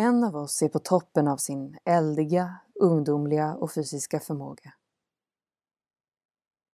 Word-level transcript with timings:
En 0.00 0.24
av 0.24 0.36
oss 0.36 0.62
är 0.62 0.68
på 0.68 0.78
toppen 0.78 1.28
av 1.28 1.36
sin 1.36 1.78
eldiga, 1.84 2.56
ungdomliga 2.74 3.54
och 3.54 3.72
fysiska 3.72 4.20
förmåga. 4.20 4.74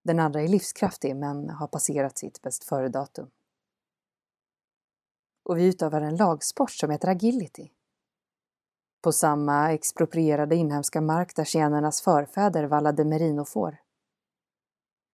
Den 0.04 0.18
andra 0.18 0.42
är 0.42 0.48
livskraftig 0.48 1.16
men 1.16 1.50
har 1.50 1.66
passerat 1.66 2.18
sitt 2.18 2.42
bäst 2.42 2.64
före-datum. 2.64 3.30
Och 5.44 5.58
vi 5.58 5.66
utövar 5.66 6.00
en 6.00 6.16
lagsport 6.16 6.70
som 6.70 6.90
heter 6.90 7.08
agility. 7.08 7.70
På 9.02 9.12
samma 9.12 9.72
exproprierade 9.72 10.56
inhemska 10.56 11.00
mark 11.00 11.36
där 11.36 11.44
zigenarnas 11.44 12.00
förfäder 12.02 12.64
vallade 12.64 13.04
merinofår. 13.04 13.78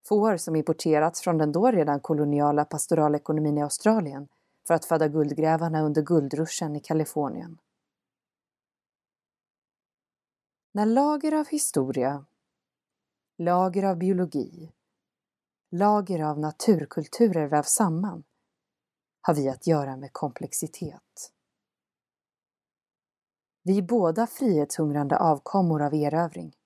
Får 0.08 0.36
som 0.36 0.56
importerats 0.56 1.20
från 1.20 1.38
den 1.38 1.52
då 1.52 1.70
redan 1.70 2.00
koloniala 2.00 2.64
pastoralekonomin 2.64 3.58
i 3.58 3.62
Australien 3.62 4.28
för 4.66 4.74
att 4.74 4.84
föda 4.84 5.08
guldgrävarna 5.08 5.82
under 5.82 6.02
guldruschen 6.02 6.76
i 6.76 6.80
Kalifornien. 6.80 7.58
När 10.74 10.86
lager 10.86 11.32
av 11.32 11.46
historia, 11.46 12.24
lager 13.38 13.82
av 13.82 13.96
biologi, 13.96 14.72
lager 15.70 16.24
av 16.24 16.38
naturkulturer 16.38 17.46
vävs 17.46 17.68
samman 17.68 18.24
har 19.20 19.34
vi 19.34 19.48
att 19.48 19.66
göra 19.66 19.96
med 19.96 20.12
komplexitet. 20.12 21.32
Vi 23.62 23.78
är 23.78 23.82
båda 23.82 24.26
frihetshungrande 24.26 25.18
avkommor 25.18 25.82
av 25.82 25.94
erövring. 25.94 26.56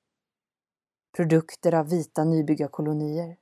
Produkter 1.17 1.75
av 1.75 1.89
vita 1.89 2.25
nybyggarkolonier, 2.25 3.37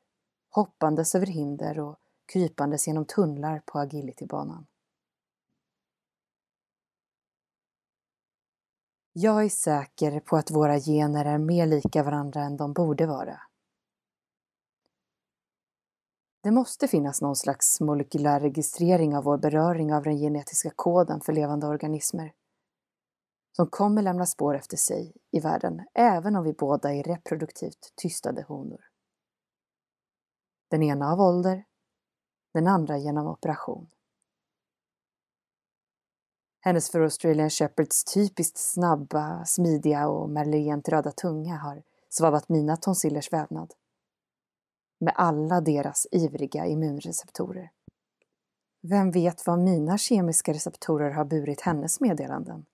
hoppandes 0.50 1.14
över 1.14 1.26
hinder 1.26 1.78
och 1.78 1.96
krypandes 2.32 2.86
genom 2.86 3.04
tunnlar 3.04 3.62
på 3.66 3.78
agilitybanan. 3.78 4.66
Jag 9.16 9.44
är 9.44 9.48
säker 9.48 10.20
på 10.20 10.36
att 10.36 10.50
våra 10.50 10.78
gener 10.78 11.24
är 11.24 11.38
mer 11.38 11.66
lika 11.66 12.02
varandra 12.02 12.42
än 12.42 12.56
de 12.56 12.72
borde 12.72 13.06
vara. 13.06 13.40
Det 16.42 16.50
måste 16.50 16.88
finnas 16.88 17.22
någon 17.22 17.36
slags 17.36 17.80
molekylär 17.80 18.40
registrering 18.40 19.16
av 19.16 19.24
vår 19.24 19.38
beröring 19.38 19.94
av 19.94 20.02
den 20.02 20.16
genetiska 20.16 20.70
koden 20.76 21.20
för 21.20 21.32
levande 21.32 21.66
organismer 21.66 22.32
som 23.56 23.66
kommer 23.66 24.02
lämna 24.02 24.26
spår 24.26 24.54
efter 24.54 24.76
sig 24.76 25.12
i 25.30 25.40
världen 25.40 25.86
även 25.94 26.36
om 26.36 26.44
vi 26.44 26.52
båda 26.52 26.94
är 26.94 27.02
reproduktivt 27.02 27.92
tystade 27.96 28.42
honor. 28.42 28.80
Den 30.70 30.82
ena 30.82 31.12
av 31.12 31.20
ålder, 31.20 31.64
den 32.54 32.66
andra 32.66 32.98
genom 32.98 33.26
operation. 33.26 33.93
Hennes 36.66 36.90
för 36.90 37.00
Australian 37.00 37.50
Shepherds 37.50 38.04
typiskt 38.04 38.58
snabba, 38.58 39.44
smidiga 39.44 40.08
och 40.08 40.30
merlent 40.30 40.88
röda 40.88 41.12
tunga 41.12 41.56
har 41.56 41.82
svavat 42.08 42.48
mina 42.48 42.76
tonsillers 42.76 43.32
vävnad. 43.32 43.74
Med 45.00 45.14
alla 45.16 45.60
deras 45.60 46.06
ivriga 46.10 46.66
immunreceptorer. 46.66 47.70
Vem 48.82 49.10
vet 49.10 49.46
vad 49.46 49.58
mina 49.58 49.98
kemiska 49.98 50.52
receptorer 50.52 51.10
har 51.10 51.24
burit 51.24 51.60
hennes 51.60 52.00
meddelanden? 52.00 52.66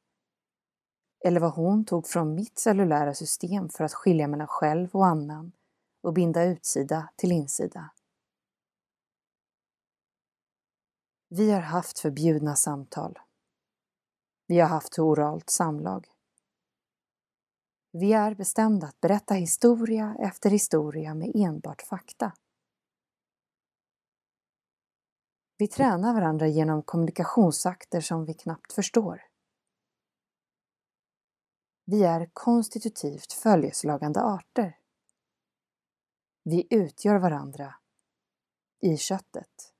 Eller 1.25 1.41
vad 1.41 1.53
hon 1.53 1.85
tog 1.85 2.07
från 2.07 2.35
mitt 2.35 2.59
cellulära 2.59 3.15
system 3.15 3.69
för 3.69 3.85
att 3.85 3.95
skilja 3.95 4.29
mellan 4.29 4.47
själv 4.47 4.89
och 4.93 5.07
annan 5.07 5.53
och 6.03 6.13
binda 6.13 6.45
utsida 6.45 7.09
till 7.17 7.33
insida. 7.33 7.91
Vi 11.29 11.51
har 11.51 11.61
haft 11.61 11.99
förbjudna 11.99 12.57
samtal. 12.57 13.19
Vi 14.51 14.61
har 14.61 14.69
haft 14.69 14.99
oralt 14.99 15.51
samlag. 15.51 16.07
Vi 17.93 18.13
är 18.13 18.35
bestämda 18.35 18.87
att 18.87 19.01
berätta 19.01 19.35
historia 19.35 20.17
efter 20.19 20.51
historia 20.51 21.15
med 21.15 21.33
enbart 21.35 21.83
fakta. 21.83 22.33
Vi 25.59 25.69
tränar 25.69 26.15
varandra 26.15 26.47
genom 26.47 26.83
kommunikationsakter 26.83 28.01
som 28.01 28.25
vi 28.25 28.35
knappt 28.35 28.73
förstår. 28.73 29.23
Vi 31.85 32.03
är 32.03 32.31
konstitutivt 32.33 33.33
följeslagande 33.33 34.21
arter. 34.21 34.79
Vi 36.43 36.67
utgör 36.71 37.19
varandra 37.19 37.75
i 38.81 38.97
köttet. 38.97 39.75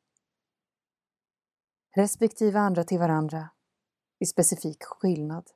Respektive 1.97 2.59
andra 2.59 2.85
till 2.85 2.99
varandra 2.99 3.51
i 4.21 4.27
specifik 4.27 4.85
skillnad 4.85 5.51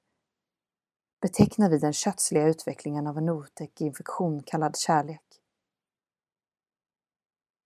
betecknar 1.20 1.70
vi 1.70 1.78
den 1.78 1.92
kötsliga 1.92 2.48
utvecklingen 2.48 3.06
av 3.06 3.18
en 3.18 3.28
otäck 3.28 3.80
infektion 3.80 4.42
kallad 4.42 4.76
kärlek. 4.76 5.40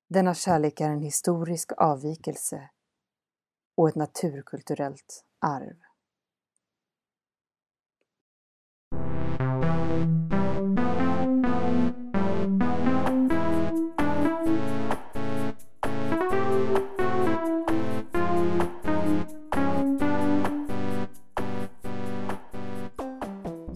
Denna 0.08 0.34
kärlek 0.34 0.80
är 0.80 0.90
en 0.90 1.02
historisk 1.02 1.72
avvikelse 1.76 2.70
och 3.76 3.88
ett 3.88 3.94
naturkulturellt 3.94 5.24
arv. 5.38 5.87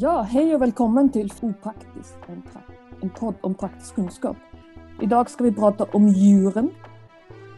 Ja, 0.02 0.20
hej 0.22 0.54
och 0.54 0.62
välkommen 0.62 1.12
till 1.12 1.32
Opraktiskt, 1.42 2.16
en, 2.28 2.42
en 3.02 3.10
podd 3.10 3.34
om 3.40 3.54
praktisk 3.54 3.94
kunskap. 3.94 4.36
Idag 5.02 5.30
ska 5.30 5.44
vi 5.44 5.52
prata 5.52 5.84
om 5.84 6.08
djuren. 6.08 6.70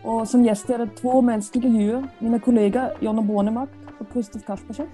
Och 0.05 0.29
som 0.29 0.45
gäster 0.45 0.75
är 0.75 0.87
det 0.87 0.97
två 0.97 1.23
mänskliga 1.23 1.69
djur, 1.69 2.09
mina 2.19 2.41
kollegor 2.41 2.99
Jonna 3.01 3.23
Bornemark 3.23 3.71
och 4.01 4.13
Kristof 4.13 4.45
Kaspersen. 4.45 4.87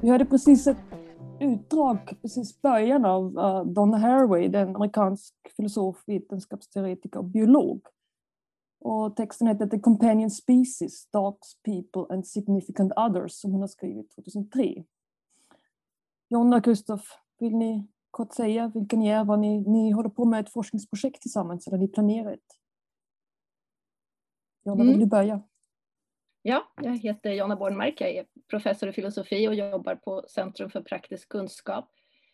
Vi 0.00 0.10
hörde 0.10 0.24
precis 0.24 0.66
ett 0.66 0.76
utdrag, 1.40 1.98
precis 2.22 2.62
början 2.62 3.04
av 3.04 3.38
uh, 3.38 3.64
Donna 3.64 3.98
Haraway, 3.98 4.48
den 4.48 4.76
amerikansk 4.76 5.34
filosof, 5.56 6.02
vetenskapsteoretiker 6.06 7.18
och 7.18 7.24
biolog. 7.24 7.80
Och 8.80 9.16
texten 9.16 9.46
heter 9.46 9.66
The 9.66 9.78
Companion 9.80 10.30
Species, 10.30 11.08
Dogs, 11.12 11.62
People 11.64 12.14
and 12.14 12.26
Significant 12.26 12.92
Others 12.96 13.32
som 13.32 13.52
hon 13.52 13.60
har 13.60 13.68
skrivit 13.68 14.14
2003. 14.14 14.84
Jonna 16.28 16.56
och 16.56 16.62
Gustav, 16.62 17.00
vill 17.38 17.56
ni 17.56 17.88
kort 18.10 18.34
säga 18.34 18.72
vilka 18.74 18.96
ni 18.96 19.08
är, 19.08 19.24
vad 19.24 19.38
ni, 19.38 19.60
ni 19.60 19.90
håller 19.90 20.10
på 20.10 20.24
med 20.24 20.40
ett 20.40 20.52
forskningsprojekt 20.52 21.22
tillsammans 21.22 21.66
eller 21.66 21.78
ni 21.78 21.88
planerar 21.88 22.32
ett? 22.32 22.58
Jonna, 24.64 24.82
mm. 24.82 24.92
vill 24.92 25.00
du 25.00 25.06
börja? 25.06 25.42
Ja, 26.42 26.72
jag 26.82 26.98
heter 26.98 27.30
Jonna 27.30 27.56
Bornmark, 27.56 28.00
jag 28.00 28.10
är 28.10 28.26
professor 28.50 28.88
i 28.88 28.92
filosofi 28.92 29.48
och 29.48 29.54
jobbar 29.54 29.94
på 29.94 30.24
Centrum 30.28 30.70
för 30.70 30.80
praktisk 30.80 31.28
kunskap. 31.28 31.90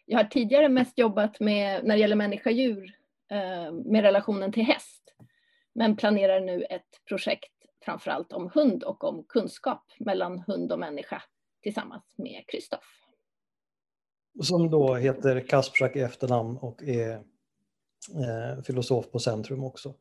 Jag 0.06 0.19
har 0.19 0.25
tidigare 0.25 0.69
mest 0.69 0.99
jobbat 0.99 1.41
med, 1.41 1.84
när 1.84 1.94
det 1.94 2.00
gäller 2.00 2.16
människa-djur, 2.16 2.97
eh, 3.31 3.72
med 3.72 4.03
relationen 4.03 4.53
till 4.53 4.65
häst, 4.65 5.15
men 5.75 5.97
planerar 5.97 6.41
nu 6.41 6.62
ett 6.62 7.04
projekt 7.09 7.53
framförallt 7.84 8.33
om 8.33 8.50
hund 8.54 8.84
och 8.84 9.04
om 9.04 9.25
kunskap 9.28 9.84
mellan 9.99 10.38
hund 10.38 10.72
och 10.72 10.78
människa 10.78 11.22
tillsammans 11.62 12.15
med 12.16 12.44
Kristoff. 12.47 13.03
Som 14.43 14.71
då 14.71 14.95
heter 14.95 15.41
Kasprzak 15.41 15.97
i 15.97 16.00
efternamn 16.00 16.56
och 16.56 16.83
är 16.83 17.12
eh, 17.12 18.62
filosof 18.62 19.11
på 19.11 19.19
Centrum 19.19 19.65
också. 19.65 19.95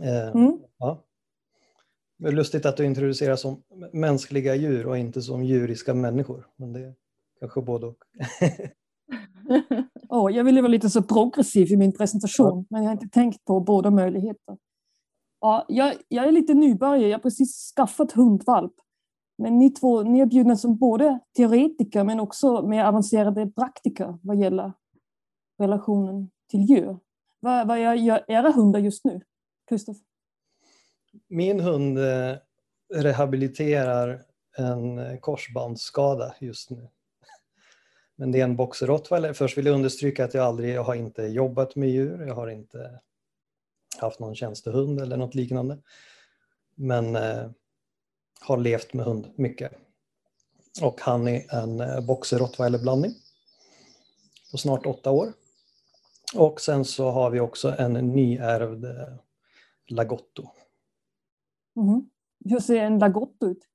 Eh, 0.00 0.28
mm. 0.28 0.58
ja. 0.78 1.04
Det 2.18 2.28
är 2.28 2.32
lustigt 2.32 2.66
att 2.66 2.76
du 2.76 2.84
introducerar 2.84 3.36
som 3.36 3.62
mänskliga 3.92 4.54
djur 4.54 4.86
och 4.86 4.98
inte 4.98 5.22
som 5.22 5.44
djuriska 5.44 5.94
människor. 5.94 6.46
Men 6.56 6.72
det 6.72 6.80
är 6.80 6.94
kanske 7.40 7.60
både 7.60 7.86
och. 7.86 7.96
oh, 10.08 10.36
jag 10.36 10.44
ville 10.44 10.62
vara 10.62 10.70
lite 10.70 10.90
så 10.90 11.02
progressiv 11.02 11.72
i 11.72 11.76
min 11.76 11.92
presentation, 11.92 12.58
ja. 12.58 12.64
men 12.70 12.82
jag 12.82 12.88
har 12.88 12.92
inte 12.92 13.08
tänkt 13.08 13.44
på 13.44 13.60
båda 13.60 13.90
möjligheter. 13.90 14.56
Ja, 15.40 15.64
jag, 15.68 15.94
jag 16.08 16.26
är 16.26 16.32
lite 16.32 16.54
nybörjare, 16.54 17.08
jag 17.08 17.18
har 17.18 17.22
precis 17.22 17.72
skaffat 17.76 18.12
hundvalp. 18.12 18.74
Men 19.36 19.58
ni 19.58 19.70
två 19.70 20.02
ni 20.02 20.20
är 20.20 20.26
bjudna 20.26 20.56
som 20.56 20.76
både 20.76 21.18
teoretiker 21.36 22.04
men 22.04 22.20
också 22.20 22.62
mer 22.62 22.84
avancerade 22.84 23.46
praktiker 23.46 24.18
vad 24.22 24.36
gäller 24.36 24.72
relationen 25.58 26.30
till 26.50 26.60
djur. 26.60 26.98
Vad, 27.40 27.68
vad 27.68 27.98
gör 27.98 28.24
era 28.28 28.50
hundar 28.50 28.80
just 28.80 29.04
nu? 29.04 29.20
Kristoff? 29.68 29.96
Min 31.28 31.60
hund 31.60 31.98
eh, 31.98 32.36
rehabiliterar 32.94 34.22
en 34.56 34.98
eh, 34.98 35.18
korsbandsskada 35.18 36.34
just 36.40 36.70
nu. 36.70 36.88
Men 38.16 38.32
det 38.32 38.40
är 38.40 38.44
en 38.44 38.56
boxer 38.56 38.86
rottweiler. 38.86 39.32
Först 39.32 39.58
vill 39.58 39.66
jag 39.66 39.74
understryka 39.74 40.24
att 40.24 40.34
jag 40.34 40.44
aldrig 40.44 40.74
jag 40.74 40.84
har 40.84 40.94
inte 40.94 41.22
jobbat 41.22 41.76
med 41.76 41.88
djur. 41.88 42.26
Jag 42.26 42.34
har 42.34 42.48
inte 42.48 43.00
haft 44.00 44.20
någon 44.20 44.34
tjänstehund 44.34 45.00
eller 45.00 45.16
något 45.16 45.34
liknande. 45.34 45.78
Men 46.74 47.16
eh, 47.16 47.50
har 48.44 48.56
levt 48.56 48.92
med 48.92 49.06
hund 49.06 49.32
mycket. 49.36 49.72
och 50.82 51.00
han 51.00 51.28
är 51.28 51.54
en 51.54 51.80
eh, 51.80 52.00
boxer-rottweiler-blandning 52.00 53.14
på 54.50 54.58
snart 54.58 54.86
åtta 54.86 55.10
år. 55.10 55.32
Och 56.34 56.60
sen 56.60 56.84
så 56.84 57.10
har 57.10 57.30
vi 57.30 57.40
också 57.40 57.74
en 57.78 57.92
nyärvd 57.92 58.84
eh, 58.84 59.14
Lagotto. 59.88 60.50
Mm. 61.76 62.10
Hur 62.44 62.60
ser 62.60 62.76
en 62.76 62.98
Lagotto 62.98 63.46
ut? 63.46 63.68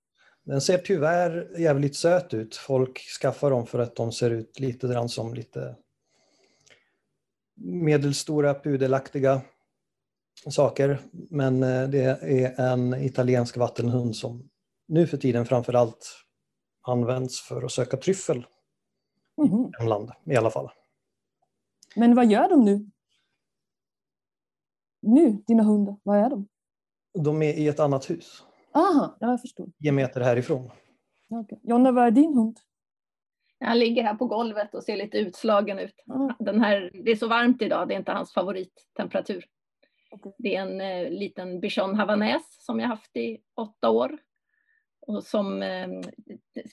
Den 0.43 0.61
ser 0.61 0.77
tyvärr 0.77 1.59
jävligt 1.59 1.95
söt 1.95 2.33
ut. 2.33 2.55
Folk 2.55 2.99
skaffar 3.21 3.51
dem 3.51 3.65
för 3.65 3.79
att 3.79 3.95
de 3.95 4.11
ser 4.11 4.31
ut 4.31 4.59
lite 4.59 4.87
grann 4.87 5.09
som 5.09 5.33
lite 5.33 5.75
medelstora 7.55 8.53
pudelaktiga 8.53 9.41
saker. 10.49 10.99
Men 11.11 11.63
eh, 11.63 11.89
det 11.89 12.03
är 12.21 12.59
en 12.59 12.93
italiensk 12.93 13.57
vattenhund 13.57 14.15
som 14.15 14.48
nu 14.89 15.07
för 15.07 15.17
tiden 15.17 15.45
framför 15.45 15.73
allt 15.73 16.25
används 16.81 17.41
för 17.41 17.63
att 17.63 17.71
söka 17.71 17.97
tryffel 17.97 18.45
mm. 19.37 19.71
i 19.81 19.87
land 19.87 20.11
i 20.25 20.35
alla 20.35 20.51
fall. 20.51 20.69
Men 21.95 22.15
vad 22.15 22.31
gör 22.31 22.49
de 22.49 22.65
nu? 22.65 22.89
Nu, 25.01 25.43
dina 25.47 25.63
hundar, 25.63 25.97
vad 26.03 26.17
är 26.17 26.29
de? 26.29 26.47
De 27.23 27.41
är 27.41 27.53
i 27.53 27.67
ett 27.67 27.79
annat 27.79 28.09
hus. 28.09 28.43
Aha, 28.73 29.17
jag 29.19 29.41
förstår. 29.41 29.67
Tio 29.81 29.91
meter 29.91 30.21
härifrån. 30.21 30.71
Okay. 31.29 31.57
Jonna, 31.63 31.91
vad 31.91 32.07
är 32.07 32.11
din 32.11 32.33
hund? 32.33 32.59
Han 33.59 33.79
ligger 33.79 34.03
här 34.03 34.15
på 34.15 34.25
golvet 34.25 34.75
och 34.75 34.83
ser 34.83 34.97
lite 34.97 35.17
utslagen 35.17 35.79
ut. 35.79 36.03
Den 36.39 36.61
här, 36.61 36.91
det 37.05 37.11
är 37.11 37.15
så 37.15 37.27
varmt 37.27 37.61
idag, 37.61 37.87
det 37.87 37.93
är 37.93 37.99
inte 37.99 38.11
hans 38.11 38.33
favorittemperatur. 38.33 39.45
Okay. 40.11 40.31
Det 40.37 40.55
är 40.55 40.61
en 40.61 40.81
eh, 40.81 41.11
liten 41.11 41.59
bichon 41.59 41.95
havanäs 41.95 42.65
som 42.65 42.79
jag 42.79 42.87
haft 42.87 43.17
i 43.17 43.37
åtta 43.55 43.89
år. 43.89 44.17
Och 45.01 45.23
som, 45.23 45.61
eh, 45.61 45.87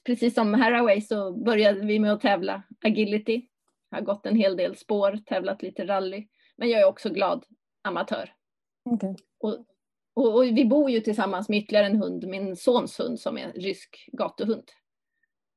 precis 0.04 0.34
som 0.34 0.54
Haraway 0.54 1.00
så 1.00 1.32
började 1.32 1.86
vi 1.86 1.98
med 1.98 2.12
att 2.12 2.20
tävla 2.20 2.62
agility. 2.84 3.48
Jag 3.90 3.98
har 3.98 4.04
gått 4.04 4.26
en 4.26 4.36
hel 4.36 4.56
del 4.56 4.76
spår, 4.76 5.18
tävlat 5.26 5.62
lite 5.62 5.86
rally. 5.86 6.28
Men 6.56 6.68
jag 6.68 6.80
är 6.80 6.86
också 6.86 7.10
glad 7.10 7.44
amatör. 7.82 8.34
Okay. 8.84 9.14
Och, 9.38 9.66
och, 10.14 10.34
och, 10.34 10.44
vi 10.44 10.64
bor 10.64 10.90
ju 10.90 11.00
tillsammans 11.00 11.48
med 11.48 11.58
ytterligare 11.58 11.86
en 11.86 12.02
hund, 12.02 12.26
min 12.26 12.56
sons 12.56 13.00
hund 13.00 13.20
som 13.20 13.38
är 13.38 13.52
rysk 13.52 14.08
gatuhund. 14.12 14.70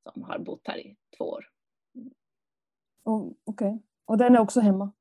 Som 0.04 0.24
har 0.24 0.40
bott 0.40 0.68
här 0.68 0.78
i 0.78 0.98
två 1.18 1.26
år. 1.26 1.46
Oh, 3.04 3.32
Okej, 3.44 3.68
okay. 3.68 3.80
och 4.06 4.18
den 4.18 4.36
är 4.36 4.40
också 4.40 4.60
hemma? 4.60 4.92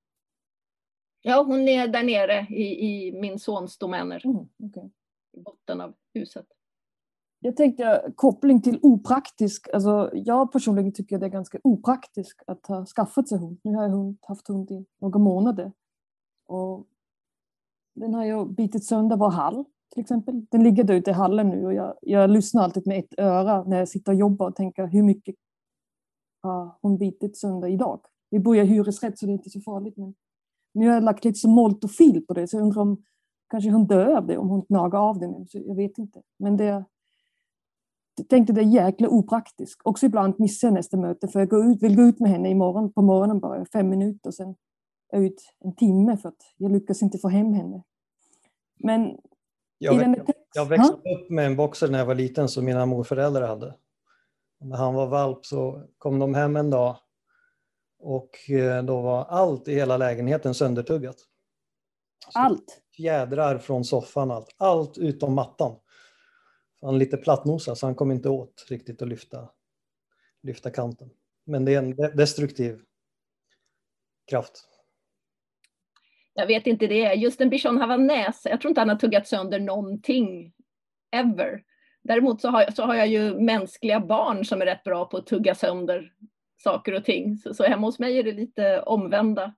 Ja, 1.22 1.42
hon 1.42 1.68
är 1.68 1.88
där 1.88 2.02
nere 2.02 2.46
i, 2.50 2.86
i 2.86 3.12
min 3.12 3.38
sons 3.38 3.78
domäner. 3.78 4.26
Mm, 4.26 4.48
okay. 4.58 4.90
I 5.32 5.40
botten 5.40 5.80
av 5.80 5.94
huset. 6.14 6.46
Jag 7.40 7.56
tänkte 7.56 8.12
koppling 8.16 8.62
till 8.62 8.78
opraktisk. 8.82 9.68
Alltså, 9.72 10.10
jag 10.12 10.52
personligen 10.52 10.92
tycker 10.92 11.18
det 11.18 11.26
är 11.26 11.30
ganska 11.30 11.58
opraktiskt 11.64 12.42
att 12.46 12.66
ha 12.66 12.86
skaffat 12.86 13.28
sig 13.28 13.38
hund. 13.38 13.60
Nu 13.64 13.74
har 13.74 13.82
jag 13.82 13.90
hund, 13.90 14.18
haft 14.22 14.48
hund 14.48 14.70
i 14.70 14.86
några 15.00 15.18
månader. 15.18 15.72
Och 16.46 16.86
den 17.94 18.14
har 18.14 18.24
ju 18.24 18.46
bitit 18.48 18.84
sönder 18.84 19.16
vår 19.16 19.30
hall 19.30 19.64
till 19.92 20.00
exempel. 20.00 20.46
Den 20.50 20.62
ligger 20.62 20.84
där 20.84 20.94
ute 20.94 21.10
i 21.10 21.14
hallen 21.14 21.48
nu 21.48 21.66
och 21.66 21.74
jag, 21.74 21.94
jag 22.02 22.30
lyssnar 22.30 22.62
alltid 22.62 22.86
med 22.86 22.98
ett 22.98 23.18
öra 23.18 23.64
när 23.64 23.78
jag 23.78 23.88
sitter 23.88 24.12
och 24.12 24.18
jobbar 24.18 24.48
och 24.48 24.56
tänker 24.56 24.86
hur 24.86 25.02
mycket 25.02 25.34
har 26.42 26.78
hon 26.82 26.98
bitit 26.98 27.36
sönder 27.36 27.68
idag? 27.68 28.00
Vi 28.30 28.38
bor 28.38 28.56
i 28.56 28.64
hyresrätt 28.64 29.18
så 29.18 29.26
det 29.26 29.32
är 29.32 29.34
inte 29.34 29.50
så 29.50 29.60
farligt. 29.60 29.96
Men 29.96 30.14
nu 30.74 30.86
har 30.86 30.94
jag 30.94 31.04
lagt 31.04 31.24
lite 31.24 31.38
som 31.38 31.50
moltofil 31.50 32.26
på 32.26 32.34
det 32.34 32.48
så 32.48 32.56
jag 32.56 32.62
undrar 32.62 32.82
om 32.82 33.02
kanske 33.50 33.70
hon 33.70 33.86
dör 33.86 34.16
av 34.16 34.26
det 34.26 34.38
om 34.38 34.48
hon 34.48 34.64
gnagar 34.68 34.98
av 34.98 35.18
det 35.18 35.26
nu. 35.26 35.46
Så 35.48 35.58
jag 35.66 35.74
vet 35.74 35.98
inte. 35.98 36.22
Men 36.38 36.56
det, 36.56 36.84
jag 38.18 38.28
tänkte 38.28 38.52
det 38.52 38.60
är 38.60 38.64
jäkla 38.64 39.08
opraktiskt. 39.08 39.80
Också 39.84 40.06
ibland 40.06 40.34
missar 40.38 40.68
jag 40.68 40.74
nästa 40.74 40.96
möte 40.96 41.28
för 41.28 41.38
jag 41.38 41.48
går 41.48 41.66
ut, 41.66 41.82
vill 41.82 41.96
gå 41.96 42.02
ut 42.02 42.20
med 42.20 42.30
henne 42.30 42.50
imorgon, 42.50 42.92
på 42.92 43.02
morgonen 43.02 43.40
bara 43.40 43.64
fem 43.64 43.88
minuter 43.88 44.30
sen 44.30 44.54
är 45.12 45.20
ut 45.20 45.54
en 45.64 45.76
timme 45.76 46.16
för 46.16 46.28
att 46.28 46.54
jag 46.56 46.72
lyckas 46.72 47.02
inte 47.02 47.18
få 47.18 47.28
hem 47.28 47.52
henne. 47.52 47.82
Men 48.78 49.18
jag, 49.78 49.98
växt, 49.98 50.30
jag 50.54 50.66
växte 50.66 50.92
ha? 51.04 51.14
upp 51.14 51.30
med 51.30 51.46
en 51.46 51.56
boxer 51.56 51.88
när 51.88 51.98
jag 51.98 52.06
var 52.06 52.14
liten 52.14 52.48
som 52.48 52.64
mina 52.64 52.86
morföräldrar 52.86 53.48
hade. 53.48 53.74
När 54.60 54.76
han 54.76 54.94
var 54.94 55.06
valp 55.06 55.46
så 55.46 55.84
kom 55.98 56.18
de 56.18 56.34
hem 56.34 56.56
en 56.56 56.70
dag 56.70 56.96
och 57.98 58.50
eh, 58.50 58.82
då 58.82 59.00
var 59.00 59.24
allt 59.24 59.68
i 59.68 59.74
hela 59.74 59.96
lägenheten 59.96 60.54
söndertuggat. 60.54 61.16
Så 62.28 62.38
allt? 62.38 62.82
Fjädrar 62.96 63.58
från 63.58 63.84
soffan, 63.84 64.30
allt, 64.30 64.54
allt 64.56 64.98
utom 64.98 65.34
mattan. 65.34 65.76
Han 66.80 66.94
är 66.94 66.98
lite 66.98 67.16
plattnosad 67.16 67.78
så 67.78 67.86
han 67.86 67.94
kom 67.94 68.10
inte 68.10 68.28
åt 68.28 68.66
riktigt 68.68 69.02
att 69.02 69.08
lyfta, 69.08 69.48
lyfta 70.42 70.70
kanten. 70.70 71.10
Men 71.44 71.64
det 71.64 71.74
är 71.74 71.78
en 71.78 71.96
destruktiv 72.16 72.80
kraft. 74.30 74.68
Jag 76.34 76.46
vet 76.46 76.66
inte 76.66 76.86
det. 76.86 77.14
Just 77.14 77.40
en 77.40 77.50
bichon 77.50 77.76
havanäs, 77.78 78.42
jag 78.44 78.60
tror 78.60 78.68
inte 78.68 78.80
han 78.80 78.88
har 78.88 78.96
tuggat 78.96 79.28
sönder 79.28 79.60
någonting 79.60 80.52
ever. 81.10 81.62
Däremot 82.02 82.40
så 82.40 82.48
har, 82.48 82.70
så 82.70 82.82
har 82.82 82.94
jag 82.94 83.08
ju 83.08 83.40
mänskliga 83.40 84.00
barn 84.00 84.44
som 84.44 84.62
är 84.62 84.66
rätt 84.66 84.84
bra 84.84 85.04
på 85.04 85.16
att 85.16 85.26
tugga 85.26 85.54
sönder 85.54 86.12
saker 86.56 86.92
och 86.92 87.04
ting. 87.04 87.36
Så, 87.36 87.54
så 87.54 87.64
hemma 87.64 87.86
hos 87.86 87.98
mig 87.98 88.18
är 88.18 88.22
det 88.22 88.32
lite 88.32 88.82
omvända 88.82 89.54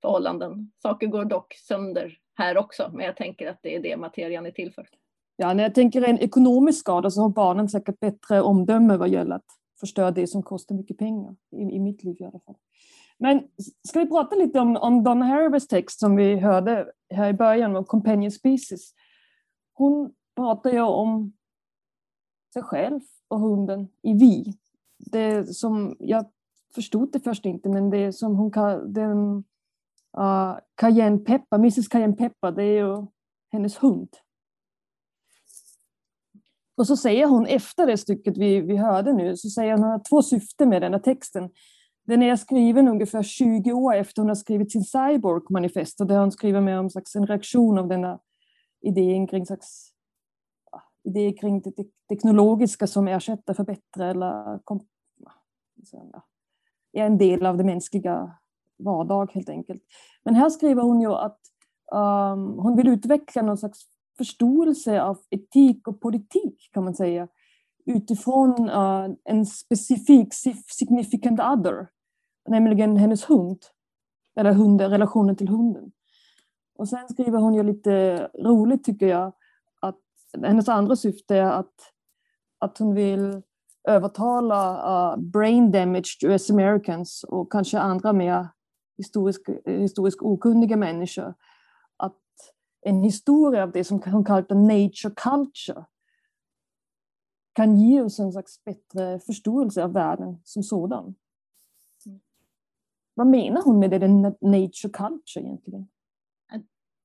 förhållanden. 0.00 0.72
Saker 0.82 1.06
går 1.06 1.24
dock 1.24 1.54
sönder 1.54 2.18
här 2.34 2.56
också, 2.56 2.90
men 2.94 3.06
jag 3.06 3.16
tänker 3.16 3.46
att 3.46 3.62
det 3.62 3.74
är 3.74 3.80
det 3.80 3.96
materian 3.96 4.46
är 4.46 4.50
till 4.50 4.72
för. 4.72 4.88
Ja, 5.36 5.54
när 5.54 5.62
jag 5.62 5.74
tänker 5.74 6.02
en 6.02 6.18
ekonomisk 6.18 6.78
skada 6.78 7.10
så 7.10 7.22
har 7.22 7.28
barnen 7.28 7.68
säkert 7.68 8.00
bättre 8.00 8.42
omdöme 8.42 8.96
vad 8.96 9.08
gäller 9.08 9.36
att 9.36 9.46
förstöra 9.80 10.10
det 10.10 10.26
som 10.26 10.42
kostar 10.42 10.74
mycket 10.74 10.98
pengar, 10.98 11.36
i, 11.56 11.60
i 11.60 11.80
mitt 11.80 12.04
liv 12.04 12.16
i 12.20 12.24
alla 12.24 12.40
fall. 12.40 12.56
Men 13.18 13.42
ska 13.88 13.98
vi 13.98 14.08
prata 14.08 14.36
lite 14.36 14.60
om, 14.60 14.76
om 14.76 15.04
Donna 15.04 15.24
Haraway's 15.24 15.68
text 15.68 16.00
som 16.00 16.16
vi 16.16 16.36
hörde 16.36 16.92
här 17.14 17.28
i 17.28 17.32
början 17.32 17.76
om 17.76 17.84
Companion 17.84 18.30
Species. 18.30 18.94
Hon 19.72 20.12
pratar 20.36 20.72
ju 20.72 20.80
om 20.80 21.32
sig 22.52 22.62
själv 22.62 23.00
och 23.28 23.40
hunden 23.40 23.88
i 24.02 24.12
vi. 24.14 24.58
Det 24.98 25.54
som, 25.54 25.96
jag 25.98 26.24
förstod 26.74 27.12
det 27.12 27.20
först 27.20 27.44
inte, 27.46 27.68
men 27.68 27.90
det 27.90 28.12
som 28.12 28.36
hon 28.36 28.50
kallar 28.50 28.84
den 28.84 29.44
uh, 30.18 30.58
Cayenne 30.74 31.18
Pepper, 31.18 31.56
Mrs 31.56 31.88
Cayenne 31.88 32.16
Pepper, 32.16 32.52
det 32.52 32.64
är 32.64 32.84
ju 32.84 33.06
hennes 33.52 33.82
hund. 33.82 34.08
Och 36.76 36.86
så 36.86 36.96
säger 36.96 37.26
hon 37.26 37.46
efter 37.46 37.86
det 37.86 37.96
stycket 37.96 38.36
vi, 38.36 38.60
vi 38.60 38.76
hörde 38.76 39.12
nu, 39.12 39.36
så 39.36 39.48
säger 39.48 39.72
hon 39.72 39.84
att 39.84 40.04
två 40.04 40.22
syften 40.22 40.68
med 40.68 40.82
den 40.82 40.92
här 40.92 41.00
texten. 41.00 41.50
Den 42.06 42.22
är 42.22 42.36
skriven 42.36 42.88
ungefär 42.88 43.22
20 43.22 43.72
år 43.72 43.94
efter 43.94 44.22
hon 44.22 44.28
har 44.28 44.34
skrivit 44.34 44.72
sin 44.72 44.84
Cyborg-manifest 44.84 46.00
och 46.00 46.06
där 46.06 46.18
hon 46.18 46.32
skriver 46.32 46.60
med 46.60 46.78
om 46.78 46.90
slags 46.90 47.16
en 47.16 47.26
reaktion 47.26 47.78
av 47.78 47.88
denna 47.88 48.18
idén 48.80 49.26
kring 49.26 49.46
slags 49.46 49.92
idéer 51.04 51.36
kring 51.36 51.60
det 51.60 51.72
teknologiska 52.08 52.86
som 52.86 53.08
ersätter 53.08 53.54
förbättrar 53.54 54.08
eller 54.08 54.58
kom, 54.64 54.80
är 56.92 57.06
en 57.06 57.18
del 57.18 57.46
av 57.46 57.56
det 57.56 57.64
mänskliga 57.64 58.36
vardag 58.78 59.32
helt 59.32 59.48
enkelt. 59.48 59.82
Men 60.24 60.34
här 60.34 60.50
skriver 60.50 60.82
hon 60.82 61.00
ju 61.00 61.12
att 61.12 61.40
um, 61.92 62.58
hon 62.58 62.76
vill 62.76 62.88
utveckla 62.88 63.42
någon 63.42 63.58
slags 63.58 63.80
förståelse 64.22 65.02
av 65.02 65.18
etik 65.30 65.88
och 65.88 66.00
politik 66.00 66.70
kan 66.72 66.84
man 66.84 66.94
säga 66.94 67.28
utifrån 67.86 68.70
uh, 68.70 69.08
en 69.24 69.46
specifik 69.46 70.34
significant 70.66 71.40
other, 71.40 71.88
nämligen 72.48 72.96
hennes 72.96 73.30
hund, 73.30 73.58
eller 74.36 74.52
hunden, 74.52 74.90
relationen 74.90 75.36
till 75.36 75.48
hunden. 75.48 75.92
Och 76.78 76.88
sen 76.88 77.08
skriver 77.08 77.38
hon 77.38 77.54
ju 77.54 77.62
lite 77.62 78.18
roligt 78.34 78.84
tycker 78.84 79.06
jag, 79.06 79.32
att 79.80 80.00
hennes 80.42 80.68
andra 80.68 80.96
syfte 80.96 81.36
är 81.36 81.50
att, 81.50 81.74
att 82.58 82.78
hon 82.78 82.94
vill 82.94 83.42
övertala 83.88 85.12
uh, 85.14 85.20
brain 85.22 85.70
damaged 85.70 86.22
US 86.22 86.50
Americans 86.50 87.24
och 87.28 87.52
kanske 87.52 87.78
andra 87.78 88.12
mer 88.12 88.48
historiskt 88.96 89.48
historisk 89.66 90.22
okunniga 90.22 90.76
människor 90.76 91.34
en 92.82 93.02
historia 93.02 93.62
av 93.62 93.72
det 93.72 93.84
som 93.84 94.02
hon 94.04 94.24
kallar 94.24 94.54
nature 94.54 95.14
culture 95.16 95.84
kan 97.52 97.76
ge 97.76 98.00
oss 98.00 98.18
en 98.18 98.32
slags 98.32 98.64
bättre 98.64 99.18
förståelse 99.18 99.84
av 99.84 99.92
världen 99.92 100.40
som 100.44 100.62
sådan. 100.62 101.14
Vad 103.14 103.26
menar 103.26 103.62
hon 103.62 103.78
med 103.78 103.90
det, 103.90 104.08
nature 104.08 104.92
culture 104.92 105.44
egentligen? 105.44 105.88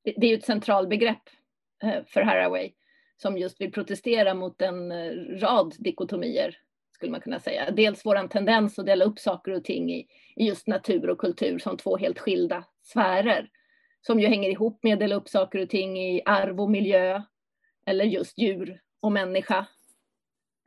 Det 0.04 0.28
är 0.28 0.30
ju 0.30 0.38
ett 0.38 0.46
centralbegrepp 0.46 1.30
eh, 1.84 2.04
för 2.08 2.22
Haraway 2.22 2.74
som 3.22 3.38
just 3.38 3.62
vill 3.62 3.72
protestera 3.72 4.34
mot 4.34 4.62
en 4.62 4.92
eh, 4.92 5.12
rad 5.40 5.76
dikotomier 5.80 6.58
skulle 6.92 7.12
man 7.12 7.22
kunna 7.22 7.40
säga. 7.40 7.72
Dels 7.72 8.06
vår 8.06 8.28
tendens 8.28 8.80
att 8.80 8.86
dela 8.86 9.06
upp 9.06 9.20
saker 9.20 9.52
och 9.52 9.64
ting 9.64 9.92
i, 9.94 10.08
just 10.36 10.68
natur 10.68 11.10
och 11.10 11.18
kultur 11.18 11.60
som 11.60 11.78
två 11.78 11.98
helt 11.98 12.20
skilda 12.20 12.64
sfärer 12.82 13.50
som 14.08 14.20
ju 14.20 14.28
hänger 14.28 14.50
ihop 14.50 14.84
med 14.84 14.94
att 14.94 15.00
dela 15.00 15.16
upp 15.16 15.30
saker 15.30 15.60
och 15.60 15.70
ting 15.70 15.98
i 15.98 16.22
arv 16.26 16.62
och 16.62 16.70
miljö 16.70 17.22
eller 17.86 18.06
just 18.06 18.38
djur 18.38 18.82
och 19.02 19.12
människa 19.12 19.68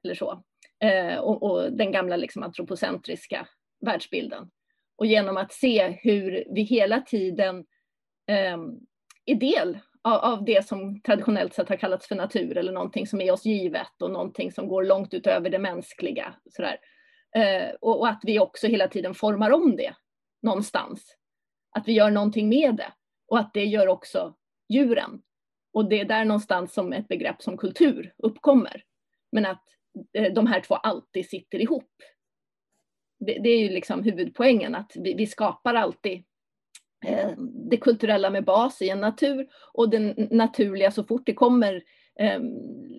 eller 0.05 0.15
så. 0.15 0.43
eh, 0.85 1.19
och, 1.19 1.43
och, 1.43 1.73
den 1.73 1.93
gamla 1.93 2.17
liksom 2.17 2.43
antropocentriska 2.43 3.49
världsbilden. 3.87 4.51
Och 4.97 5.07
genom 5.07 5.37
att 5.37 5.53
se 5.53 5.89
hur 5.89 6.45
vi 6.55 6.63
hela 6.63 7.01
tiden 7.01 7.59
eh, 8.27 8.59
är 9.27 9.35
del 9.35 9.79
av, 10.03 10.19
av, 10.19 10.45
det 10.45 10.67
som 10.67 11.01
traditionellt 11.03 11.55
sett 11.55 11.69
har 11.69 11.77
kallats 11.77 12.09
för 12.09 12.17
natur 12.17 12.59
eller 12.59 12.73
någonting 12.73 13.07
som 13.07 13.21
är 13.21 13.33
oss 13.33 13.45
givet 13.45 14.03
och 14.03 14.11
någonting 14.11 14.53
som 14.53 14.69
går 14.69 14.85
långt 14.85 15.15
utöver 15.15 15.51
det 15.51 15.59
mänskliga. 15.59 16.35
Sådär. 16.51 16.77
Eh, 17.37 17.71
och, 17.81 18.01
och, 18.01 18.09
att 18.09 18.21
vi 18.23 18.39
också 18.39 18.67
hela 18.67 18.89
tiden 18.89 19.15
formar 19.15 19.51
om 19.51 19.77
det 19.77 19.95
någonstans. 20.43 21.17
Att 21.79 21.89
vi 21.89 21.93
gör 21.93 22.11
någonting 22.11 22.49
med 22.49 22.77
det 22.77 22.93
och 23.31 23.39
att 23.39 23.55
det 23.55 23.65
gör 23.65 23.89
också 23.89 24.35
djuren. 24.69 25.23
Och 25.73 25.89
det 25.89 26.01
är 26.01 26.05
där 26.05 26.25
någonstans 26.25 26.73
som 26.73 26.93
ett 26.93 27.09
begrepp 27.09 27.43
som 27.43 27.57
kultur 27.57 28.15
uppkommer. 28.19 28.83
Men 29.33 29.47
att 29.47 29.65
eh, 30.13 30.33
de 30.33 30.47
här 30.47 30.61
två 30.61 30.75
alltid 30.75 31.29
sitter 31.29 31.59
ihop. 31.59 31.93
Det, 33.27 33.39
det 33.39 33.49
är 33.49 33.59
ju 33.59 33.69
liksom 33.69 34.03
huvudpoängen, 34.03 34.75
att 34.75 34.93
vi, 34.95 35.15
vi 35.15 35.27
skapar 35.27 35.75
alltid 35.75 36.25
eh, 37.07 37.31
det 37.71 37.77
kulturella 37.77 38.31
med 38.31 38.45
bas 38.45 38.83
i 38.83 38.89
en 38.89 39.01
natur 39.01 39.49
och 39.73 39.91
det 39.91 40.31
naturliga 40.31 40.91
så 40.91 41.05
fort 41.05 41.27
det 41.27 41.35
kommer 41.35 41.83
eh, 42.21 42.41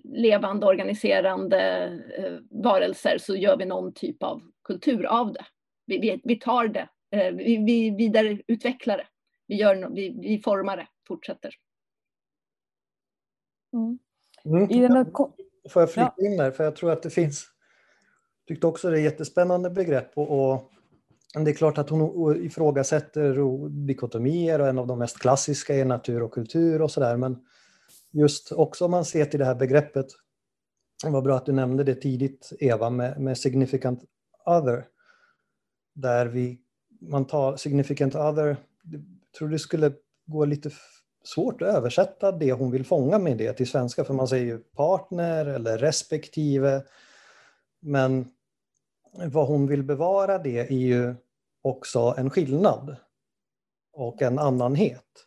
levande 0.04 0.66
organiserande 0.66 1.84
eh, 2.18 2.62
varelser 2.62 3.18
så 3.18 3.36
gör 3.36 3.56
vi 3.56 3.64
någon 3.64 3.94
typ 3.94 4.22
av 4.22 4.42
kultur 4.64 5.04
av 5.04 5.32
det. 5.32 5.44
Vi, 5.86 5.98
vi, 5.98 6.20
vi 6.24 6.36
tar 6.36 6.68
det, 6.68 6.88
eh, 7.10 7.32
vi, 7.32 7.56
vi 7.56 7.90
vidareutvecklar 7.90 8.96
det, 8.96 9.06
vi, 9.52 9.58
gör, 9.58 9.88
vi, 9.94 10.18
vi 10.20 10.42
formar 10.42 10.76
det, 10.76 10.88
fortsätter. 11.08 11.54
Mm. 13.72 13.98
Mm. 14.44 14.70
I 14.70 14.80
den 14.80 14.92
där... 14.92 15.06
Får 15.68 15.82
jag 15.82 15.92
flika 15.92 16.14
ja. 16.16 16.26
in 16.26 16.36
där? 16.36 16.50
För 16.50 16.64
jag 16.64 16.76
tror 16.76 16.90
att 16.90 17.02
det 17.02 17.10
finns... 17.10 17.46
Jag 18.38 18.54
tyckte 18.54 18.66
också 18.66 18.90
det 18.90 18.96
är 18.96 18.98
ett 18.98 19.12
jättespännande 19.12 19.70
begrepp 19.70 20.18
och, 20.18 20.52
och 20.52 20.72
det 21.44 21.50
är 21.50 21.54
klart 21.54 21.78
att 21.78 21.90
hon 21.90 22.36
ifrågasätter 22.44 23.36
dikotomier 23.86 24.60
och 24.60 24.68
en 24.68 24.78
av 24.78 24.86
de 24.86 24.98
mest 24.98 25.18
klassiska 25.18 25.74
är 25.74 25.84
natur 25.84 26.22
och 26.22 26.32
kultur 26.32 26.82
och 26.82 26.90
sådär. 26.90 27.16
Men 27.16 27.46
just 28.10 28.52
också 28.52 28.84
om 28.84 28.90
man 28.90 29.04
ser 29.04 29.24
till 29.24 29.38
det 29.38 29.44
här 29.44 29.54
begreppet, 29.54 30.06
det 31.04 31.10
var 31.10 31.22
bra 31.22 31.36
att 31.36 31.46
du 31.46 31.52
nämnde 31.52 31.84
det 31.84 31.94
tidigt 31.94 32.52
Eva 32.60 32.90
med, 32.90 33.20
med 33.20 33.38
significant 33.38 34.04
other. 34.46 34.86
Där 35.94 36.26
vi, 36.26 36.60
man 37.00 37.26
tar 37.26 37.56
significant 37.56 38.14
other, 38.14 38.56
tror 39.38 39.48
det 39.48 39.58
skulle 39.58 39.92
gå 40.26 40.44
lite 40.44 40.70
svårt 41.24 41.62
att 41.62 41.68
översätta 41.68 42.32
det 42.32 42.52
hon 42.52 42.70
vill 42.70 42.86
fånga 42.86 43.18
med 43.18 43.38
det 43.38 43.52
till 43.52 43.68
svenska, 43.68 44.04
för 44.04 44.14
man 44.14 44.28
säger 44.28 44.44
ju 44.44 44.58
partner 44.58 45.46
eller 45.46 45.78
respektive. 45.78 46.82
Men 47.80 48.28
vad 49.12 49.46
hon 49.46 49.66
vill 49.66 49.82
bevara 49.82 50.38
det 50.38 50.58
är 50.58 50.76
ju 50.76 51.14
också 51.62 52.14
en 52.18 52.30
skillnad 52.30 52.96
och 53.92 54.22
en 54.22 54.38
annanhet. 54.38 55.26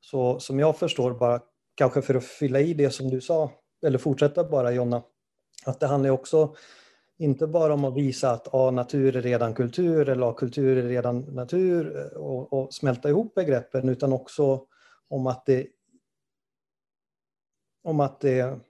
Så 0.00 0.40
som 0.40 0.58
jag 0.58 0.78
förstår, 0.78 1.14
bara 1.14 1.40
kanske 1.74 2.02
för 2.02 2.14
att 2.14 2.24
fylla 2.24 2.60
i 2.60 2.74
det 2.74 2.90
som 2.90 3.10
du 3.10 3.20
sa, 3.20 3.52
eller 3.86 3.98
fortsätta 3.98 4.44
bara 4.44 4.72
Jonna, 4.72 5.02
att 5.64 5.80
det 5.80 5.86
handlar 5.86 6.10
också 6.10 6.54
inte 7.18 7.46
bara 7.46 7.74
om 7.74 7.84
att 7.84 7.94
visa 7.94 8.30
att 8.30 8.54
ah, 8.54 8.70
natur 8.70 9.16
är 9.16 9.22
redan 9.22 9.54
kultur 9.54 10.08
eller 10.08 10.26
ah, 10.26 10.32
kultur 10.32 10.76
är 10.76 10.88
redan 10.88 11.20
natur 11.20 11.96
eh, 11.98 12.18
och, 12.18 12.52
och 12.52 12.74
smälta 12.74 13.08
ihop 13.08 13.34
begreppen 13.34 13.88
utan 13.88 14.12
också 14.12 14.66
om 15.08 15.26
att 15.26 15.46
det 15.46 15.66
om 17.82 18.00
att 18.00 18.20
det 18.20 18.60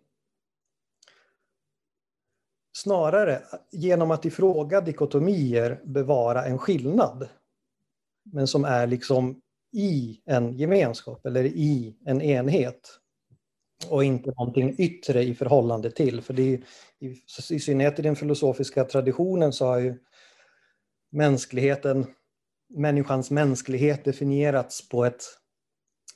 snarare 2.76 3.42
genom 3.70 4.10
att 4.10 4.24
ifråga 4.24 4.80
dikotomier 4.80 5.82
bevara 5.84 6.44
en 6.44 6.58
skillnad 6.58 7.28
men 8.32 8.46
som 8.46 8.64
är 8.64 8.86
liksom 8.86 9.42
i 9.72 10.20
en 10.24 10.52
gemenskap 10.52 11.26
eller 11.26 11.44
i 11.44 11.96
en 12.04 12.22
enhet 12.22 13.00
och 13.88 14.04
inte 14.04 14.30
någonting 14.30 14.74
yttre 14.78 15.22
i 15.22 15.34
förhållande 15.34 15.90
till. 15.90 16.22
För 16.22 16.34
det 16.34 16.42
är, 16.42 16.60
i, 16.98 17.22
i 17.50 17.60
synnerhet 17.60 17.98
i 17.98 18.02
den 18.02 18.16
filosofiska 18.16 18.84
traditionen 18.84 19.52
så 19.52 19.66
har 19.66 19.78
ju 19.78 19.98
mänskligheten, 21.12 22.06
människans 22.68 23.30
mänsklighet 23.30 24.04
definierats 24.04 24.88
på 24.88 25.04
ett 25.04 25.22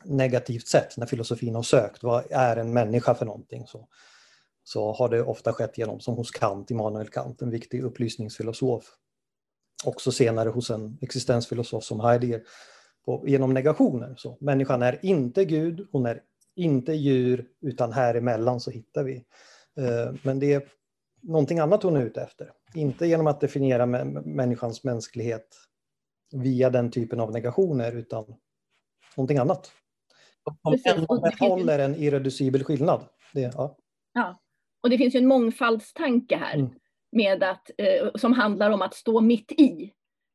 negativt 0.04 0.66
sätt 0.66 0.96
när 0.96 1.06
filosofin 1.06 1.54
har 1.54 1.62
sökt 1.62 2.02
vad 2.02 2.24
är 2.30 2.56
en 2.56 2.72
människa 2.72 3.14
för 3.14 3.26
någonting. 3.26 3.66
Så, 3.66 3.88
så 4.64 4.92
har 4.92 5.08
det 5.08 5.22
ofta 5.22 5.52
skett 5.52 5.78
genom, 5.78 6.00
som 6.00 6.14
hos 6.14 6.30
Kant, 6.30 6.70
Immanuel 6.70 7.08
Kant, 7.08 7.42
en 7.42 7.50
viktig 7.50 7.82
upplysningsfilosof. 7.82 8.84
Också 9.84 10.12
senare 10.12 10.48
hos 10.48 10.70
en 10.70 10.98
existensfilosof 11.02 11.84
som 11.84 12.00
Heidegger, 12.00 12.42
på, 13.04 13.24
genom 13.26 13.54
negationer. 13.54 14.14
Så 14.16 14.38
människan 14.40 14.82
är 14.82 14.98
inte 15.02 15.44
Gud, 15.44 15.88
hon 15.92 16.06
är 16.06 16.22
inte 16.56 16.92
djur, 16.92 17.48
utan 17.60 17.92
här 17.92 18.14
emellan 18.14 18.60
så 18.60 18.70
hittar 18.70 19.04
vi. 19.04 19.16
Eh, 19.78 20.14
men 20.22 20.38
det 20.38 20.52
är 20.52 20.62
någonting 21.22 21.58
annat 21.58 21.82
hon 21.82 21.96
är 21.96 22.02
ute 22.02 22.22
efter. 22.22 22.52
Inte 22.74 23.06
genom 23.06 23.26
att 23.26 23.40
definiera 23.40 23.86
människans 23.86 24.84
mänsklighet 24.84 25.56
via 26.32 26.70
den 26.70 26.90
typen 26.90 27.20
av 27.20 27.32
negationer, 27.32 27.92
utan 27.92 28.24
någonting 29.16 29.38
annat. 29.38 29.72
Som 30.62 31.20
behåller 31.38 31.78
en 31.78 31.94
irreducibel 31.94 32.64
skillnad. 32.64 33.04
Det, 33.32 33.40
ja. 33.40 33.76
ja. 34.12 34.40
Och 34.82 34.90
det 34.90 34.98
finns 34.98 35.14
ju 35.14 35.18
en 35.18 35.26
mångfaldstanke 35.26 36.36
här 36.36 36.54
mm. 36.54 36.70
med 37.12 37.42
att, 37.42 37.70
eh, 37.78 38.10
som 38.14 38.32
handlar 38.32 38.70
om 38.70 38.82
att 38.82 38.94
stå 38.94 39.20
mitt 39.20 39.52
i. 39.52 39.92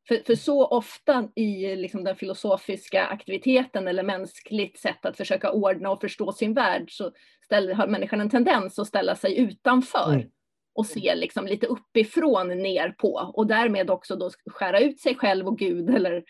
För, 0.07 0.23
för 0.25 0.35
så 0.35 0.65
ofta 0.65 1.29
i 1.35 1.75
liksom, 1.75 2.03
den 2.03 2.15
filosofiska 2.15 3.05
aktiviteten 3.05 3.87
eller 3.87 4.03
mänskligt 4.03 4.79
sätt 4.79 5.05
att 5.05 5.17
försöka 5.17 5.51
ordna 5.51 5.89
och 5.89 6.01
förstå 6.01 6.31
sin 6.31 6.53
värld 6.53 6.91
så 6.91 7.11
ställer, 7.45 7.73
har 7.73 7.87
människan 7.87 8.21
en 8.21 8.29
tendens 8.29 8.79
att 8.79 8.87
ställa 8.87 9.15
sig 9.15 9.37
utanför. 9.37 10.13
Mm 10.13 10.29
och 10.75 10.85
se 10.85 11.15
liksom 11.15 11.47
lite 11.47 11.67
uppifrån 11.67 12.47
ner 12.47 12.89
på 12.89 13.31
och 13.33 13.47
därmed 13.47 13.89
också 13.89 14.15
då 14.15 14.29
skära 14.45 14.79
ut 14.79 14.99
sig 14.99 15.15
själv 15.15 15.47
och 15.47 15.57
Gud 15.57 15.89
eller 15.89 16.23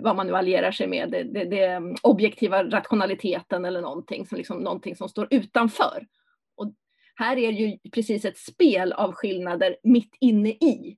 vad 0.00 0.16
man 0.16 0.26
nu 0.26 0.36
allierar 0.36 0.72
sig 0.72 0.86
med, 0.86 1.10
det, 1.10 1.22
det, 1.22 1.44
det 1.44 1.82
objektiva 2.02 2.64
rationaliteten 2.64 3.64
eller 3.64 3.80
någonting 3.80 4.26
som, 4.26 4.38
liksom, 4.38 4.58
någonting 4.58 4.96
som 4.96 5.08
står 5.08 5.28
utanför. 5.30 6.06
Och 6.56 6.72
här 7.14 7.36
är 7.36 7.50
ju 7.50 7.78
precis 7.94 8.24
ett 8.24 8.38
spel 8.38 8.92
av 8.92 9.12
skillnader 9.12 9.76
mitt 9.82 10.16
inne 10.20 10.50
i. 10.50 10.96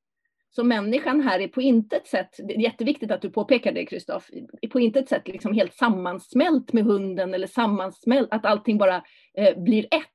Så 0.54 0.64
människan 0.64 1.20
här 1.20 1.40
är 1.40 1.48
på 1.48 1.62
intet 1.62 2.06
sätt, 2.06 2.30
det 2.48 2.54
är 2.54 2.60
jätteviktigt 2.60 3.10
att 3.10 3.22
du 3.22 3.30
påpekar 3.30 3.72
det 3.72 3.86
Kristoff, 3.86 4.30
är 4.62 4.68
på 4.68 4.80
intet 4.80 5.08
sätt 5.08 5.28
liksom 5.28 5.54
helt 5.54 5.74
sammansmält 5.74 6.72
med 6.72 6.84
hunden 6.84 7.34
eller 7.34 7.46
sammansmält, 7.46 8.28
att 8.30 8.46
allting 8.46 8.78
bara 8.78 9.02
eh, 9.38 9.62
blir 9.62 9.84
ett. 9.84 10.08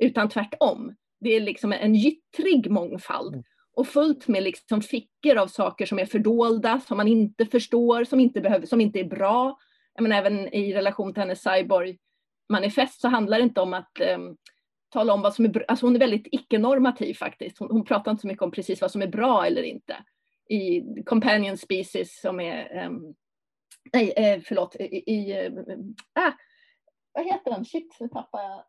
Utan 0.00 0.28
tvärtom 0.28 0.94
det 1.24 1.36
är 1.36 1.40
liksom 1.40 1.72
en 1.72 1.94
gyttrig 1.94 2.70
mångfald 2.70 3.34
mm. 3.34 3.44
och 3.76 3.88
fullt 3.88 4.28
med 4.28 4.42
liksom 4.42 4.82
fickor 4.82 5.36
av 5.36 5.46
saker 5.46 5.86
som 5.86 5.98
är 5.98 6.06
fördolda, 6.06 6.80
som 6.80 6.96
man 6.96 7.08
inte 7.08 7.46
förstår, 7.46 8.04
som 8.04 8.20
inte, 8.20 8.40
behöver, 8.40 8.66
som 8.66 8.80
inte 8.80 9.00
är 9.00 9.04
bra. 9.04 9.58
Jag 9.94 10.02
menar, 10.02 10.16
även 10.16 10.54
i 10.54 10.74
relation 10.74 11.14
till 11.14 11.20
hennes 11.20 11.42
cyborg-manifest 11.42 13.00
så 13.00 13.08
handlar 13.08 13.38
det 13.38 13.44
inte 13.44 13.60
om 13.60 13.74
att 13.74 14.00
um, 14.16 14.36
tala 14.94 15.12
om 15.12 15.22
vad 15.22 15.34
som 15.34 15.44
är 15.44 15.48
bra. 15.48 15.62
Alltså 15.68 15.86
hon 15.86 15.94
är 15.94 16.00
väldigt 16.00 16.26
icke-normativ 16.32 17.14
faktiskt. 17.14 17.58
Hon, 17.58 17.70
hon, 17.70 17.84
pratar 17.84 18.10
inte 18.10 18.20
så 18.20 18.26
mycket 18.26 18.42
om 18.42 18.50
precis 18.50 18.80
vad 18.80 18.90
som 18.90 19.02
är 19.02 19.06
bra 19.06 19.46
eller 19.46 19.62
inte. 19.62 19.96
I 20.48 20.82
Companion 21.06 21.56
Species 21.56 22.20
som 22.20 22.40
är, 22.40 22.86
um, 22.86 23.14
nej 23.92 24.12
eh, 24.16 24.40
förlåt, 24.44 24.76
i, 24.76 25.12
i 25.12 25.48
uh, 25.48 25.64
ah, 26.12 26.32
vad 27.12 27.24
heter 27.24 27.50
den? 27.50 27.64
Shit, 27.64 27.96
nu 28.00 28.08
tappar 28.08 28.42
jag 28.42 28.64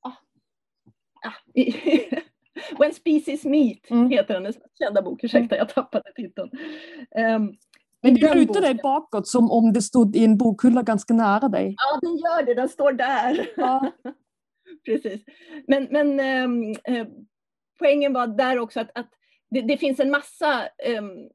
ah, 0.00 1.32
When 2.78 2.94
Species 2.94 3.44
Meet 3.44 3.90
mm. 3.90 4.10
heter 4.10 4.34
hennes 4.34 4.56
kända 4.78 5.02
bok. 5.02 5.24
Ursäkta, 5.24 5.56
jag 5.56 5.68
tappade 5.68 6.12
titeln. 6.16 6.50
Um, 7.36 7.56
men 8.02 8.14
du 8.14 8.34
lutar 8.34 8.60
dig 8.60 8.74
bakåt 8.74 9.28
som 9.28 9.50
om 9.50 9.72
det 9.72 9.82
stod 9.82 10.16
i 10.16 10.24
en 10.24 10.36
bokhylla 10.36 10.82
ganska 10.82 11.14
nära 11.14 11.48
dig. 11.48 11.74
Ja, 11.76 11.98
den 12.02 12.16
gör 12.16 12.42
det. 12.46 12.54
Den 12.54 12.68
står 12.68 12.92
där. 12.92 13.50
Ja. 13.56 13.92
Precis. 14.84 15.24
Men, 15.66 15.88
men 15.90 16.20
um, 16.44 16.62
uh, 16.70 17.06
poängen 17.78 18.12
var 18.12 18.26
där 18.26 18.58
också 18.58 18.80
att, 18.80 18.90
att 18.94 19.10
det, 19.50 19.60
det, 19.60 19.76
finns 19.76 20.00
en 20.00 20.10
massa 20.10 20.68
um, 20.98 21.28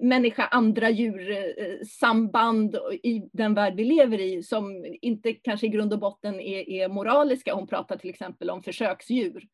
människa, 0.00 0.44
andra 0.44 0.90
djur, 0.90 1.30
eh, 1.30 1.86
samband 1.86 2.76
i 3.02 3.22
den 3.32 3.54
värld 3.54 3.74
vi 3.76 3.84
lever 3.84 4.20
i 4.20 4.42
som 4.42 4.86
inte 5.02 5.32
kanske 5.32 5.66
i 5.66 5.70
grund 5.70 5.92
och 5.92 5.98
botten 5.98 6.40
är, 6.40 6.68
är 6.68 6.88
moraliska. 6.88 7.54
Hon 7.54 7.66
pratar 7.66 7.96
till 7.96 8.10
exempel 8.10 8.50
om 8.50 8.62
försöksdjur. 8.62 9.48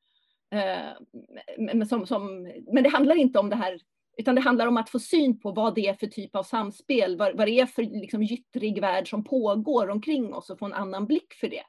Eh, 0.54 0.92
men, 1.58 1.86
som, 1.86 2.06
som, 2.06 2.52
men 2.72 2.82
det 2.82 2.88
handlar 2.88 3.16
inte 3.16 3.38
om 3.38 3.50
det 3.50 3.56
här, 3.56 3.78
utan 4.16 4.34
det 4.34 4.40
handlar 4.40 4.66
om 4.66 4.76
att 4.76 4.90
få 4.90 4.98
syn 4.98 5.40
på 5.40 5.52
vad 5.52 5.74
det 5.74 5.88
är 5.88 5.94
för 5.94 6.06
typ 6.06 6.36
av 6.36 6.42
samspel, 6.42 7.16
vad, 7.16 7.36
vad 7.36 7.46
det 7.46 7.60
är 7.60 7.66
för 7.66 7.82
liksom, 7.82 8.22
gyttrig 8.22 8.80
värld 8.80 9.10
som 9.10 9.24
pågår 9.24 9.90
omkring 9.90 10.34
oss 10.34 10.50
och 10.50 10.58
få 10.58 10.66
en 10.66 10.72
annan 10.72 11.06
blick 11.06 11.34
för 11.40 11.48
det. 11.48 11.62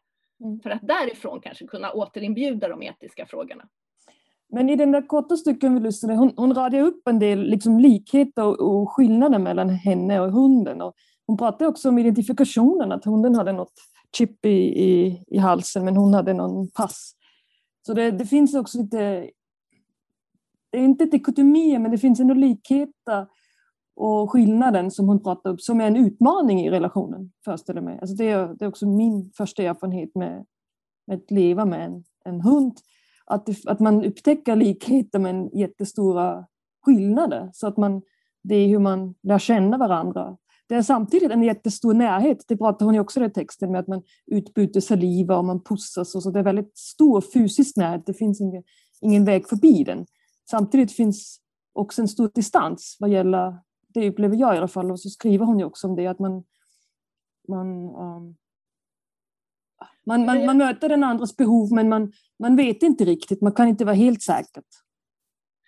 Mm. 0.44 0.60
För 0.60 0.70
att 0.70 0.88
därifrån 0.88 1.42
kanske 1.42 1.68
kunna 1.68 1.92
återinbjuda 1.92 2.68
de 2.68 2.84
etiska 2.84 3.26
frågorna. 3.26 3.64
Men 4.50 4.70
i 4.70 4.76
den 4.76 4.92
där 4.92 5.08
korta 5.08 5.38
stycken 5.38 5.74
vi 5.74 5.80
lyssnade, 5.80 6.16
hon, 6.16 6.34
hon 6.38 6.54
radar 6.54 6.80
upp 6.80 7.08
en 7.08 7.20
del 7.20 7.42
liksom 7.42 7.80
likheter 7.80 8.44
och, 8.44 8.60
och 8.60 8.92
skillnader 8.92 9.40
mellan 9.40 9.70
henne 9.70 10.20
och 10.20 10.32
hunden. 10.32 10.82
Och 10.82 10.94
hon 11.28 11.38
pratade 11.38 11.68
också 11.68 11.90
om 11.90 11.98
identifikationen, 11.98 12.92
att 12.92 13.06
hunden 13.06 13.36
hade 13.36 13.52
något 13.52 13.74
chip 14.18 14.46
i, 14.46 14.50
i, 14.84 15.24
i 15.28 15.38
halsen 15.38 15.86
men 15.86 15.98
hon 15.98 16.14
hade 16.14 16.34
någon 16.34 16.72
pass. 16.72 17.12
Så 17.86 17.94
det, 17.94 18.12
det 18.12 18.26
finns 18.26 18.56
också 18.56 18.78
lite, 18.78 19.30
inte 20.84 21.06
dikotomier 21.06 21.80
men 21.80 21.92
det 21.92 21.98
finns 21.98 22.20
ändå 22.20 22.34
likheter 22.34 23.28
och 23.96 24.32
skillnaden 24.32 24.92
som 24.92 25.08
hon 25.08 25.24
pratar 25.24 25.50
upp 25.50 25.62
som 25.62 25.82
är 25.82 25.88
en 25.88 25.96
utmaning 25.96 26.62
i 26.62 26.72
relationen, 26.72 27.32
föreställer 27.46 27.82
jag 27.82 27.86
mig. 27.86 28.00
Alltså 28.02 28.16
det, 28.16 28.30
är, 28.30 28.48
det 28.48 28.66
är 28.66 28.70
också 28.70 28.88
min 28.88 29.32
första 29.38 29.64
erfarenhet 29.64 30.16
med, 30.16 30.46
med 31.08 31.18
att 31.18 31.32
leva 31.32 31.66
med 31.66 31.86
en, 31.86 32.04
en 32.26 32.42
hund. 32.42 32.78
Att, 33.26 33.46
det, 33.46 33.58
att 33.66 33.80
man 33.80 34.06
upptäcker 34.06 34.56
likheter 34.56 35.20
men 35.20 35.50
jättestora 35.54 36.46
skillnader. 36.86 37.50
Så 37.54 37.68
att 37.68 37.78
man, 37.78 38.02
det 38.44 38.56
är 38.56 38.68
hur 38.68 38.80
man 38.80 39.16
lär 39.24 39.40
känna 39.40 39.78
varandra. 39.78 40.38
Det 40.68 40.76
är 40.76 40.82
samtidigt 40.82 41.32
en 41.32 41.44
jättestor 41.44 41.94
närhet. 41.94 42.46
Det 42.48 42.58
pratar 42.58 42.86
hon 42.86 42.96
ju 42.96 43.00
också 43.00 43.26
i 43.26 43.30
texten 43.30 43.72
med 43.72 43.80
att 43.80 43.88
man 43.88 44.02
utbyter 44.26 44.80
saliva 44.80 45.38
och 45.38 45.46
man 45.46 45.64
pussas. 45.64 46.16
Och 46.16 46.24
så. 46.24 46.32
Det 46.32 46.40
är 46.40 46.44
väldigt 46.44 46.78
stor 46.78 47.22
fysisk 47.22 47.78
närhet. 47.78 48.06
Det 48.06 48.14
finns 48.14 48.42
ingen, 48.42 48.64
ingen 49.02 49.26
väg 49.26 49.50
förbi 49.50 49.84
den. 49.84 50.06
Samtidigt 50.50 50.92
finns 50.92 51.40
också 51.74 52.02
en 52.02 52.08
stor 52.08 52.32
distans 52.34 52.98
vad 53.00 53.10
gäller 53.10 53.60
det 53.96 54.10
upplever 54.10 54.36
jag 54.36 54.56
i 54.56 54.58
alla 54.58 54.68
fall. 54.68 54.92
Och 54.92 55.00
så 55.00 55.10
skriver 55.10 55.46
hon 55.46 55.60
ju 55.60 55.66
också 55.66 55.88
om 55.88 55.96
det, 55.96 56.08
att 56.08 56.20
man, 56.20 56.44
man, 57.48 57.68
um, 57.96 58.36
man, 60.06 60.26
man, 60.26 60.46
man 60.46 60.58
möter 60.58 60.90
den 60.90 61.04
andras 61.04 61.38
behov 61.38 61.74
men 61.74 61.90
man, 61.90 62.14
man 62.40 62.56
vet 62.56 62.84
inte 62.84 63.06
riktigt, 63.06 63.42
man 63.42 63.54
kan 63.54 63.68
inte 63.68 63.86
vara 63.86 63.96
helt 63.96 64.22
säker. 64.22 64.64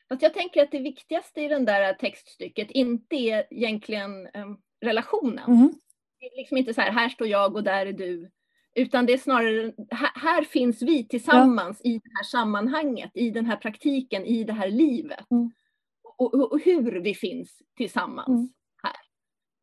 Fast 0.10 0.22
jag 0.22 0.34
tänker 0.34 0.64
att 0.64 0.72
det 0.72 0.80
viktigaste 0.80 1.42
i 1.42 1.48
den 1.48 1.66
där 1.66 1.94
textstycket 1.94 2.72
inte 2.72 3.16
är 3.16 3.54
egentligen 3.54 4.12
um, 4.12 4.58
relationen. 4.82 5.52
Mm. 5.52 5.74
Det 6.20 6.26
är 6.26 6.38
liksom 6.38 6.58
inte 6.58 6.74
så 6.74 6.82
här, 6.82 6.92
här 6.92 7.10
står 7.10 7.28
jag 7.28 7.56
och 7.56 7.64
där 7.64 7.86
är 7.86 7.94
du. 7.94 8.32
Utan 8.78 9.06
det 9.06 9.14
är 9.14 9.18
snarare, 9.18 9.74
här, 9.92 10.12
här 10.16 10.44
finns 10.44 10.82
vi 10.82 11.08
tillsammans 11.08 11.82
ja. 11.84 11.92
i 11.92 11.94
det 11.94 12.12
här 12.16 12.24
sammanhanget, 12.24 13.12
i 13.14 13.30
den 13.30 13.46
här 13.46 13.58
praktiken, 13.58 14.26
i 14.26 14.44
det 14.44 14.54
här 14.54 14.70
livet. 14.70 15.32
Mm 15.32 15.52
och, 16.18 16.34
och 16.34 16.60
hur 16.60 16.92
vi 16.92 17.14
finns 17.14 17.62
tillsammans 17.76 18.28
mm. 18.28 18.50
här. 18.84 18.96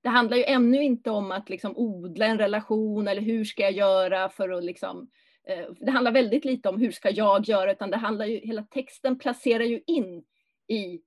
Det 0.02 0.08
handlar 0.08 0.36
ju 0.36 0.44
ännu 0.44 0.82
inte 0.82 1.10
om 1.10 1.32
att 1.32 1.48
liksom 1.48 1.76
odla 1.76 2.26
en 2.26 2.38
relation 2.38 3.08
eller 3.08 3.22
hur 3.22 3.44
ska 3.44 3.62
jag 3.62 3.72
göra 3.72 4.28
för 4.28 4.48
att 4.48 4.64
liksom 4.64 5.10
eh, 5.48 5.66
det 5.80 5.90
handlar 5.90 6.12
väldigt 6.12 6.44
lite 6.44 6.68
om 6.68 6.80
hur 6.80 6.90
ska 6.90 7.10
jag 7.10 7.48
göra 7.48 7.72
utan 7.72 7.90
det 7.90 7.96
handlar 7.96 8.26
ju, 8.26 8.38
hela 8.38 8.62
texten 8.62 9.18
placerar 9.18 9.64
ju 9.64 9.82
in 9.86 10.24
i 10.68 11.00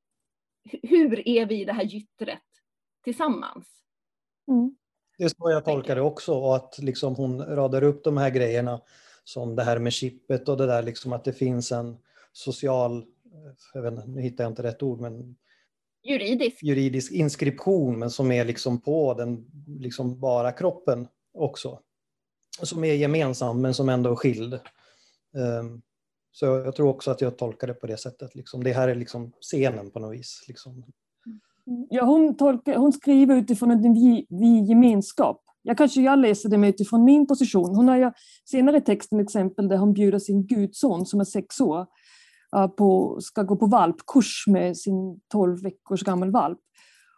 hur 0.84 1.28
är 1.28 1.46
vi 1.46 1.62
i 1.62 1.66
det 1.66 1.74
här 1.74 1.84
gyttret 1.84 2.44
tillsammans. 3.04 3.84
Mm. 4.48 4.76
Det 5.18 5.24
är 5.24 5.30
så 5.30 5.52
jag 5.52 5.66
tolkar 5.66 5.96
det 5.96 6.02
också 6.02 6.34
och 6.34 6.56
att 6.56 6.80
liksom 6.80 7.16
hon 7.16 7.46
radar 7.46 7.84
upp 7.84 8.04
de 8.04 8.18
här 8.18 8.30
grejerna 8.30 8.82
som 9.24 9.56
det 9.56 9.64
här 9.64 9.80
med 9.80 9.94
chippet 9.94 10.50
och 10.50 10.58
det 10.58 10.66
där 10.66 10.84
liksom 10.84 11.14
att 11.14 11.24
det 11.24 11.34
finns 11.34 11.72
en 11.72 11.98
social 12.32 13.06
jag 13.74 13.82
vet 13.82 13.94
inte, 13.94 14.08
nu 14.08 14.22
hittar 14.22 14.44
jag 14.44 14.52
inte 14.52 14.64
rätt 14.64 14.84
ord, 14.84 15.00
men 15.00 15.36
juridisk, 16.04 16.64
juridisk 16.64 17.12
inskription, 17.12 18.00
men 18.00 18.12
som 18.12 18.32
är 18.32 18.46
liksom 18.46 18.82
på 18.82 19.14
den 19.14 19.46
liksom 19.68 20.20
bara 20.20 20.52
kroppen 20.52 21.08
också. 21.34 21.80
Som 22.62 22.84
är 22.84 22.94
gemensam, 22.94 23.62
men 23.62 23.74
som 23.74 23.90
ändå 23.90 24.12
är 24.12 24.16
skild. 24.16 24.60
Um, 25.34 25.82
så 26.32 26.46
jag 26.46 26.76
tror 26.76 26.90
också 26.90 27.12
att 27.12 27.22
jag 27.22 27.38
tolkar 27.38 27.68
det 27.68 27.74
på 27.74 27.88
det 27.88 27.98
sättet. 27.98 28.36
Liksom. 28.36 28.64
Det 28.64 28.74
här 28.74 28.88
är 28.88 28.96
liksom 28.96 29.32
scenen 29.42 29.92
på 29.92 30.00
något 30.00 30.16
vis. 30.16 30.46
Liksom. 30.48 30.84
Ja, 31.90 32.06
hon, 32.06 32.38
tolkar, 32.38 32.76
hon 32.76 32.94
skriver 32.94 33.36
utifrån 33.36 33.72
en 33.72 33.94
vi-gemenskap. 34.30 35.44
Jag 35.62 35.78
kanske 35.78 36.02
jag 36.02 36.20
läser 36.20 36.50
det 36.50 36.58
med 36.58 36.70
utifrån 36.70 37.04
min 37.04 37.28
position. 37.28 37.76
Hon 37.76 37.88
har 37.88 37.98
ju 37.98 38.12
senare 38.46 38.78
i 38.78 38.82
texten 38.82 39.20
exempel 39.20 39.68
där 39.68 39.78
hon 39.78 39.94
bjuder 39.94 40.20
sin 40.20 40.48
gudson 40.48 41.06
som 41.06 41.20
är 41.20 41.24
sex 41.24 41.62
år 41.62 41.86
på, 42.78 43.18
ska 43.22 43.44
gå 43.44 43.56
på 43.56 43.66
valpkurs 43.66 44.44
med 44.48 44.78
sin 44.78 45.20
12 45.32 45.62
veckors 45.64 46.04
gammal 46.04 46.32
valp. 46.32 46.60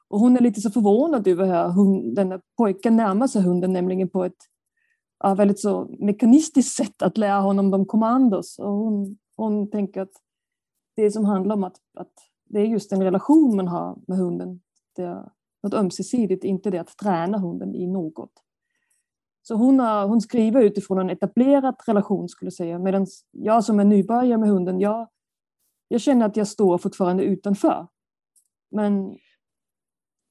Och 0.09 0.19
hon 0.19 0.37
är 0.37 0.41
lite 0.41 0.61
så 0.61 0.71
förvånad 0.71 1.27
över 1.27 1.45
hur 1.45 1.73
hon, 1.73 2.13
denna 2.13 2.41
pojken 2.57 2.95
närmar 2.95 3.27
sig 3.27 3.41
hunden, 3.41 3.73
nämligen 3.73 4.09
på 4.09 4.25
ett 4.25 4.37
ja, 5.23 5.35
väldigt 5.35 5.59
så 5.59 5.95
mekanistiskt 5.99 6.75
sätt 6.75 7.01
att 7.01 7.17
lära 7.17 7.39
honom 7.39 7.71
de 7.71 7.85
kommandos. 7.85 8.59
Och 8.59 8.71
hon, 8.71 9.17
hon 9.35 9.69
tänker 9.69 10.01
att 10.01 10.13
det 10.95 11.11
som 11.11 11.25
handlar 11.25 11.55
om 11.55 11.63
att, 11.63 11.77
att 11.97 12.13
det 12.49 12.59
är 12.59 12.65
just 12.65 12.91
en 12.91 13.03
relation 13.03 13.55
man 13.55 13.67
har 13.67 13.97
med 14.07 14.17
hunden. 14.17 14.61
Det 14.95 15.03
är 15.03 15.29
något 15.63 15.73
ömsesidigt, 15.73 16.43
inte 16.43 16.69
det 16.69 16.77
att 16.77 16.97
träna 16.97 17.37
hunden 17.37 17.75
i 17.75 17.87
något. 17.87 18.31
Så 19.41 19.55
hon, 19.55 19.79
har, 19.79 20.07
hon 20.07 20.21
skriver 20.21 20.61
utifrån 20.61 20.99
en 20.99 21.09
etablerad 21.09 21.75
relation 21.87 22.29
skulle 22.29 22.47
jag 22.47 22.53
säga, 22.53 22.79
medan 22.79 23.07
jag 23.31 23.63
som 23.63 23.79
är 23.79 23.85
nybörjare 23.85 24.37
med 24.37 24.49
hunden, 24.49 24.79
jag 24.79 25.07
jag 25.91 26.01
känner 26.01 26.25
att 26.25 26.37
jag 26.37 26.47
står 26.47 26.77
fortfarande 26.77 27.23
utanför. 27.23 27.87
Men 28.71 29.17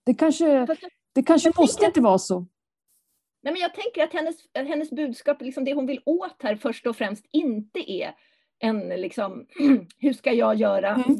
det 0.06 0.14
kanske, 0.14 0.66
det 1.14 1.22
kanske 1.22 1.52
måste 1.56 1.86
inte 1.86 2.00
vara 2.00 2.18
så. 2.18 2.46
Nej, 3.42 3.52
men 3.52 3.62
jag 3.62 3.74
tänker 3.74 4.04
att 4.04 4.12
hennes, 4.12 4.36
hennes 4.54 4.90
budskap, 4.90 5.42
liksom 5.42 5.64
det 5.64 5.74
hon 5.74 5.86
vill 5.86 6.02
åt 6.04 6.42
här 6.42 6.56
först 6.56 6.86
och 6.86 6.96
främst 6.96 7.26
inte 7.30 7.92
är 7.92 8.14
en 8.58 8.88
liksom, 8.88 9.46
hur 9.98 10.12
ska 10.12 10.32
jag 10.32 10.54
göra? 10.54 10.94
Mm. 10.94 11.16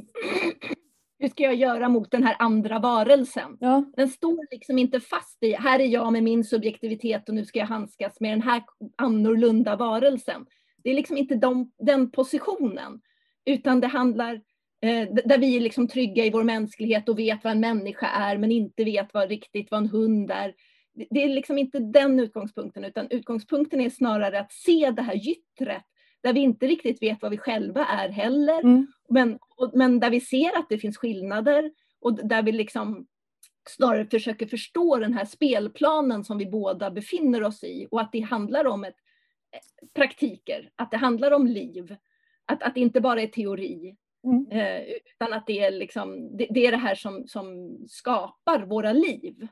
Hur 1.19 1.29
ska 1.29 1.43
jag 1.43 1.55
göra 1.55 1.89
mot 1.89 2.11
den 2.11 2.25
här 2.25 2.37
andra 2.39 2.79
varelsen? 2.79 3.57
Ja. 3.61 3.85
Den 3.97 4.09
står 4.09 4.47
liksom 4.51 4.79
inte 4.79 5.01
fast 5.01 5.43
i, 5.43 5.53
här 5.53 5.81
är 5.81 5.87
jag 5.87 6.13
med 6.13 6.23
min 6.23 6.45
subjektivitet 6.45 7.29
och 7.29 7.35
nu 7.35 7.45
ska 7.45 7.59
jag 7.59 7.67
handskas 7.67 8.21
med 8.21 8.33
den 8.33 8.43
här 8.43 8.63
annorlunda 8.97 9.77
varelsen. 9.77 10.47
Det 10.85 10.91
är 10.91 10.95
liksom 10.95 11.17
inte 11.17 11.35
de, 11.35 11.73
den 11.79 12.11
positionen. 12.11 13.01
Utan 13.47 13.81
det 13.81 13.87
handlar, 13.87 14.35
eh, 14.83 15.09
där 15.25 15.39
vi 15.39 15.57
är 15.57 15.61
liksom 15.61 15.89
trygga 15.89 16.25
i 16.25 16.31
vår 16.31 16.45
mänsklighet 16.45 17.09
och 17.09 17.19
vet 17.19 17.45
vad 17.45 17.51
en 17.51 17.61
människa 17.61 18.07
är 18.07 18.39
men 18.39 18.53
inte 18.53 18.85
vet 18.85 19.15
vad 19.15 19.29
riktigt 19.29 19.71
vad 19.71 19.81
en 19.81 19.89
hund 19.89 20.31
är. 20.31 20.55
Det 21.11 21.25
är 21.25 21.29
liksom 21.29 21.59
inte 21.59 21.79
den 21.79 22.21
utgångspunkten 22.21 22.85
utan 22.85 23.07
utgångspunkten 23.11 23.81
är 23.81 23.91
snarare 23.91 24.41
att 24.41 24.53
se 24.53 24.91
det 24.91 25.03
här 25.03 25.15
gyttret 25.15 25.85
där 26.23 26.33
vi 26.33 26.41
inte 26.41 26.67
riktigt 26.67 27.03
vet 27.03 27.23
vad 27.23 27.31
vi 27.31 27.39
själva 27.39 27.87
är 27.87 28.09
heller. 28.09 28.61
Mm. 28.61 28.87
Men, 29.09 29.39
och, 29.57 29.71
men 29.75 30.01
där 30.01 30.11
vi 30.11 30.21
ser 30.21 30.59
att 30.59 30.69
det 30.69 30.79
finns 30.79 30.99
skillnader 30.99 31.71
och 32.01 32.27
där 32.29 32.43
vi 32.43 32.53
liksom 32.53 33.07
snarare 33.69 34.07
försöker 34.07 34.47
förstå 34.47 34.97
den 34.97 35.13
här 35.13 35.25
spelplanen 35.25 36.25
som 36.25 36.39
vi 36.39 36.47
båda 36.47 36.91
befinner 36.91 37.43
oss 37.43 37.65
i 37.65 37.87
och 37.91 38.01
att 38.01 38.13
det 38.13 38.21
handlar 38.21 38.67
om 38.67 38.85
ett, 38.85 38.97
eh, 39.53 39.89
praktiker, 39.95 40.71
att 40.77 40.91
det 40.91 40.97
handlar 40.97 41.31
om 41.31 41.47
liv 41.47 41.97
att, 42.49 42.63
att 42.63 42.75
det 42.75 42.81
inte 42.81 43.01
bara 43.01 43.23
är 43.23 43.27
teori, 43.27 43.97
mm. 44.25 44.51
eh, 44.51 44.83
utan 44.83 45.33
att 45.33 45.47
det 45.47 45.59
är, 45.59 45.71
liksom, 45.71 46.37
det, 46.37 46.47
det, 46.51 46.67
är 46.67 46.71
det 46.71 46.77
här 46.77 46.95
som, 46.95 47.27
som 47.27 47.77
skapar 47.89 48.67
våra 48.67 48.93
liv. 48.93 49.49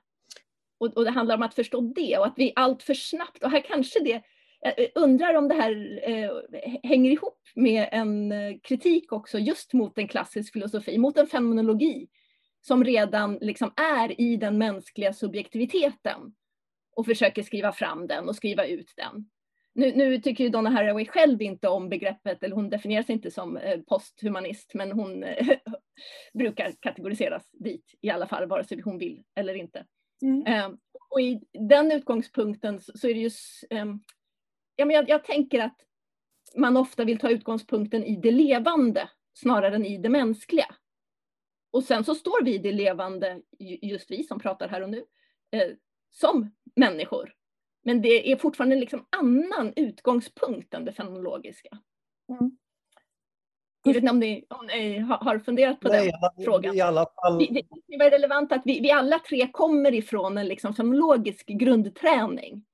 Och, 0.79 0.97
och, 0.97 1.05
det 1.05 1.11
handlar 1.11 1.35
om 1.35 1.43
att 1.43 1.55
förstå 1.55 1.81
det 1.81 2.19
och 2.19 2.27
att 2.27 2.35
vi 2.37 2.53
allt 2.57 2.83
för 2.83 2.95
snabbt, 2.95 3.45
och 3.45 3.51
här 3.51 3.61
kanske 3.61 4.01
det, 4.05 4.23
jag 4.61 4.89
undrar 4.95 5.35
om 5.35 5.49
det 5.49 5.55
här 5.55 6.01
eh, 6.03 6.31
hänger 6.83 7.11
ihop 7.11 7.41
med 7.55 7.89
en 7.93 8.33
eh, 8.33 8.57
kritik 8.63 9.13
också 9.13 9.39
just 9.39 9.73
mot 9.73 9.99
en 9.99 10.09
klassisk 10.09 10.53
filosofi, 10.53 10.99
mot 10.99 11.19
en 11.19 11.27
fenomenologi 11.27 12.09
som 12.61 12.85
redan 12.85 13.39
liksom 13.41 13.73
är 13.77 14.21
i 14.21 14.37
den 14.37 14.59
mänskliga 14.59 15.13
subjektiviteten 15.13 16.35
och 16.97 17.07
försöker 17.07 17.43
skriva 17.43 17.73
fram 17.73 18.07
den 18.07 18.29
och 18.29 18.37
skriva 18.37 18.67
ut 18.67 18.93
den. 18.97 19.29
Nu, 19.75 19.93
nu, 19.97 20.21
tycker 20.21 20.45
ju 20.45 20.51
Donna 20.51 20.71
Haraway 20.71 21.07
själv 21.07 21.43
inte 21.43 21.69
om 21.69 21.89
begreppet, 21.89 22.43
eller 22.43 22.55
hon 22.55 22.71
definierar 22.71 23.03
sig 23.03 23.13
inte 23.13 23.31
som 23.31 23.57
eh, 23.57 23.81
posthumanist, 23.81 24.75
men 24.75 24.93
hon 24.93 25.25
eh, 25.25 25.47
brukar 26.35 26.73
kategoriseras 26.81 27.51
dit 27.53 27.95
i 28.01 28.11
alla 28.11 28.27
fall, 28.27 28.49
vare 28.49 28.65
sig 28.65 28.81
hon 28.81 28.99
vill 28.99 29.23
eller 29.35 29.55
inte. 29.55 29.87
Mm. 30.23 30.47
Eh, 30.47 30.71
och 31.11 31.21
i 31.21 31.41
den 31.69 31.93
utgångspunkten 31.93 32.81
så, 32.81 33.09
är 33.09 33.15
det 33.15 33.21
ju, 33.21 33.31
eh, 33.71 33.87
ja, 34.77 34.85
men 34.85 34.97
jag, 34.97 35.09
jag, 35.09 35.25
tänker 35.25 35.61
att 35.61 35.77
man 36.57 36.77
ofta 36.77 37.05
vill 37.05 37.19
ta 37.19 37.31
utgångspunkten 37.31 38.05
i 38.05 38.17
det 38.17 38.31
levande 38.31 39.09
snarare 39.35 39.75
än 39.75 39.87
i 39.87 39.99
det 39.99 40.09
mänskliga. 40.09 40.75
Och 41.71 41.85
sen 41.85 42.05
så 42.05 42.15
står 42.15 42.45
vi 42.45 42.55
i 42.55 42.59
det 42.59 42.73
levande, 42.73 43.41
just 43.59 44.11
vi 44.11 44.25
som 44.25 44.41
pratar 44.41 44.69
här 44.69 44.83
och 44.83 44.91
nu, 44.91 45.05
eh, 45.51 45.71
som 46.11 46.51
människor 46.75 47.37
men 47.87 48.03
det 48.03 48.33
är 48.33 48.37
fortfarande 48.37 48.75
en 48.75 48.81
liksom 48.81 49.07
annan 49.17 49.73
utgångspunkt 49.77 50.75
än 50.75 50.85
det 50.85 50.93
fenomenologiska. 50.93 51.69
Mm. 52.29 52.57
Jag 53.85 53.95
vet 53.95 54.03
inte 54.03 54.11
om 54.11 54.19
ni, 54.19 54.47
om 54.51 54.67
ni 54.67 54.99
har 54.99 55.39
funderat 55.39 55.81
på 55.81 55.89
Nej, 55.89 56.13
den 56.37 56.45
frågan. 56.45 56.77
I 56.77 56.81
alla 56.81 57.07
fall... 57.07 57.39
Det, 57.39 57.63
det 57.87 57.95
är 57.95 58.11
relevant 58.11 58.53
att 58.53 58.63
vi, 58.65 58.81
vi 58.81 58.91
alla 58.91 59.19
tre 59.19 59.49
kommer 59.53 59.95
ifrån 59.95 60.39
en 60.39 60.49
liksom 60.49 60.75
fenomenologisk 60.75 61.47
grundträning. 61.47 62.65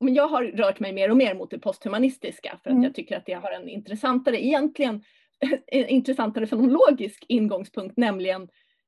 Men 0.00 0.14
jag 0.14 0.28
har 0.28 0.44
rört 0.44 0.80
mig 0.80 0.92
mer 0.92 1.10
och 1.10 1.16
mer 1.16 1.34
mot 1.34 1.50
det 1.50 1.58
posthumanistiska 1.58 2.58
för 2.62 2.70
att 2.70 2.74
mm. 2.74 2.84
jag 2.84 2.94
tycker 2.94 3.16
att 3.16 3.26
det 3.26 3.32
har 3.32 3.50
en 3.50 3.68
intressantare, 3.68 4.44
egentligen 4.44 5.04
intressantare 5.72 6.46
fenomenologisk 6.46 7.24
ingångspunkt, 7.28 7.96
nämligen 7.96 8.42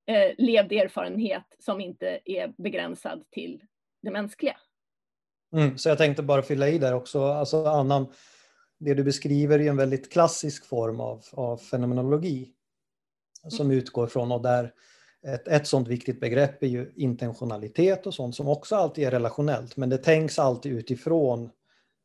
eh, 0.07 0.31
levd 0.39 0.73
erfarenhet 0.73 1.57
som 1.59 1.81
inte 1.81 2.21
är 2.25 2.53
begränsad 2.59 3.25
till 3.31 3.63
det 4.03 4.11
mänskliga. 4.11 4.57
Mm, 5.53 5.79
så 5.79 5.89
jag 5.89 5.99
tänkte 5.99 6.23
bara 6.23 6.43
fylla 6.43 6.69
i 6.69 6.79
där 6.79 6.95
också, 6.95 7.25
alltså 7.25 7.65
annan, 7.65 8.07
det 8.79 8.95
du 8.95 9.05
beskriver 9.05 9.59
är 9.59 9.71
en 9.71 9.77
väldigt 9.77 10.13
klassisk 10.13 10.67
form 10.67 11.01
av, 11.01 11.23
av 11.33 11.57
fenomenologi 11.57 12.53
som 13.49 13.67
mm. 13.67 13.79
utgår 13.79 14.07
från 14.07 14.33
och 14.33 14.43
där 14.43 14.73
ett, 15.27 15.49
ett 15.49 15.67
sådant 15.67 15.89
viktigt 15.89 16.21
begrepp 16.21 16.63
är 16.63 16.67
ju 16.67 16.93
intentionalitet 16.97 18.07
och 18.07 18.15
sånt 18.15 18.37
som 18.37 18.49
också 18.49 18.77
alltid 18.77 19.05
är 19.07 19.11
relationellt, 19.11 19.77
men 19.77 19.89
det 19.89 19.99
tänks 19.99 20.39
alltid 20.39 20.73
utifrån 20.73 21.51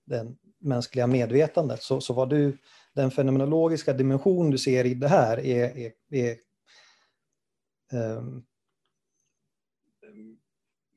det 0.05 0.27
mänskliga 0.59 1.07
medvetandet. 1.07 1.83
Så, 1.83 2.01
så 2.01 2.13
vad 2.13 2.29
du, 2.29 2.57
den 2.93 3.11
fenomenologiska 3.11 3.93
dimension 3.93 4.51
du 4.51 4.57
ser 4.57 4.85
i 4.85 4.93
det 4.93 5.07
här 5.07 5.39
är, 5.39 5.77
är, 5.77 5.91
är 6.11 6.37
um, 7.93 8.45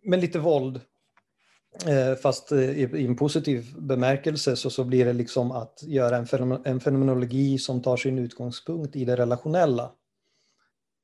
med 0.04 0.20
lite 0.20 0.38
våld, 0.38 0.81
eh, 1.87 2.14
fast 2.14 2.52
eh, 2.52 2.70
i 2.78 3.07
en 3.07 3.16
positiv 3.16 3.74
bemärkelse 3.78 4.57
så, 4.57 4.70
så 4.70 4.85
blir 4.85 5.04
det 5.04 5.12
liksom 5.12 5.52
att 5.52 5.83
göra 5.83 6.16
en 6.64 6.81
fenomenologi 6.81 7.59
som 7.59 7.83
tar 7.83 7.96
sin 7.96 8.18
utgångspunkt 8.18 8.96
i 8.96 9.04
det 9.04 9.16
relationella. 9.16 9.92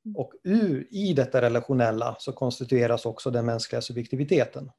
Mm. 0.05 0.15
Och 0.15 0.33
ur, 0.43 0.87
i 0.91 1.13
detta 1.13 1.41
relationella 1.41 2.15
så 2.19 2.33
konstitueras 2.33 3.05
också 3.05 3.31
den 3.31 3.45
mänskliga 3.45 3.81
subjektiviteten. 3.81 4.71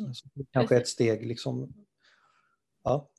Mm. 0.00 0.12
kanske 0.52 0.76
ett 0.76 0.88
steg 0.88 1.26
liksom... 1.26 1.74
Ja. 2.84 3.10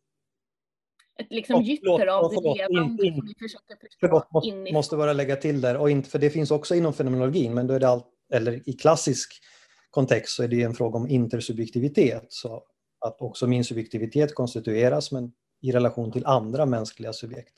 Ett 1.20 1.28
liksom 1.30 1.62
gytter 1.64 2.08
av 2.08 2.32
det 2.32 2.42
levande 2.42 3.06
in, 3.06 3.16
som 3.16 3.28
vi 3.28 3.34
försöker 3.40 3.76
förstå 3.76 4.28
måste, 4.32 4.50
in 4.50 4.74
måste 4.74 4.98
bara 4.98 5.14
lägga 5.14 5.36
till 5.36 5.62
där, 5.62 5.78
och 5.78 5.90
inte, 5.90 6.10
för 6.10 6.20
det 6.20 6.30
finns 6.30 6.52
också 6.52 6.76
inom 6.76 6.94
fenomenologin, 6.94 7.54
men 7.54 7.68
då 7.68 7.74
är 7.74 7.80
det 7.80 7.88
allt, 7.88 8.08
eller 8.34 8.70
i 8.70 8.74
klassisk 8.74 9.44
kontext 9.90 10.36
så 10.36 10.44
är 10.44 10.48
det 10.48 10.62
en 10.62 10.74
fråga 10.74 10.98
om 10.98 11.08
intersubjektivitet. 11.08 12.26
Så 12.30 12.64
att 13.00 13.22
också 13.22 13.48
min 13.48 13.64
subjektivitet 13.64 14.36
konstitueras 14.36 15.12
men 15.12 15.34
i 15.62 15.72
relation 15.72 16.12
till 16.12 16.26
andra 16.26 16.66
mänskliga 16.66 17.14
subjekt. 17.14 17.54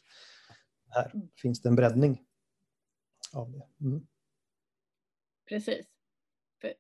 Här 0.90 1.12
mm. 1.14 1.28
finns 1.42 1.62
det 1.62 1.70
en 1.70 1.76
breddning 1.76 2.20
av 3.34 3.52
det. 3.52 3.86
Mm. 3.86 4.08
Precis. 5.50 5.86
För, 6.62 6.74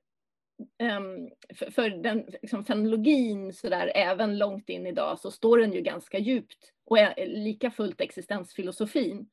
um, 0.83 1.29
för, 1.55 1.71
för 1.71 1.89
den 1.89 2.25
liksom, 2.41 2.65
fenologin 2.65 3.53
sådär, 3.53 3.91
även 3.95 4.37
långt 4.37 4.69
in 4.69 4.87
idag 4.87 5.19
så 5.19 5.31
står 5.31 5.57
den 5.57 5.73
ju 5.73 5.81
ganska 5.81 6.19
djupt 6.19 6.73
och 6.85 6.99
är 6.99 7.27
lika 7.27 7.71
fullt 7.71 8.01
existensfilosofin 8.01 9.29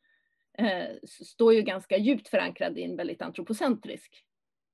eh, 0.59 0.89
står 1.03 1.55
ju 1.55 1.63
ganska 1.63 1.97
djupt 1.97 2.29
förankrad 2.29 2.79
i 2.79 2.83
en 2.83 2.97
väldigt 2.97 3.23
antropocentrisk 3.23 4.25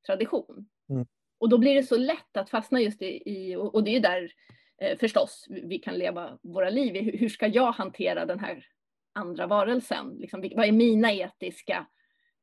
tradition. 0.06 0.68
Mm. 0.88 1.06
Och 1.38 1.48
då 1.48 1.58
blir 1.58 1.74
det 1.74 1.82
så 1.82 1.96
lätt 1.96 2.36
att 2.36 2.50
fastna 2.50 2.80
just 2.80 3.02
i, 3.02 3.22
i 3.30 3.56
och 3.56 3.84
det 3.84 3.90
är 3.90 3.94
ju 3.94 4.00
där 4.00 4.32
eh, 4.78 4.98
förstås 4.98 5.46
vi 5.50 5.78
kan 5.78 5.98
leva 5.98 6.38
våra 6.42 6.70
liv. 6.70 6.94
Hur, 6.94 7.18
hur 7.18 7.28
ska 7.28 7.46
jag 7.46 7.72
hantera 7.72 8.26
den 8.26 8.38
här 8.38 8.66
andra 9.12 9.46
varelsen? 9.46 10.16
Liksom, 10.18 10.50
vad 10.56 10.66
är 10.66 10.72
mina 10.72 11.12
etiska 11.12 11.86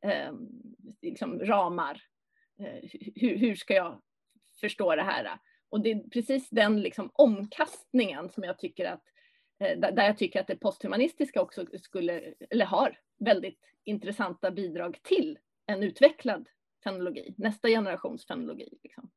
eh, 0.01 0.33
liksom, 1.01 1.39
ramar. 1.39 2.01
Eh, 2.59 2.89
hur, 3.15 3.37
hur, 3.37 3.55
ska 3.55 3.73
jag 3.73 4.01
förstå 4.61 4.95
det 4.95 5.03
här? 5.03 5.39
Och 5.69 5.81
det 5.81 5.91
är 5.91 6.09
precis 6.09 6.49
den 6.49 6.81
liksom, 6.81 7.11
omkastningen 7.13 8.29
som 8.29 8.43
jag 8.43 8.59
tycker 8.59 8.85
att 8.85 9.03
eh, 9.59 9.79
där 9.79 10.05
jag 10.05 10.17
tycker 10.17 10.41
att 10.41 10.47
det 10.47 10.55
posthumanistiska 10.55 11.41
också 11.41 11.65
skulle, 11.81 12.33
eller 12.49 12.65
har, 12.65 12.99
väldigt 13.19 13.59
intressanta 13.83 14.51
bidrag 14.51 14.99
till 15.03 15.39
en 15.65 15.83
utvecklad 15.83 16.49
fenologi, 16.83 17.33
nästa 17.37 17.67
generations 17.67 18.27
fenologi. 18.27 18.77
Liksom. 18.83 19.09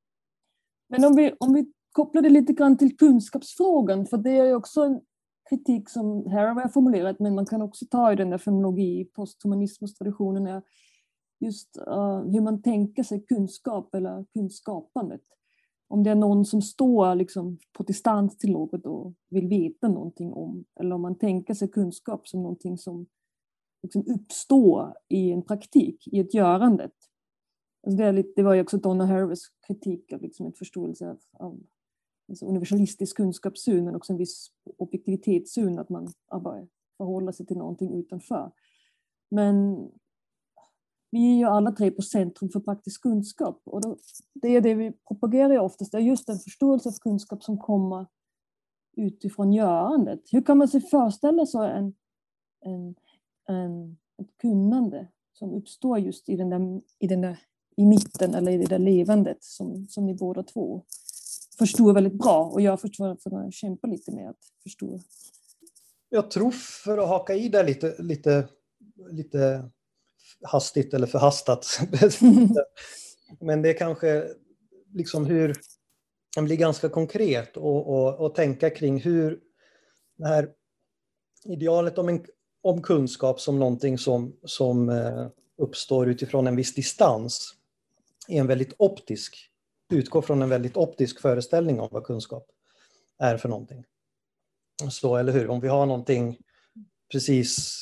Men 0.89 1.05
om 1.05 1.17
vi, 1.17 1.33
om 1.41 1.55
vi 1.55 1.73
kopplar 1.93 2.23
det 2.23 2.31
lite 2.31 2.53
grann 2.53 2.79
till 2.79 2.97
kunskapsfrågan, 2.97 4.07
för 4.07 4.17
det 4.17 4.31
är 4.31 4.45
ju 4.45 4.55
också 4.55 4.81
en 4.81 5.01
kritik 5.51 5.89
som 5.89 6.27
här 6.27 6.47
har 6.47 6.69
formulerat, 6.69 7.19
men 7.19 7.35
man 7.35 7.47
kan 7.47 7.63
också 7.63 7.85
ta 7.91 8.13
i 8.13 8.17
den 8.17 8.31
där 8.31 8.39
fenomenologi, 8.39 9.05
posthumanismus-traditionen, 9.05 10.47
är 10.47 10.63
just 11.41 11.79
uh, 11.89 12.25
hur 12.33 12.41
man 12.41 12.63
tänker 12.63 13.03
sig 13.03 13.25
kunskap 13.25 13.95
eller 13.95 14.25
kunskapandet. 14.33 15.23
Om 15.89 16.03
det 16.03 16.11
är 16.11 16.15
någon 16.15 16.45
som 16.45 16.63
står 16.63 17.15
liksom 17.15 17.59
på 17.73 17.83
distans 17.83 18.39
till 18.39 18.53
något 18.53 18.87
och 18.87 19.15
vill 19.31 19.49
veta 19.49 19.89
någonting 19.89 20.33
om, 20.33 20.65
eller 20.81 20.95
om 20.95 21.03
man 21.03 21.19
tänker 21.19 21.55
sig 21.55 21.69
kunskap 21.69 22.29
som 22.29 22.43
någonting 22.43 22.79
som 22.79 23.07
liksom 23.83 24.05
uppstår 24.07 24.95
i 25.09 25.33
en 25.33 25.43
praktik, 25.43 26.05
i 26.07 26.21
ett 26.21 26.35
görande. 26.35 26.91
Alltså 27.87 27.97
det, 27.97 28.13
lite, 28.13 28.33
det, 28.37 28.43
var 28.43 28.55
ju 28.55 28.63
också 28.63 28.77
Donna 28.77 29.07
Harris 29.07 29.43
kritik 29.67 30.13
av 30.13 30.23
liksom 30.23 30.47
en 30.47 30.53
förståelse 30.53 31.11
av, 31.11 31.19
av 31.33 31.61
alltså 32.33 32.47
universalistisk 32.47 33.17
kunskapssyn 33.17 33.85
men 33.85 33.97
också 33.97 34.13
en 34.13 34.19
viss 34.19 34.51
objektivitetssyn, 34.77 35.79
att 35.79 35.89
man 35.89 36.13
bara 36.31 36.67
förhåller 36.97 37.33
sig 37.33 37.47
till 37.47 37.57
någonting 37.57 37.95
utanför. 37.95 38.53
Men 39.31 39.89
vi 41.11 41.33
är 41.33 41.37
ju 41.37 41.45
alla 41.45 41.73
tre 41.73 41.91
på 41.91 42.03
Centrum 42.03 42.51
för 42.51 42.61
praktisk 42.61 43.03
kunskap 43.03 43.63
och 43.65 43.81
då, 43.81 43.97
det 44.35 44.49
är 44.49 44.61
det 44.61 44.75
vi 44.75 44.93
propagerar 45.09 45.59
oftast, 45.59 45.93
det 45.93 45.99
är 45.99 46.03
just 46.03 46.29
en 46.29 46.39
förståelse 46.39 46.89
av 46.89 46.93
kunskap 46.93 47.43
som 47.43 47.59
kommer 47.59 48.07
utifrån 48.97 49.53
görandet. 49.53 50.21
Hur 50.33 50.43
kan 50.43 50.59
man 50.59 50.69
sig 50.69 50.81
föreställa 50.81 51.47
sig 51.47 51.71
en, 51.71 51.95
en, 52.61 52.95
en, 53.49 53.97
ett 54.19 54.37
kunnande 54.37 55.09
som 55.33 55.55
uppstår 55.55 55.99
just 55.99 56.29
i 56.29 56.37
den 56.37 56.51
där, 56.51 56.83
i 56.99 57.07
den 57.07 57.21
där 57.21 57.39
i 57.77 57.85
mitten 57.85 58.35
eller 58.35 58.53
i 58.53 58.59
det 58.59 58.67
där 58.67 58.79
levandet 58.79 59.45
som, 59.45 59.87
som 59.89 60.07
ni 60.07 60.15
båda 60.15 60.43
två 60.43 60.83
förstår 61.59 61.95
väldigt 61.95 62.19
bra 62.19 62.45
och 62.45 62.61
jag 62.61 62.81
förstår 62.81 63.17
för 63.23 63.47
att 63.47 63.55
kämpa 63.55 63.87
lite 63.87 64.13
med 64.13 64.31
att 64.31 64.39
förstå. 64.63 65.01
Jag 66.09 66.31
tror 66.31 66.51
för 66.51 66.99
att 66.99 67.09
haka 67.09 67.35
i 67.35 67.49
där 67.49 67.65
lite, 67.65 68.03
lite, 68.03 68.49
lite 69.11 69.71
hastigt 70.43 70.95
eller 70.95 71.07
förhastat. 71.07 71.67
Men 73.41 73.63
det 73.63 73.69
är 73.69 73.79
kanske 73.79 74.29
liksom 74.95 75.27
hur 75.27 75.55
man 76.37 76.45
blir 76.45 76.57
ganska 76.57 76.89
konkret 76.89 77.57
och, 77.57 77.89
och, 77.89 78.21
och 78.21 78.35
tänka 78.35 78.71
kring 78.71 79.01
hur 79.01 79.41
det 80.17 80.27
här 80.27 80.49
idealet 81.45 81.99
om, 81.99 82.09
en, 82.09 82.25
om 82.63 82.83
kunskap 82.83 83.41
som 83.41 83.59
någonting 83.59 83.99
som, 83.99 84.37
som 84.45 84.89
eh, 84.89 85.27
uppstår 85.59 86.09
utifrån 86.09 86.47
en 86.47 86.57
viss 86.57 86.75
distans 86.75 87.55
är 88.29 88.41
en 88.41 88.47
väldigt 88.47 88.75
optisk, 88.79 89.51
utgår 89.93 90.23
från 90.23 90.43
en 90.43 90.49
väldigt 90.49 90.77
optisk 90.77 91.21
föreställning 91.21 91.81
om 91.81 91.89
vad 91.93 92.05
kunskap 92.05 92.47
är 93.19 93.37
för 93.37 93.49
någonting. 93.49 93.85
Så, 94.91 95.17
eller 95.17 95.33
hur? 95.33 95.51
Om 95.51 95.61
vi 95.61 95.69
har 95.69 95.87
någonting 95.87 96.39
precis 97.13 97.79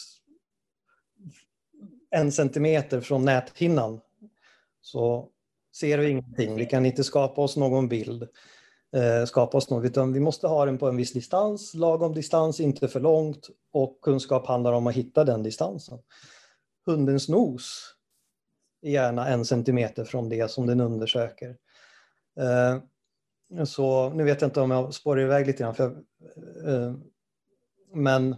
en 2.11 2.33
centimeter 2.33 3.01
från 3.01 3.25
näthinnan 3.25 4.01
så 4.81 5.29
ser 5.77 5.99
vi 5.99 6.09
ingenting. 6.09 6.57
Vi 6.57 6.66
kan 6.66 6.87
inte 6.87 7.05
skapa 7.05 7.40
oss 7.40 7.57
någon 7.57 7.88
bild, 7.88 8.23
eh, 8.96 9.25
skapa 9.27 9.59
oss 9.59 9.70
något, 9.70 9.85
utan 9.85 10.12
vi 10.12 10.20
måste 10.20 10.46
ha 10.46 10.64
den 10.64 10.79
på 10.79 10.88
en 10.88 10.96
viss 10.96 11.12
distans, 11.12 11.75
lagom 11.75 12.14
distans, 12.14 12.61
inte 12.61 12.88
för 12.88 13.01
långt 13.01 13.51
och 13.73 14.01
kunskap 14.03 14.46
handlar 14.46 14.73
om 14.73 14.87
att 14.87 14.94
hitta 14.94 15.25
den 15.25 15.42
distansen. 15.42 15.99
Hundens 16.87 17.29
nos 17.29 17.94
är 18.83 18.90
gärna 18.90 19.29
en 19.29 19.44
centimeter 19.44 20.05
från 20.05 20.29
det 20.29 20.51
som 20.51 20.66
den 20.66 20.81
undersöker. 20.81 21.57
Eh, 22.40 23.64
så 23.64 24.11
nu 24.11 24.24
vet 24.24 24.40
jag 24.40 24.48
inte 24.48 24.61
om 24.61 24.70
jag 24.70 24.94
spårar 24.94 25.20
iväg 25.20 25.46
lite 25.46 25.62
grann, 25.62 25.74
för 25.74 25.85
jag, 25.85 26.74
eh, 26.74 26.94
men 27.94 28.37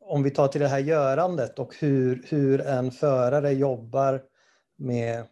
om 0.00 0.22
vi 0.22 0.30
tar 0.30 0.48
till 0.48 0.60
det 0.60 0.68
här 0.68 0.78
görandet 0.78 1.58
och 1.58 1.74
hur, 1.78 2.26
hur 2.28 2.60
en 2.60 2.90
förare 2.90 3.52
jobbar 3.52 4.22
med, 4.76 5.26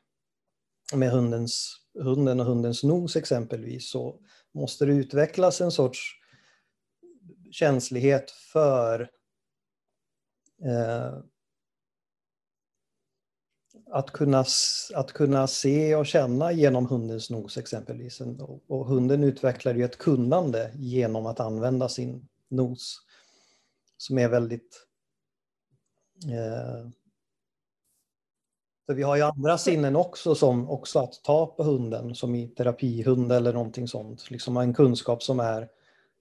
med 0.95 1.11
hundens, 1.11 1.77
hunden 1.95 2.41
och 2.41 2.47
hundens 2.47 2.83
nos 2.83 3.17
exempelvis 3.17 3.91
så 3.91 4.21
måste 4.55 4.87
det 4.87 4.93
utvecklas 4.93 5.61
en 5.61 5.71
sorts 5.71 6.19
känslighet 7.51 8.31
för 8.31 9.01
eh, 10.65 11.19
att 13.93 14.11
kunna, 14.11 14.45
att 14.95 15.13
kunna 15.13 15.47
se 15.47 15.95
och 15.95 16.07
känna 16.07 16.53
genom 16.53 16.87
hundens 16.87 17.31
nos 17.31 17.59
exempelvis. 17.59 18.23
Och 18.67 18.87
hunden 18.87 19.25
utvecklar 19.25 19.75
ju 19.75 19.85
ett 19.85 19.99
kunnande 19.99 20.71
genom 20.75 21.27
att 21.27 21.41
använda 21.41 21.89
sin 21.89 22.29
nos 22.49 23.01
som 23.97 24.19
är 24.19 24.29
väldigt 24.29 24.87
eh, 26.25 26.91
För 28.87 28.95
vi 28.95 29.03
har 29.03 29.17
ju 29.17 29.23
andra 29.23 29.59
sinnen 29.59 29.97
också, 29.97 30.35
som 30.35 30.71
också 30.71 30.99
att 30.99 31.25
ta 31.25 31.47
på 31.47 31.63
hunden, 31.63 32.15
som 32.15 32.35
i 32.35 32.49
terapihund 32.49 33.33
eller 33.33 33.53
någonting 33.53 33.89
sånt. 33.89 34.31
Liksom 34.31 34.57
en 34.57 34.75
kunskap 34.75 35.23
som 35.23 35.41
är 35.41 35.69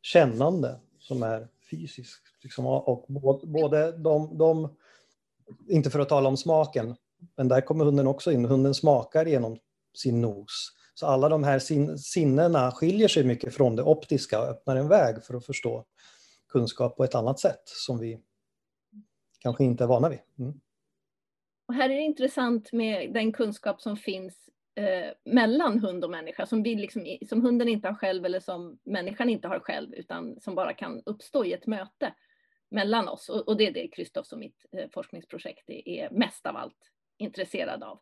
kännande, 0.01 0.79
som 0.99 1.23
är 1.23 1.47
fysisk. 1.71 2.21
Liksom, 2.43 2.65
och 2.65 3.05
både 3.43 3.91
de, 3.91 4.37
de, 4.37 4.75
inte 5.69 5.89
för 5.89 5.99
att 5.99 6.09
tala 6.09 6.29
om 6.29 6.37
smaken, 6.37 6.95
men 7.37 7.47
där 7.47 7.61
kommer 7.61 7.85
hunden 7.85 8.07
också 8.07 8.31
in. 8.31 8.45
Hunden 8.45 8.73
smakar 8.73 9.25
genom 9.25 9.57
sin 9.97 10.21
nos. 10.21 10.71
Så 10.93 11.07
alla 11.07 11.29
de 11.29 11.43
här 11.43 11.59
sin, 11.59 11.97
sinnena 11.97 12.71
skiljer 12.71 13.07
sig 13.07 13.23
mycket 13.23 13.55
från 13.55 13.75
det 13.75 13.83
optiska 13.83 14.39
och 14.39 14.47
öppnar 14.47 14.75
en 14.75 14.87
väg 14.87 15.23
för 15.23 15.33
att 15.33 15.45
förstå 15.45 15.85
kunskap 16.49 16.97
på 16.97 17.03
ett 17.03 17.15
annat 17.15 17.39
sätt 17.39 17.61
som 17.65 17.99
vi 17.99 18.19
kanske 19.39 19.63
inte 19.63 19.83
är 19.83 19.87
vana 19.87 20.09
vid. 20.09 20.19
Mm. 20.39 20.53
Och 21.65 21.73
här 21.73 21.89
är 21.89 21.95
det 21.95 22.01
intressant 22.01 22.71
med 22.71 23.13
den 23.13 23.31
kunskap 23.31 23.81
som 23.81 23.97
finns 23.97 24.49
eh, 24.75 25.13
mellan 25.25 25.79
hund 25.79 26.03
och 26.03 26.11
människa 26.11 26.45
som, 26.45 26.63
vi 26.63 26.75
liksom, 26.75 27.17
som 27.29 27.41
hunden 27.41 27.67
inte 27.67 27.87
har 27.87 27.95
själv 27.95 28.25
eller 28.25 28.39
som 28.39 28.79
människan 28.83 29.29
inte 29.29 29.47
har 29.47 29.59
själv 29.59 29.93
utan 29.93 30.41
som 30.41 30.55
bara 30.55 30.73
kan 30.73 31.01
uppstå 31.05 31.45
i 31.45 31.53
ett 31.53 31.67
möte 31.67 32.13
mellan 32.71 33.07
oss. 33.07 33.29
Och, 33.29 33.47
och 33.47 33.57
det 33.57 33.67
är 33.67 33.73
det 33.73 33.87
Kristoff 33.87 34.31
och 34.31 34.39
mitt 34.39 34.65
eh, 34.71 34.89
forskningsprojekt 34.93 35.69
är 35.69 36.09
mest 36.11 36.45
av 36.45 36.55
allt 36.55 36.91
intresserad 37.21 37.83
av. 37.83 37.99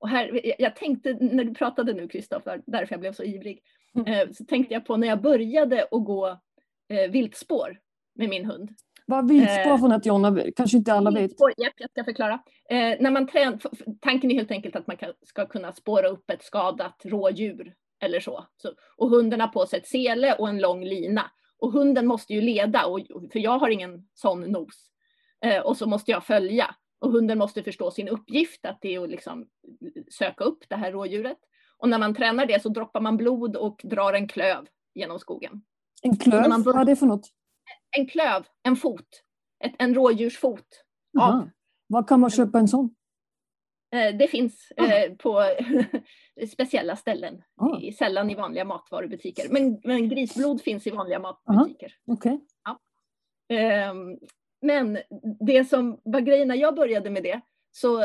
Och 0.00 0.08
här, 0.08 0.40
jag 0.58 0.76
tänkte 0.76 1.16
när 1.20 1.44
du 1.44 1.54
pratade 1.54 1.92
nu 1.92 2.08
Kristoffer, 2.08 2.62
därför 2.66 2.92
jag 2.92 3.00
blev 3.00 3.12
så 3.12 3.22
ivrig, 3.24 3.62
mm. 3.94 4.12
eh, 4.12 4.32
så 4.32 4.44
tänkte 4.44 4.74
jag 4.74 4.86
på 4.86 4.96
när 4.96 5.08
jag 5.08 5.22
började 5.22 5.82
att 5.82 6.04
gå 6.04 6.28
eh, 6.88 7.10
viltspår 7.10 7.78
med 8.14 8.28
min 8.28 8.44
hund. 8.44 8.70
Vad 9.06 9.28
viltspår 9.28 9.70
eh, 9.70 9.78
för 9.78 9.88
något 9.88 10.06
Jonna? 10.06 10.42
Kanske 10.56 10.76
inte 10.76 10.92
alla 10.92 11.10
vet? 11.10 11.22
Viltspår, 11.22 11.52
ja, 11.56 11.70
jag 11.76 11.90
ska 11.90 12.04
förklara. 12.04 12.40
När 12.70 13.10
man 13.10 13.26
trän, 13.26 13.60
tanken 14.00 14.30
är 14.30 14.34
helt 14.34 14.50
enkelt 14.50 14.76
att 14.76 14.86
man 14.86 14.96
ska 15.22 15.46
kunna 15.46 15.72
spåra 15.72 16.08
upp 16.08 16.30
ett 16.30 16.42
skadat 16.42 17.02
rådjur 17.04 17.74
eller 18.00 18.20
så. 18.20 18.46
Och 18.96 19.10
hunden 19.10 19.40
har 19.40 19.48
på 19.48 19.66
sig 19.66 19.78
ett 19.78 19.88
sele 19.88 20.34
och 20.34 20.48
en 20.48 20.60
lång 20.60 20.84
lina. 20.84 21.30
Och 21.58 21.72
hunden 21.72 22.06
måste 22.06 22.32
ju 22.34 22.40
leda, 22.40 22.86
och, 22.86 23.00
för 23.32 23.38
jag 23.38 23.58
har 23.58 23.68
ingen 23.68 24.08
sån 24.14 24.40
nos. 24.40 24.90
Och 25.64 25.76
så 25.76 25.86
måste 25.86 26.10
jag 26.10 26.24
följa. 26.24 26.74
Och 27.00 27.12
hunden 27.12 27.38
måste 27.38 27.62
förstå 27.62 27.90
sin 27.90 28.08
uppgift, 28.08 28.66
att 28.66 28.78
det 28.80 28.94
är 28.94 29.00
att 29.00 29.10
liksom 29.10 29.48
söka 30.18 30.44
upp 30.44 30.64
det 30.68 30.76
här 30.76 30.92
rådjuret. 30.92 31.38
Och 31.76 31.88
när 31.88 31.98
man 31.98 32.14
tränar 32.14 32.46
det 32.46 32.62
så 32.62 32.68
droppar 32.68 33.00
man 33.00 33.16
blod 33.16 33.56
och 33.56 33.80
drar 33.84 34.12
en 34.12 34.28
klöv 34.28 34.66
genom 34.94 35.18
skogen. 35.18 35.62
En 36.02 36.16
klöv? 36.16 36.48
Man, 36.48 36.62
Vad 36.62 36.80
är 36.80 36.84
det 36.84 36.96
för 36.96 37.06
något? 37.06 37.28
En 37.96 38.06
klöv, 38.06 38.46
en 38.62 38.76
fot. 38.76 39.22
Ett, 39.64 39.74
en 39.78 39.94
rådjursfot. 39.94 40.84
Ja. 41.12 41.48
Var 41.86 42.02
kan 42.02 42.20
man 42.20 42.30
köpa 42.30 42.58
en 42.58 42.68
sån? 42.68 42.94
Eh, 43.92 44.16
det 44.16 44.28
finns 44.28 44.70
eh, 44.70 45.12
på 45.12 45.44
speciella 46.52 46.96
ställen, 46.96 47.42
ah. 47.56 47.80
sällan 47.98 48.30
i 48.30 48.34
vanliga 48.34 48.64
matvarubutiker. 48.64 49.48
Men, 49.50 49.80
men 49.84 50.08
grisblod 50.08 50.62
finns 50.62 50.86
i 50.86 50.90
vanliga 50.90 51.18
matbutiker. 51.18 51.92
Okay. 52.06 52.38
Ja. 52.64 52.80
Men 54.62 54.98
det 55.40 55.64
som 55.64 56.00
var 56.04 56.20
grejen 56.20 56.48
när 56.48 56.56
jag 56.56 56.74
började 56.74 57.10
med 57.10 57.22
det, 57.22 57.40
så 57.72 58.04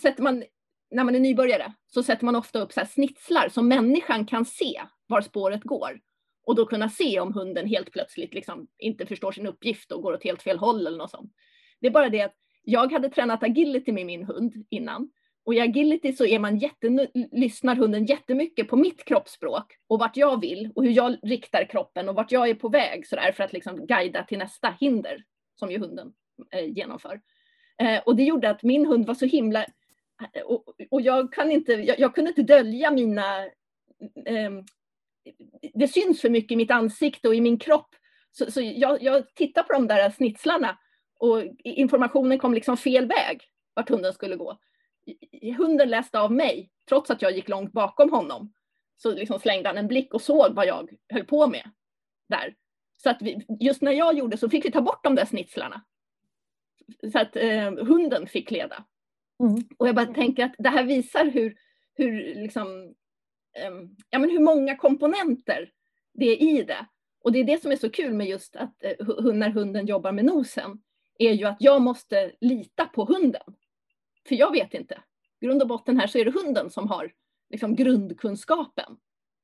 sätter 0.00 0.22
man, 0.22 0.44
när 0.90 1.04
man 1.04 1.14
är 1.14 1.20
nybörjare, 1.20 1.72
så 1.86 2.02
sätter 2.02 2.24
man 2.24 2.36
ofta 2.36 2.58
upp 2.58 2.72
så 2.72 2.80
snitslar 2.86 3.48
som 3.48 3.68
människan 3.68 4.26
kan 4.26 4.44
se 4.44 4.80
var 5.06 5.20
spåret 5.20 5.64
går. 5.64 6.00
Och 6.46 6.54
då 6.54 6.66
kunna 6.66 6.88
se 6.88 7.20
om 7.20 7.34
hunden 7.34 7.66
helt 7.66 7.92
plötsligt 7.92 8.34
liksom 8.34 8.66
inte 8.78 9.06
förstår 9.06 9.32
sin 9.32 9.46
uppgift 9.46 9.92
och 9.92 10.02
går 10.02 10.12
åt 10.12 10.24
helt 10.24 10.42
fel 10.42 10.58
håll 10.58 10.86
eller 10.86 10.98
något 10.98 11.10
sånt. 11.10 11.32
Det 11.80 11.86
är 11.86 11.90
bara 11.90 12.08
det 12.08 12.22
att 12.22 12.34
jag 12.62 12.92
hade 12.92 13.08
tränat 13.08 13.42
agility 13.42 13.92
med 13.92 14.06
min 14.06 14.24
hund 14.24 14.66
innan. 14.70 15.10
Och 15.44 15.54
i 15.54 15.60
agility 15.60 16.12
så 16.12 16.26
är 16.26 16.38
man 16.38 16.58
jätte, 16.58 17.08
lyssnar 17.32 17.76
hunden 17.76 18.04
jättemycket 18.04 18.68
på 18.68 18.76
mitt 18.76 19.04
kroppsspråk 19.04 19.76
och 19.86 19.98
vart 19.98 20.16
jag 20.16 20.40
vill 20.40 20.72
och 20.74 20.84
hur 20.84 20.90
jag 20.90 21.16
riktar 21.22 21.64
kroppen 21.64 22.08
och 22.08 22.14
vart 22.14 22.32
jag 22.32 22.48
är 22.48 22.54
på 22.54 22.68
väg 22.68 23.06
sådär 23.06 23.32
för 23.32 23.44
att 23.44 23.52
liksom 23.52 23.86
guida 23.86 24.22
till 24.22 24.38
nästa 24.38 24.76
hinder 24.80 25.24
som 25.60 25.70
ju 25.70 25.78
hunden 25.78 26.12
eh, 26.50 26.64
genomför. 26.64 27.20
Eh, 27.78 28.02
och 28.06 28.16
det 28.16 28.24
gjorde 28.24 28.50
att 28.50 28.62
min 28.62 28.86
hund 28.86 29.06
var 29.06 29.14
så 29.14 29.26
himla... 29.26 29.64
Eh, 30.32 30.42
och, 30.42 30.64
och 30.90 31.00
jag, 31.00 31.32
kan 31.32 31.50
inte, 31.50 31.72
jag, 31.72 31.98
jag, 31.98 32.14
kunde 32.14 32.28
inte 32.28 32.42
dölja 32.42 32.90
mina... 32.90 33.44
Eh, 34.26 34.50
det 35.74 35.88
syns 35.88 36.20
för 36.20 36.30
mycket 36.30 36.52
i 36.52 36.56
mitt 36.56 36.70
ansikte 36.70 37.28
och 37.28 37.34
i 37.34 37.40
min 37.40 37.58
kropp. 37.58 37.94
Så, 38.32 38.50
så 38.50 38.60
jag, 38.60 39.02
jag 39.02 39.34
tittade 39.34 39.66
på 39.66 39.72
de 39.72 39.86
där 39.86 40.10
snitslarna 40.10 40.78
och 41.18 41.42
informationen 41.64 42.38
kom 42.38 42.54
liksom 42.54 42.76
fel 42.76 43.06
väg 43.06 43.42
vart 43.74 43.88
hunden 43.88 44.12
skulle 44.12 44.36
gå. 44.36 44.58
Hunden 45.56 45.88
läste 45.88 46.20
av 46.20 46.32
mig, 46.32 46.70
trots 46.88 47.10
att 47.10 47.22
jag 47.22 47.32
gick 47.32 47.48
långt 47.48 47.72
bakom 47.72 48.10
honom. 48.10 48.52
Så 48.96 49.14
liksom 49.14 49.38
slängde 49.38 49.68
han 49.68 49.78
en 49.78 49.88
blick 49.88 50.14
och 50.14 50.22
såg 50.22 50.54
vad 50.54 50.66
jag 50.66 50.90
höll 51.08 51.24
på 51.24 51.46
med 51.46 51.70
där. 52.28 52.54
Så 53.02 53.10
att 53.10 53.22
vi, 53.22 53.46
just 53.60 53.82
när 53.82 53.92
jag 53.92 54.18
gjorde 54.18 54.36
så 54.36 54.50
fick 54.50 54.64
vi 54.64 54.70
ta 54.70 54.80
bort 54.80 55.04
de 55.04 55.14
där 55.14 55.24
snitslarna. 55.24 55.84
Så 57.12 57.18
att 57.18 57.36
eh, 57.36 57.72
hunden 57.72 58.26
fick 58.26 58.50
leda. 58.50 58.84
Mm. 59.42 59.62
Och 59.78 59.88
jag 59.88 59.94
bara 59.94 60.14
tänker 60.14 60.44
att 60.44 60.54
det 60.58 60.68
här 60.68 60.84
visar 60.84 61.24
hur, 61.24 61.56
hur, 61.94 62.34
liksom, 62.34 62.94
eh, 63.58 63.72
ja, 64.10 64.18
men 64.18 64.30
hur 64.30 64.40
många 64.40 64.76
komponenter 64.76 65.70
det 66.14 66.24
är 66.24 66.42
i 66.42 66.62
det. 66.62 66.86
Och 67.22 67.32
det 67.32 67.38
är 67.38 67.44
det 67.44 67.62
som 67.62 67.72
är 67.72 67.76
så 67.76 67.90
kul 67.90 68.14
med 68.14 68.26
just 68.26 68.56
att 68.56 68.84
eh, 68.84 69.06
när 69.34 69.50
hunden 69.50 69.86
jobbar 69.86 70.12
med 70.12 70.24
nosen, 70.24 70.82
är 71.18 71.32
ju 71.32 71.44
att 71.44 71.56
jag 71.60 71.82
måste 71.82 72.32
lita 72.40 72.86
på 72.86 73.04
hunden. 73.04 73.54
För 74.28 74.34
jag 74.34 74.52
vet 74.52 74.74
inte. 74.74 75.02
Grund 75.40 75.62
och 75.62 75.68
botten 75.68 76.00
här 76.00 76.06
så 76.06 76.18
är 76.18 76.24
det 76.24 76.30
hunden 76.30 76.70
som 76.70 76.88
har 76.88 77.12
liksom, 77.50 77.76
grundkunskapen. 77.76 78.96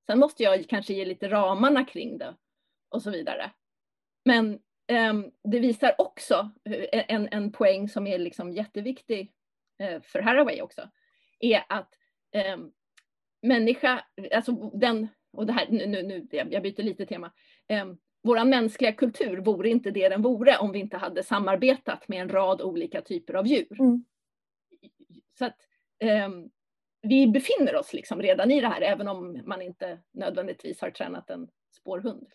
Sen 0.06 0.18
måste 0.18 0.42
jag 0.42 0.68
kanske 0.68 0.94
ge 0.94 1.04
lite 1.04 1.28
ramarna 1.28 1.84
kring 1.84 2.18
det 2.18 2.34
och 2.88 3.02
så 3.02 3.10
vidare. 3.10 3.50
Men 4.24 4.58
um, 5.10 5.32
det 5.44 5.58
visar 5.58 5.94
också 5.98 6.50
eh, 6.64 7.04
en, 7.08 7.28
en 7.32 7.52
poäng 7.52 7.88
som 7.88 8.06
är 8.06 8.18
liksom 8.18 8.52
jätteviktig 8.52 9.32
uh, 9.82 10.00
för 10.00 10.20
Haraway 10.20 10.60
också, 10.60 10.90
är 11.40 11.64
att 11.68 11.94
um, 12.54 12.72
människa, 13.42 14.04
alltså 14.32 14.52
den, 14.52 15.08
och 15.32 15.46
det 15.46 15.52
här, 15.52 15.66
nu, 15.70 16.02
nu 16.02 16.26
jag 16.30 16.62
byter 16.62 16.82
lite 16.82 17.06
tema, 17.06 17.32
um, 17.82 17.98
vår 18.22 18.44
mänskliga 18.44 18.92
kultur 18.92 19.36
vore 19.36 19.68
inte 19.68 19.90
det 19.90 20.08
den 20.08 20.22
vore 20.22 20.56
om 20.56 20.72
vi 20.72 20.78
inte 20.78 20.96
hade 20.96 21.22
samarbetat 21.22 22.08
med 22.08 22.22
en 22.22 22.28
rad 22.28 22.62
olika 22.62 23.00
typer 23.00 23.34
av 23.34 23.46
djur. 23.46 23.80
Mm. 23.80 24.04
Så 25.38 25.44
att 25.44 25.56
um, 26.26 26.50
vi 27.02 27.26
befinner 27.26 27.76
oss 27.76 27.92
liksom 27.92 28.22
redan 28.22 28.50
i 28.50 28.60
det 28.60 28.68
här, 28.68 28.80
även 28.80 29.08
om 29.08 29.42
man 29.44 29.62
inte 29.62 29.98
nödvändigtvis 30.12 30.80
har 30.80 30.90
tränat 30.90 31.30
en 31.30 31.48
spårhund. 31.70 32.26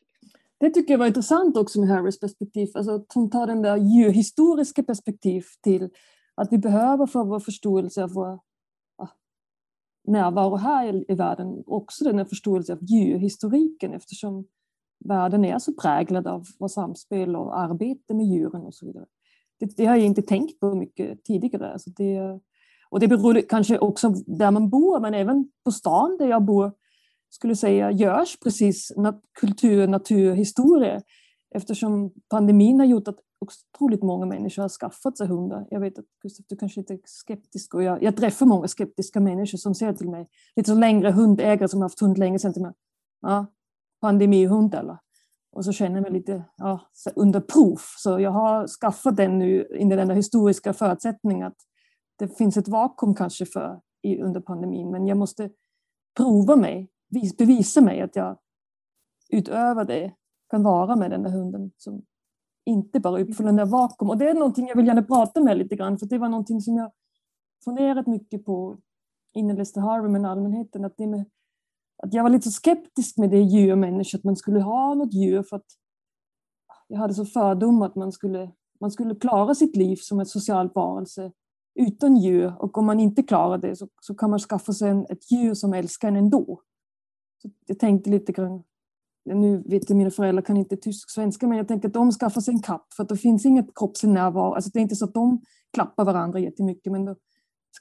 Det 0.61 0.69
tycker 0.69 0.93
jag 0.93 0.99
var 0.99 1.07
intressant 1.07 1.57
också 1.57 1.79
med 1.79 1.89
Harrys 1.89 2.19
perspektiv, 2.19 2.69
alltså 2.75 2.91
att 2.91 3.13
hon 3.13 3.29
tar 3.29 3.47
den 3.47 3.61
där 3.61 3.77
djurhistoriska 3.77 4.83
perspektiv 4.83 5.45
till 5.63 5.89
att 6.35 6.51
vi 6.51 6.57
behöver 6.57 7.05
för 7.05 7.23
vår 7.23 7.39
förståelse 7.39 8.03
av 8.03 8.09
vår 8.09 8.39
närvaro 10.07 10.55
här 10.55 11.11
i, 11.11 11.15
världen 11.15 11.63
också 11.67 12.03
den 12.03 12.17
här 12.17 12.25
förståelsen 12.25 12.77
av 12.77 12.83
djurhistoriken 12.83 13.93
eftersom 13.93 14.45
världen 15.05 15.45
är 15.45 15.59
så 15.59 15.73
präglad 15.73 16.27
av 16.27 16.45
vårt 16.59 16.71
samspel 16.71 17.35
och 17.35 17.59
arbete 17.59 18.13
med 18.13 18.25
djuren 18.25 18.61
och 18.61 18.73
så 18.73 18.85
vidare. 18.85 19.05
Det, 19.59 19.77
det 19.77 19.85
har 19.85 19.95
jag 19.95 20.05
inte 20.05 20.21
tänkt 20.21 20.59
på 20.59 20.75
mycket 20.75 21.23
tidigare. 21.23 21.71
Alltså 21.71 21.89
det, 21.89 22.39
och 22.89 22.99
det 22.99 23.07
beror 23.07 23.41
kanske 23.49 23.79
också 23.79 24.09
där 24.09 24.51
man 24.51 24.69
bor, 24.69 24.99
men 24.99 25.13
även 25.13 25.51
på 25.65 25.71
stan 25.71 26.17
där 26.17 26.27
jag 26.27 26.43
bor 26.43 26.71
skulle 27.31 27.55
säga 27.55 27.91
görs 27.91 28.39
precis 28.39 28.91
kultur, 29.39 29.87
naturhistoria 29.87 31.01
eftersom 31.55 32.11
pandemin 32.29 32.79
har 32.79 32.87
gjort 32.87 33.07
att 33.07 33.19
otroligt 33.39 34.03
många 34.03 34.25
människor 34.25 34.61
har 34.61 34.69
skaffat 34.69 35.17
sig 35.17 35.27
hundar. 35.27 35.67
Jag 35.69 35.79
vet 35.79 35.99
att 35.99 36.05
Gustav, 36.21 36.45
du 36.49 36.55
kanske 36.55 36.79
inte 36.79 36.93
är 36.93 36.99
skeptisk 37.05 37.73
och 37.73 37.83
jag, 37.83 38.03
jag 38.03 38.17
träffar 38.17 38.45
många 38.45 38.67
skeptiska 38.67 39.19
människor 39.19 39.57
som 39.57 39.75
säger 39.75 39.93
till 39.93 40.09
mig, 40.09 40.27
lite 40.55 40.69
så 40.69 40.75
längre 40.75 41.11
hundägare 41.11 41.67
som 41.67 41.79
har 41.79 41.85
haft 41.85 42.01
hund 42.01 42.17
länge 42.17 42.39
sedan 42.39 42.53
till 42.53 42.61
mig, 42.61 42.73
ja, 43.21 43.45
pandemihund 44.01 44.75
eller? 44.75 44.97
Och 45.53 45.65
så 45.65 45.71
känner 45.71 45.95
jag 45.95 46.01
mig 46.01 46.11
lite 46.11 46.43
ja, 46.57 46.79
under 47.15 47.39
prov. 47.39 47.79
Så 47.97 48.19
jag 48.19 48.31
har 48.31 48.67
skaffat 48.67 49.17
den 49.17 49.39
nu 49.39 49.67
under 49.81 49.97
den 49.97 50.09
historiska 50.09 50.73
förutsättningen 50.73 51.47
att 51.47 51.57
det 52.19 52.37
finns 52.37 52.57
ett 52.57 52.67
vakuum 52.67 53.15
kanske 53.15 53.45
för 53.45 53.79
i, 54.01 54.21
under 54.21 54.41
pandemin, 54.41 54.91
men 54.91 55.07
jag 55.07 55.17
måste 55.17 55.49
prova 56.17 56.55
mig 56.55 56.90
bevisa 57.37 57.81
mig 57.81 58.01
att 58.01 58.15
jag 58.15 58.37
utöver 59.29 59.85
det 59.85 60.13
kan 60.49 60.63
vara 60.63 60.95
med 60.95 61.11
den 61.11 61.23
där 61.23 61.29
hunden 61.29 61.71
som 61.77 62.01
inte 62.65 62.99
bara 62.99 63.21
uppfyller 63.21 63.49
den 63.49 63.55
där 63.55 63.65
vakuum. 63.65 64.09
Och 64.09 64.17
det 64.17 64.29
är 64.29 64.33
någonting 64.33 64.67
jag 64.67 64.75
vill 64.75 64.87
gärna 64.87 65.03
prata 65.03 65.43
med 65.43 65.57
lite 65.57 65.75
grann, 65.75 65.97
för 65.97 66.05
det 66.05 66.17
var 66.17 66.29
någonting 66.29 66.61
som 66.61 66.75
jag 66.77 66.91
funderat 67.63 68.07
mycket 68.07 68.45
på 68.45 68.77
innan 69.33 69.55
Lester 69.55 69.81
Harvey 69.81 70.11
med 70.11 70.31
allmänheten, 70.31 70.85
att, 70.85 70.97
det 70.97 71.07
med, 71.07 71.25
att 72.03 72.13
jag 72.13 72.23
var 72.23 72.29
lite 72.29 72.51
skeptisk 72.51 73.17
med 73.17 73.29
det 73.29 73.41
djurmänniska, 73.41 74.17
att 74.17 74.23
man 74.23 74.35
skulle 74.35 74.61
ha 74.61 74.93
något 74.93 75.13
djur 75.13 75.43
för 75.43 75.55
att 75.55 75.65
jag 76.87 76.97
hade 76.97 77.13
så 77.13 77.25
fördom 77.25 77.81
att 77.81 77.95
man 77.95 78.11
skulle, 78.11 78.51
man 78.79 78.91
skulle 78.91 79.15
klara 79.15 79.55
sitt 79.55 79.75
liv 79.75 79.95
som 79.95 80.19
ett 80.19 80.27
socialt 80.27 80.75
varelse 80.75 81.31
utan 81.75 82.17
djur 82.17 82.53
och 82.59 82.77
om 82.77 82.85
man 82.85 82.99
inte 82.99 83.23
klarar 83.23 83.57
det 83.57 83.75
så, 83.75 83.87
så 84.01 84.15
kan 84.15 84.29
man 84.29 84.39
skaffa 84.39 84.73
sig 84.73 84.89
en, 84.89 85.05
ett 85.09 85.31
djur 85.31 85.53
som 85.53 85.73
älskar 85.73 86.07
en 86.07 86.15
ändå. 86.15 86.61
Så 87.41 87.49
jag 87.65 87.79
tänkte 87.79 88.09
lite 88.09 88.31
grann, 88.31 88.63
nu 89.25 89.63
vet 89.65 89.89
jag 89.89 89.97
mina 89.97 90.11
föräldrar 90.11 90.41
kan 90.41 90.57
inte 90.57 90.77
tysk-svenska 90.77 91.47
men 91.47 91.57
jag 91.57 91.67
tänker 91.67 91.87
att 91.87 91.93
de 91.93 92.11
skaffar 92.11 92.41
sig 92.41 92.53
en 92.53 92.61
katt 92.61 92.87
för 92.95 93.03
att 93.03 93.09
det 93.09 93.17
finns 93.17 93.45
inget 93.45 93.75
kroppslig 93.75 94.09
närvaro. 94.09 94.53
Alltså 94.53 94.71
det 94.73 94.79
är 94.79 94.81
inte 94.81 94.95
så 94.95 95.05
att 95.05 95.13
de 95.13 95.41
klappar 95.73 96.05
varandra 96.05 96.39
jättemycket 96.39 96.91
men 96.91 97.05
då 97.05 97.15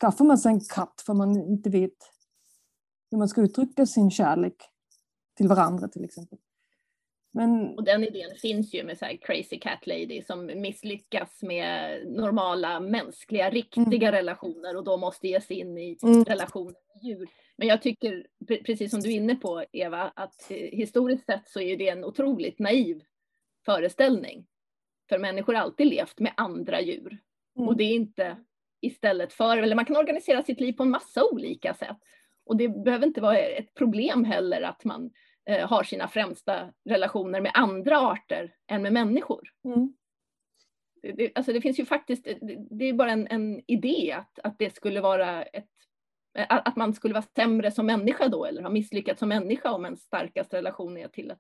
skaffar 0.01 0.25
man 0.25 0.39
sig 0.39 0.53
en 0.53 0.61
katt 0.61 1.03
för 1.07 1.15
man 1.15 1.37
inte 1.37 1.71
vet 1.71 1.97
hur 3.11 3.19
man 3.19 3.29
ska 3.29 3.41
uttrycka 3.41 3.87
sin 3.87 4.11
kärlek 4.11 4.57
till 5.37 5.49
varandra 5.49 5.89
till 5.89 6.05
exempel. 6.05 6.39
Men... 7.33 7.79
Och 7.79 7.85
den 7.85 8.05
idén 8.05 8.31
finns 8.37 8.75
ju 8.75 8.85
med 8.85 8.99
så 8.99 9.07
crazy 9.21 9.59
cat 9.59 9.87
lady 9.87 10.23
som 10.23 10.47
misslyckas 10.47 11.43
med 11.43 12.01
normala 12.07 12.81
mänskliga, 12.81 13.51
riktiga 13.51 14.09
mm. 14.09 14.13
relationer 14.13 14.77
och 14.77 14.85
då 14.85 14.97
måste 14.97 15.29
ge 15.29 15.41
sig 15.41 15.59
in 15.59 15.79
i 15.79 15.99
mm. 16.03 16.25
relationer 16.25 16.65
med 16.95 17.03
djur. 17.03 17.29
Men 17.61 17.69
jag 17.69 17.83
tycker, 17.83 18.27
precis 18.47 18.91
som 18.91 19.01
du 19.01 19.09
är 19.09 19.17
inne 19.17 19.35
på 19.35 19.65
Eva, 19.73 20.13
att 20.17 20.51
eh, 20.51 20.57
historiskt 20.57 21.27
sett 21.27 21.49
så 21.49 21.61
är 21.61 21.77
det 21.77 21.89
en 21.89 22.05
otroligt 22.05 22.59
naiv 22.59 23.03
föreställning. 23.65 24.47
För 25.09 25.19
människor 25.19 25.55
har 25.55 25.61
alltid 25.61 25.87
levt 25.87 26.21
med 26.21 26.33
andra 26.37 26.81
djur. 26.81 27.19
Mm. 27.57 27.69
Och 27.69 27.77
det 27.77 27.85
är 27.85 27.95
inte 27.95 28.37
istället 28.81 29.33
för, 29.33 29.57
eller 29.57 29.77
man 29.77 29.85
kan 29.85 29.97
organisera 29.97 30.43
sitt 30.43 30.61
liv 30.61 30.73
på 30.73 30.83
en 30.83 30.91
massa 30.91 31.25
olika 31.33 31.75
sätt. 31.75 31.97
Och 32.47 32.57
det 32.57 32.69
behöver 32.69 33.07
inte 33.07 33.21
vara 33.21 33.39
ett 33.39 33.75
problem 33.75 34.25
heller 34.25 34.63
att 34.63 34.85
man 34.85 35.11
eh, 35.51 35.69
har 35.69 35.83
sina 35.83 36.09
främsta 36.09 36.73
relationer 36.89 37.41
med 37.41 37.53
andra 37.55 37.99
arter 37.99 38.55
än 38.71 38.83
med 38.83 38.93
människor. 38.93 39.49
Mm. 39.65 39.95
Det, 41.03 41.33
alltså 41.35 41.53
det 41.53 41.61
finns 41.61 41.81
ju 41.81 41.85
faktiskt, 41.85 42.29
det 42.71 42.85
är 42.85 42.93
bara 42.93 43.11
en, 43.11 43.27
en 43.27 43.63
idé 43.67 44.13
att, 44.13 44.39
att 44.39 44.59
det 44.59 44.75
skulle 44.75 45.01
vara 45.01 45.43
ett 45.43 45.69
att 46.49 46.77
man 46.77 46.95
skulle 46.95 47.15
vara 47.15 47.25
sämre 47.37 47.71
som 47.71 47.87
människa 47.87 48.29
då 48.29 48.45
eller 48.45 48.63
ha 48.63 48.71
misslyckats 48.71 49.19
som 49.19 49.29
människa 49.29 49.73
om 49.73 49.85
ens 49.85 50.01
starkaste 50.01 50.57
relation 50.57 50.97
är 50.97 51.09
till 51.09 51.31
ett 51.31 51.39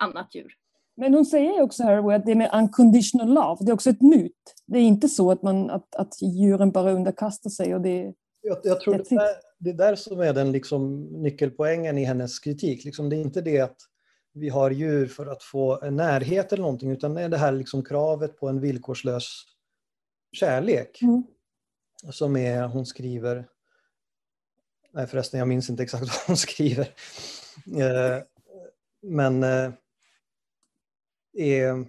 annat 0.00 0.34
djur. 0.34 0.52
Men 0.96 1.14
hon 1.14 1.24
säger 1.24 1.62
också 1.62 1.82
här 1.82 2.12
att 2.12 2.26
det 2.26 2.34
med 2.34 2.50
unconditional 2.54 3.34
love, 3.34 3.64
det 3.64 3.70
är 3.70 3.74
också 3.74 3.90
ett 3.90 4.02
myt. 4.02 4.54
Det 4.66 4.78
är 4.78 4.82
inte 4.82 5.08
så 5.08 5.30
att, 5.30 5.42
man, 5.42 5.70
att, 5.70 5.94
att 5.94 6.22
djuren 6.22 6.70
bara 6.70 6.92
underkastar 6.92 7.50
sig 7.50 7.74
och 7.74 7.80
det 7.80 8.14
jag, 8.40 8.58
jag 8.62 8.80
tror 8.80 8.94
det 8.94 9.12
är, 9.12 9.36
det 9.58 9.70
är 9.70 9.74
där 9.74 9.94
som 9.94 10.20
är 10.20 10.32
den 10.32 10.52
liksom 10.52 11.02
nyckelpoängen 11.02 11.98
i 11.98 12.04
hennes 12.04 12.38
kritik. 12.38 12.84
Liksom 12.84 13.08
det 13.08 13.16
är 13.16 13.20
inte 13.20 13.40
det 13.40 13.60
att 13.60 13.76
vi 14.32 14.48
har 14.48 14.70
djur 14.70 15.06
för 15.06 15.26
att 15.26 15.42
få 15.42 15.80
en 15.82 15.96
närhet 15.96 16.52
eller 16.52 16.62
någonting, 16.62 16.90
utan 16.90 17.14
det 17.14 17.22
är 17.22 17.28
det 17.28 17.38
här 17.38 17.52
liksom 17.52 17.84
kravet 17.84 18.36
på 18.36 18.48
en 18.48 18.60
villkorslös 18.60 19.26
kärlek. 20.32 21.02
Mm. 21.02 21.22
Som 22.10 22.36
är, 22.36 22.66
hon 22.66 22.86
skriver, 22.86 23.48
nej 24.92 25.06
förresten 25.06 25.38
jag 25.38 25.48
minns 25.48 25.70
inte 25.70 25.82
exakt 25.82 26.02
vad 26.06 26.26
hon 26.26 26.36
skriver. 26.36 26.94
Eh, 27.66 28.22
men 29.02 29.42
eh, 29.42 29.72
är, 31.32 31.86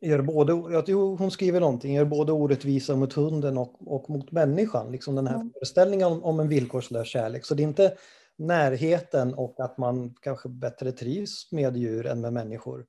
gör 0.00 0.22
både, 0.22 0.52
jo, 0.86 1.16
hon 1.16 1.30
skriver 1.30 1.60
någonting, 1.60 1.94
gör 1.94 2.04
både 2.04 2.32
orättvisa 2.32 2.96
mot 2.96 3.12
hunden 3.12 3.58
och, 3.58 3.94
och 3.94 4.10
mot 4.10 4.32
människan. 4.32 4.92
Liksom 4.92 5.14
den 5.14 5.26
här 5.26 5.34
mm. 5.34 5.50
föreställningen 5.52 6.06
om, 6.06 6.24
om 6.24 6.40
en 6.40 6.48
villkorslös 6.48 7.08
kärlek. 7.08 7.44
Så 7.44 7.54
det 7.54 7.62
är 7.62 7.68
inte 7.68 7.96
närheten 8.36 9.34
och 9.34 9.60
att 9.60 9.78
man 9.78 10.14
kanske 10.20 10.48
bättre 10.48 10.92
trivs 10.92 11.52
med 11.52 11.76
djur 11.76 12.06
än 12.06 12.20
med 12.20 12.32
människor. 12.32 12.86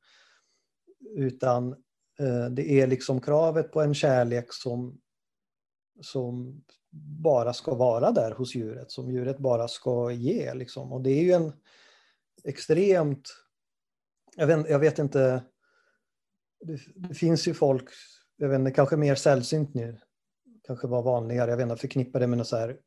Utan 1.16 1.72
eh, 2.20 2.46
det 2.52 2.72
är 2.82 2.88
liksom 2.88 3.22
kravet 3.22 3.72
på 3.72 3.82
en 3.82 3.94
kärlek 3.94 4.54
som, 4.54 5.00
som 6.02 6.64
bara 7.02 7.54
ska 7.54 7.76
vara 7.76 8.12
där 8.12 8.32
hos 8.32 8.56
djuret, 8.56 8.92
som 8.92 9.12
djuret 9.12 9.38
bara 9.38 9.68
ska 9.68 10.12
ge. 10.12 10.54
Liksom. 10.54 10.94
Och 10.94 11.02
det 11.02 11.10
är 11.10 11.24
ju 11.24 11.32
en 11.32 11.54
extremt, 12.44 13.30
jag 14.36 14.48
vet, 14.48 14.70
jag 14.70 14.80
vet 14.80 15.00
inte, 15.00 15.44
det, 16.60 16.80
det, 16.96 17.14
finns 17.14 17.48
ju 17.48 17.54
folk, 17.54 17.90
jag 18.38 18.50
vet 18.50 18.60
inte, 18.60 18.72
kanske 18.72 18.98
mer 18.98 19.16
sällsynt 19.16 19.74
nu, 19.74 20.00
kanske 20.68 20.88
var 20.88 21.04
vanligare, 21.04 21.50
jag 21.50 21.58
vet 21.58 21.64
inte, 21.64 21.82
förknippa 21.82 22.20
det 22.20 22.28
med 22.28 22.38
något 22.38 22.48
så 22.48 22.58
här, 22.58 22.78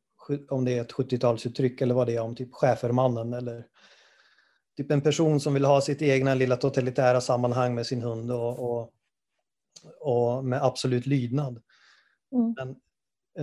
om 0.49 0.65
det 0.65 0.77
är 0.77 0.81
ett 0.81 0.93
70-talsuttryck 0.93 1.81
eller 1.81 1.95
vad 1.95 2.07
det 2.07 2.15
är, 2.15 2.21
om 2.21 2.35
typ 2.35 2.53
schäfermannen 2.53 3.33
eller 3.33 3.67
typ 4.77 4.91
en 4.91 5.01
person 5.01 5.39
som 5.39 5.53
vill 5.53 5.65
ha 5.65 5.81
sitt 5.81 6.01
egna 6.01 6.35
lilla 6.35 6.57
totalitära 6.57 7.21
sammanhang 7.21 7.75
med 7.75 7.85
sin 7.85 8.01
hund 8.01 8.31
och, 8.31 8.59
och, 8.59 8.93
och 9.99 10.45
med 10.45 10.63
absolut 10.63 11.05
lydnad. 11.05 11.61
Mm. 12.31 12.53
Men 12.57 12.75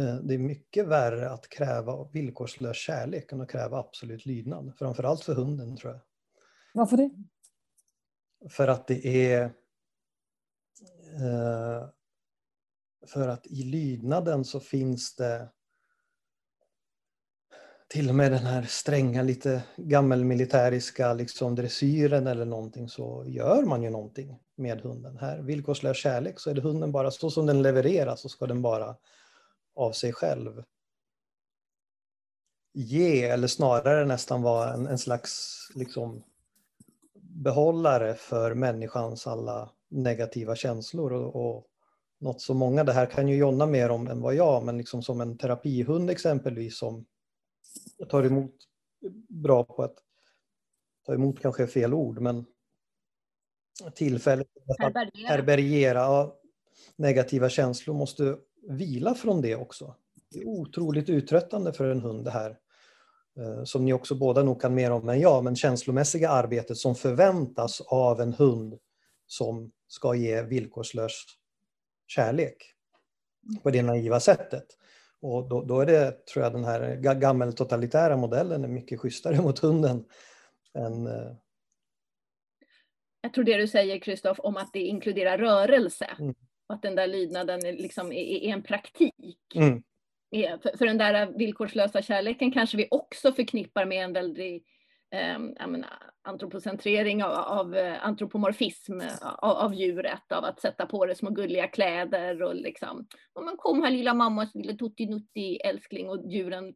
det 0.01 0.35
är 0.35 0.39
mycket 0.39 0.87
värre 0.87 1.31
att 1.31 1.49
kräva 1.49 2.09
villkorslös 2.13 2.77
kärlek 2.77 3.33
än 3.33 3.41
att 3.41 3.51
kräva 3.51 3.79
absolut 3.79 4.27
lydnad. 4.27 4.73
Framförallt 4.79 5.25
för 5.25 5.35
hunden 5.35 5.77
tror 5.77 5.93
jag. 5.93 6.01
Varför 6.75 6.97
det? 6.97 7.11
För 8.49 8.69
att 8.69 8.87
det 8.87 9.07
är 9.33 9.55
Eh, 11.15 11.89
för 13.07 13.29
att 13.29 13.47
i 13.47 13.63
lydnaden 13.63 14.45
så 14.45 14.61
finns 14.61 15.17
det 15.17 15.49
till 17.89 18.09
och 18.09 18.15
med 18.15 18.33
den 18.33 18.47
här 18.47 18.63
stränga, 18.63 19.23
lite 19.23 19.63
gammelmilitäriska 19.77 21.15
liksom 21.15 21.55
dressyren 21.55 22.27
eller 22.27 22.45
någonting 22.45 22.89
så 22.89 23.25
gör 23.27 23.63
man 23.63 23.83
ju 23.83 23.91
någonting 23.91 24.39
med 24.57 24.81
hunden. 24.81 25.17
Här, 25.17 25.43
villkorslös 25.43 25.97
kärlek, 25.97 26.41
så 26.41 26.51
är 26.51 26.55
det 26.55 26.61
hunden 26.61 26.93
bara 26.93 27.11
så 27.11 27.31
som 27.31 27.47
den 27.47 27.63
levereras 27.63 28.21
så 28.21 28.29
ska 28.29 28.47
den 28.47 28.63
bara 28.63 28.97
av 29.75 29.93
sig 29.93 30.13
själv 30.13 30.63
ge, 32.75 33.25
eller 33.25 33.47
snarare 33.47 34.05
nästan 34.05 34.43
vara 34.43 34.75
en, 34.75 34.87
en 34.87 34.99
slags 34.99 35.57
liksom, 35.75 36.25
behållare 37.15 38.15
för 38.15 38.55
människans 38.55 39.27
alla 39.27 39.71
negativa 39.89 40.57
känslor. 40.57 41.13
Och, 41.13 41.37
och 41.37 41.67
något 42.19 42.41
som 42.41 42.57
många, 42.57 42.85
det 42.85 42.93
här 42.93 43.07
kan 43.07 43.29
ju 43.29 43.37
Jonna 43.37 43.67
mer 43.67 43.91
om 43.91 44.07
än 44.07 44.21
vad 44.21 44.35
jag, 44.35 44.65
men 44.65 44.79
liksom 44.79 45.03
som 45.03 45.21
en 45.21 45.39
terapihund 45.39 46.11
exempelvis 46.11 46.79
som 46.79 47.07
tar 48.09 48.23
emot 48.23 48.55
bra 49.29 49.65
på 49.65 49.83
att 49.83 49.99
ta 51.07 51.15
emot 51.15 51.41
kanske 51.41 51.63
är 51.63 51.67
fel 51.67 51.95
ord, 51.95 52.21
men 52.21 52.45
tillfället 53.95 54.47
att 54.79 54.95
härbärgera 55.29 56.31
negativa 56.97 57.49
känslor 57.49 57.95
måste 57.95 58.39
vila 58.69 59.15
från 59.15 59.41
det 59.41 59.57
också. 59.57 59.95
Det 60.31 60.41
är 60.41 60.47
otroligt 60.47 61.09
uttröttande 61.09 61.73
för 61.73 61.89
en 61.89 62.01
hund 62.01 62.25
det 62.25 62.31
här. 62.31 62.59
Eh, 63.41 63.65
som 63.65 63.85
ni 63.85 63.93
också 63.93 64.15
båda 64.15 64.43
nog 64.43 64.61
kan 64.61 64.75
mer 64.75 64.91
om 64.91 65.09
än 65.09 65.21
jag, 65.21 65.45
men 65.45 65.57
känslomässiga 65.57 66.31
arbetet 66.31 66.77
som 66.77 66.95
förväntas 66.95 67.81
av 67.81 68.21
en 68.21 68.33
hund 68.33 68.79
som 69.27 69.73
ska 69.89 70.15
ge 70.15 70.43
villkorslös 70.43 71.13
kärlek 72.07 72.57
på 73.63 73.71
det 73.71 73.83
naiva 73.83 74.21
sättet. 74.21 74.67
Och 75.21 75.49
då, 75.49 75.63
då, 75.63 75.81
är 75.81 75.87
det, 75.87 76.27
tror 76.27 76.45
jag, 76.45 76.53
den 76.53 76.65
här 76.65 76.97
gammeltotalitära 76.97 78.17
modellen 78.17 78.65
är 78.65 78.69
mycket 78.69 79.01
schysstare 79.01 79.37
mot 79.43 79.59
hunden 79.59 80.05
än... 80.75 81.07
Eh, 81.07 81.33
jag 83.21 83.35
tror 83.35 83.45
det 83.45 83.57
du 83.57 83.69
säger, 83.69 83.99
Kristoff, 83.99 84.39
om 84.41 84.57
att 84.57 84.73
det 84.73 84.81
inkluderar 84.81 85.39
rörelse. 85.39 86.17
Mm. 86.19 86.35
Att 86.67 86.83
den 86.83 86.95
där 86.95 87.07
lydnaden 87.07 87.61
liksom 87.61 88.13
är, 88.13 88.45
är 88.45 88.53
en 88.53 88.63
praktik. 88.63 89.55
Mm. 89.55 89.83
För, 90.63 90.77
för, 90.77 90.87
den 90.87 90.99
där 90.99 91.39
villkorslösa 91.39 92.03
kärleken 92.03 92.53
kanske 92.53 92.77
vi 92.77 92.89
också 92.91 93.33
förknippar 93.33 93.85
med 93.85 94.05
en 94.05 94.13
väldigt 94.13 94.67
eh, 95.15 95.39
antropocentrering 96.23 97.25
av, 97.25 97.33
av 97.33 97.77
eh, 97.77 98.07
antropomorfism 98.07 99.01
av, 99.23 99.57
av, 99.57 99.75
djuret, 99.75 100.33
av 100.33 100.45
att 100.45 100.61
sätta 100.61 100.87
på 100.87 101.07
det 101.07 101.15
små 101.15 101.31
gulliga 101.31 101.67
kläder 101.67 102.43
och 102.43 102.55
liksom, 102.55 103.07
men 103.45 103.57
kom 103.57 103.83
här 103.83 103.91
lilla 103.91 104.15
mamma, 104.15 104.51
lilla 104.55 104.77
tutti 104.77 105.57
älskling 105.65 106.09
och 106.09 106.33
djuren, 106.33 106.75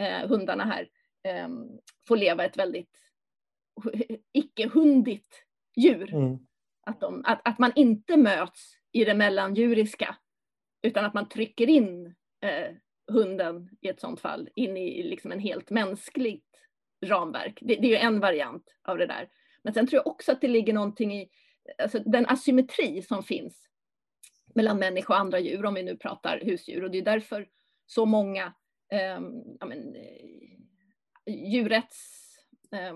eh, 0.00 0.28
hundarna 0.28 0.64
här, 0.64 0.88
eh, 1.28 1.48
får 2.08 2.16
leva 2.16 2.44
ett 2.44 2.56
väldigt 2.56 2.96
icke-hundigt 4.32 5.44
djur. 5.76 6.14
Mm. 6.14 6.38
Att, 6.86 7.00
de, 7.00 7.24
att, 7.24 7.40
att 7.44 7.58
man 7.58 7.72
inte 7.74 8.16
möts 8.16 8.77
i 8.92 9.04
det 9.04 9.14
mellandjuriska, 9.14 10.16
utan 10.82 11.04
att 11.04 11.14
man 11.14 11.28
trycker 11.28 11.68
in 11.68 12.06
eh, 12.42 12.74
hunden 13.12 13.68
i 13.80 13.88
ett 13.88 14.00
sådant 14.00 14.20
fall 14.20 14.48
in 14.54 14.76
i 14.76 15.02
liksom 15.02 15.32
en 15.32 15.38
helt 15.38 15.70
mänskligt 15.70 16.44
ramverk. 17.06 17.58
Det, 17.60 17.74
det, 17.74 17.86
är 17.86 17.90
ju 17.90 17.96
en 17.96 18.20
variant 18.20 18.74
av 18.82 18.98
det 18.98 19.06
där. 19.06 19.28
Men 19.62 19.74
sen 19.74 19.86
tror 19.86 19.98
jag 19.98 20.06
också 20.06 20.32
att 20.32 20.40
det 20.40 20.48
ligger 20.48 20.72
någonting 20.72 21.14
i 21.14 21.30
alltså 21.82 21.98
den 21.98 22.26
asymmetri 22.26 23.02
som 23.02 23.22
finns 23.22 23.68
mellan 24.54 24.78
människa 24.78 25.12
och 25.12 25.20
andra 25.20 25.38
djur, 25.38 25.64
om 25.64 25.74
vi 25.74 25.82
nu 25.82 25.96
pratar 25.96 26.40
husdjur. 26.40 26.84
Och 26.84 26.90
det 26.90 26.98
är 26.98 27.02
därför 27.02 27.48
så 27.86 28.06
många 28.06 28.54
eh, 28.92 29.20
ja, 29.60 29.66
men, 29.66 29.94
eh, 29.96 30.24
djurrätts 31.26 32.36
eh, 32.72 32.94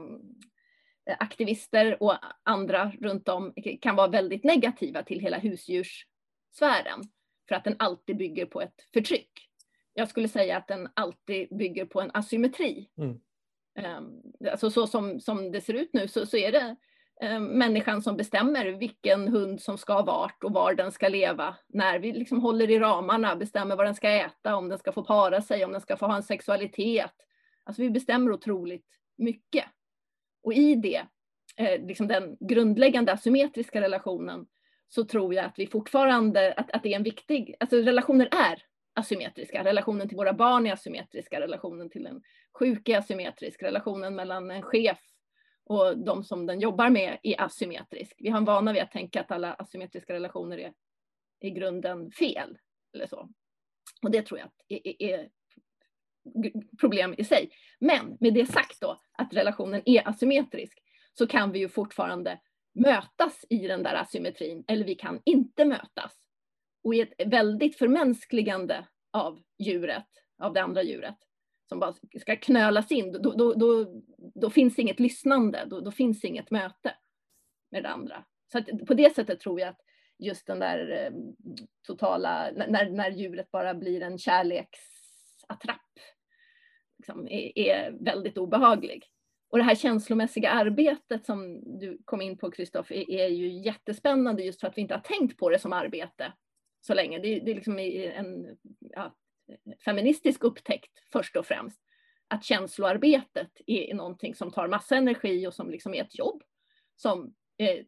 och 2.01 2.15
andra 2.43 2.93
runt 3.01 3.29
om 3.29 3.55
kan 3.81 3.97
vara 3.97 4.09
väldigt 4.09 4.45
negativa 4.45 5.03
till 5.03 5.21
hela 5.21 5.39
husdjurssfären. 5.39 7.03
för 7.49 7.55
att 7.55 7.65
den 7.65 7.77
alltid 7.79 8.17
bygger 8.17 8.47
på 8.47 8.61
ett 8.61 8.89
förtryck. 8.95 9.31
Jag 9.95 10.09
skulle 10.09 10.29
säga 10.29 10.57
att 10.57 10.69
den 10.69 10.89
alltid 10.95 11.57
bygger 11.57 11.87
på 11.87 12.01
en 12.01 12.11
asymmetri. 12.15 12.91
Mm. 12.99 13.21
Um, 13.99 14.23
alltså 14.51 14.71
så 14.71 14.87
som, 14.87 15.21
som 15.21 15.53
det 15.53 15.61
ser 15.61 15.75
ut 15.75 15.91
nu 15.93 16.09
så, 16.09 16.27
så 16.27 16.37
är 16.37 16.53
det 16.53 16.77
um, 17.37 17.45
människan 17.45 18.03
som 18.03 18.17
bestämmer 18.17 18.67
vilken 18.67 19.29
hund 19.29 19.61
som 19.61 19.79
ska 19.79 20.03
vart 20.03 20.45
och 20.45 20.53
var 20.53 20.75
den 20.75 20.93
ska 20.93 21.09
leva. 21.09 21.57
När 21.69 21.99
vi 21.99 22.13
liksom 22.13 22.41
håller 22.41 22.71
i 22.71 22.79
ramarna, 22.79 23.37
bestämmer 23.37 23.77
vad 23.77 23.87
den 23.87 23.95
ska 23.95 24.11
äta, 24.11 24.57
om 24.57 24.69
den 24.69 24.79
ska 24.79 24.93
få 24.93 25.05
para 25.05 25.43
sig, 25.43 25.65
om 25.65 25.73
den 25.73 25.81
ska 25.81 25.97
få 25.97 26.07
ha 26.07 26.17
en 26.17 26.23
sexualitet. 26.23 27.15
Alltså 27.65 27.83
vi 27.83 27.91
bestämmer 27.91 28.33
otroligt 28.33 28.89
mycket. 29.19 29.65
Och 30.43 30.55
i 30.55 30.75
det, 30.75 31.07
eh, 31.57 31.87
liksom 31.87 32.09
den 32.09 32.37
grundläggande 32.41 33.13
asymmetriska 33.13 33.81
relationen, 33.81 34.47
så 34.89 35.05
tror 35.05 35.35
jag 35.35 35.45
att 35.45 35.59
vi 35.59 35.67
fortfarande, 35.67 36.53
att, 36.53 36.71
att 36.71 36.83
det 36.83 36.93
är 36.93 36.97
en 36.97 37.03
viktig, 37.03 37.55
alltså 37.61 37.77
relationer 37.77 38.29
är 38.33 38.63
asymmetriska. 38.95 39.65
Relationen 39.65 40.09
till 40.09 40.17
våra 40.17 40.33
barn 40.33 40.67
är 40.67 40.73
asymmetriska, 40.73 41.41
relationen 41.41 41.91
till 41.91 42.07
en 42.07 42.23
sjuk 42.59 42.89
är 42.89 42.99
asymmetrisk, 42.99 43.63
relationen 43.63 44.15
mellan 44.15 44.51
en 44.51 44.63
chef 44.63 44.99
och 45.65 45.99
de 45.99 46.25
som 46.25 46.47
den 46.47 46.61
jobbar 46.61 46.91
med 46.91 47.19
är 47.23 47.41
asymmetrisk. 47.41 48.17
Vi 48.19 48.31
har 48.31 48.39
en 48.39 48.45
vana 48.45 48.73
vid 48.73 48.83
att 48.83 48.93
tänka 48.93 49.21
att 49.21 49.31
alla 49.31 49.55
asymmetriska 49.55 50.13
relationer 50.13 50.59
är 50.59 50.73
i 51.41 51.51
grunden 51.51 52.11
fel. 52.11 52.59
Eller 52.95 53.07
så. 53.07 53.29
Och 54.03 54.11
det 54.11 54.23
tror 54.23 54.41
jag 54.41 54.51
är, 54.69 55.03
är 55.03 55.29
problem 56.81 57.15
i 57.19 57.25
sig. 57.25 57.51
Men 57.79 58.17
med 58.21 58.35
det 58.35 58.47
sagt 58.47 58.81
då, 58.81 59.01
att 59.19 59.35
relationen 59.35 59.83
är 59.85 60.09
asymmetrisk, 60.09 60.79
så 61.19 61.27
kan 61.27 61.53
vi 61.53 61.59
ju 61.59 61.69
fortfarande 61.69 62.41
mötas 62.75 63.45
i 63.49 63.67
den 63.67 63.83
där 63.83 63.95
asymmetrin, 63.95 64.65
eller 64.69 64.85
vi 64.85 64.95
kan 64.95 65.21
inte 65.25 65.65
mötas. 65.65 66.13
Och 66.85 66.95
i 66.95 67.01
ett 67.01 67.13
väldigt 67.27 67.79
förmänskligande 67.79 68.87
av 69.13 69.43
djuret, 69.59 70.09
av 70.43 70.53
det 70.53 70.63
andra 70.63 70.83
djuret, 70.83 71.17
som 71.69 71.81
bara 71.81 71.95
ska 72.21 72.37
knölas 72.37 72.93
in, 72.93 73.13
då, 73.13 73.33
då, 73.33 73.55
då, 73.55 74.03
då 74.35 74.51
finns 74.51 74.79
inget 74.79 75.01
lyssnande, 75.01 75.65
då, 75.67 75.81
då, 75.81 75.91
finns 75.91 76.25
inget 76.25 76.51
möte 76.51 76.95
med 77.71 77.83
det 77.83 77.89
andra. 77.89 78.25
Så 78.53 78.59
att 78.59 78.87
på 78.87 78.95
det 78.95 79.15
sättet 79.15 79.41
tror 79.41 79.61
jag 79.61 79.69
att 79.69 79.81
just 80.19 80.47
den 80.47 80.59
där 80.59 80.91
eh, 80.91 81.13
totala, 81.87 82.51
när, 82.69 82.91
när 82.91 83.11
djuret 83.11 83.51
bara 83.51 83.75
blir 83.75 84.03
en 84.03 84.19
kärleksattrapp, 84.19 85.81
liksom, 87.03 87.29
är, 87.29 87.59
är 87.59 87.91
väldigt 88.01 88.39
obehaglig. 88.39 89.05
Och 89.51 89.59
det 89.59 89.65
här 89.65 89.75
känslomässiga 89.75 90.51
arbetet 90.51 91.27
som 91.27 91.61
du 91.81 91.99
kom 92.05 92.21
in 92.21 92.39
på, 92.39 92.51
Kristoff, 92.51 92.91
är, 92.91 93.11
är, 93.11 93.29
ju 93.29 93.63
jättespännande 93.63 94.43
just 94.43 94.61
för 94.61 94.69
att 94.69 94.77
vi 94.77 94.83
inte 94.83 94.95
har 94.95 95.01
tänkt 95.01 95.39
på 95.39 95.51
det 95.51 95.59
som 95.59 95.73
arbete 95.73 96.33
så 96.81 96.95
länge. 96.95 97.19
Det, 97.19 97.41
det 97.41 97.51
är 97.51 97.55
liksom 97.55 97.79
en 97.79 98.57
ja, 98.81 99.17
feministisk 99.85 100.45
upptäckt 100.45 100.93
först 101.13 101.37
och 101.37 101.47
främst. 101.47 101.81
Att 102.29 102.45
känsloarbetet 102.45 103.51
är 103.67 103.95
någonting 103.95 104.35
som 104.35 104.51
tar 104.51 104.69
massa 104.69 104.97
energi 104.97 105.47
och 105.47 105.55
som 105.55 105.71
liksom 105.71 105.95
är 105.95 106.03
ett 106.03 106.19
jobb 106.19 106.43
som 106.97 107.35
eh, 107.59 107.85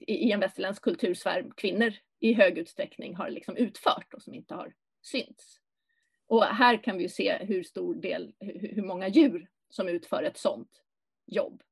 i 0.00 0.32
en 0.32 0.40
västerländsk 0.40 0.82
kultursfär 0.82 1.50
kvinnor 1.56 1.92
i 2.20 2.32
hög 2.32 2.58
utsträckning 2.58 3.16
har 3.16 3.30
liksom 3.30 3.56
utfört 3.56 4.14
och 4.14 4.22
som 4.22 4.34
inte 4.34 4.54
har 4.54 4.74
synts. 5.02 5.59
Och 6.30 6.44
här 6.44 6.82
kan 6.82 6.98
vi 6.98 7.08
se 7.08 7.38
hur 7.40 7.62
stor 7.62 7.94
del, 7.94 8.32
hur 8.40 8.82
många 8.82 9.08
djur 9.08 9.48
som 9.70 9.88
utför 9.88 10.22
ett 10.22 10.38
sådant 10.38 10.82
jobb. 11.26 11.62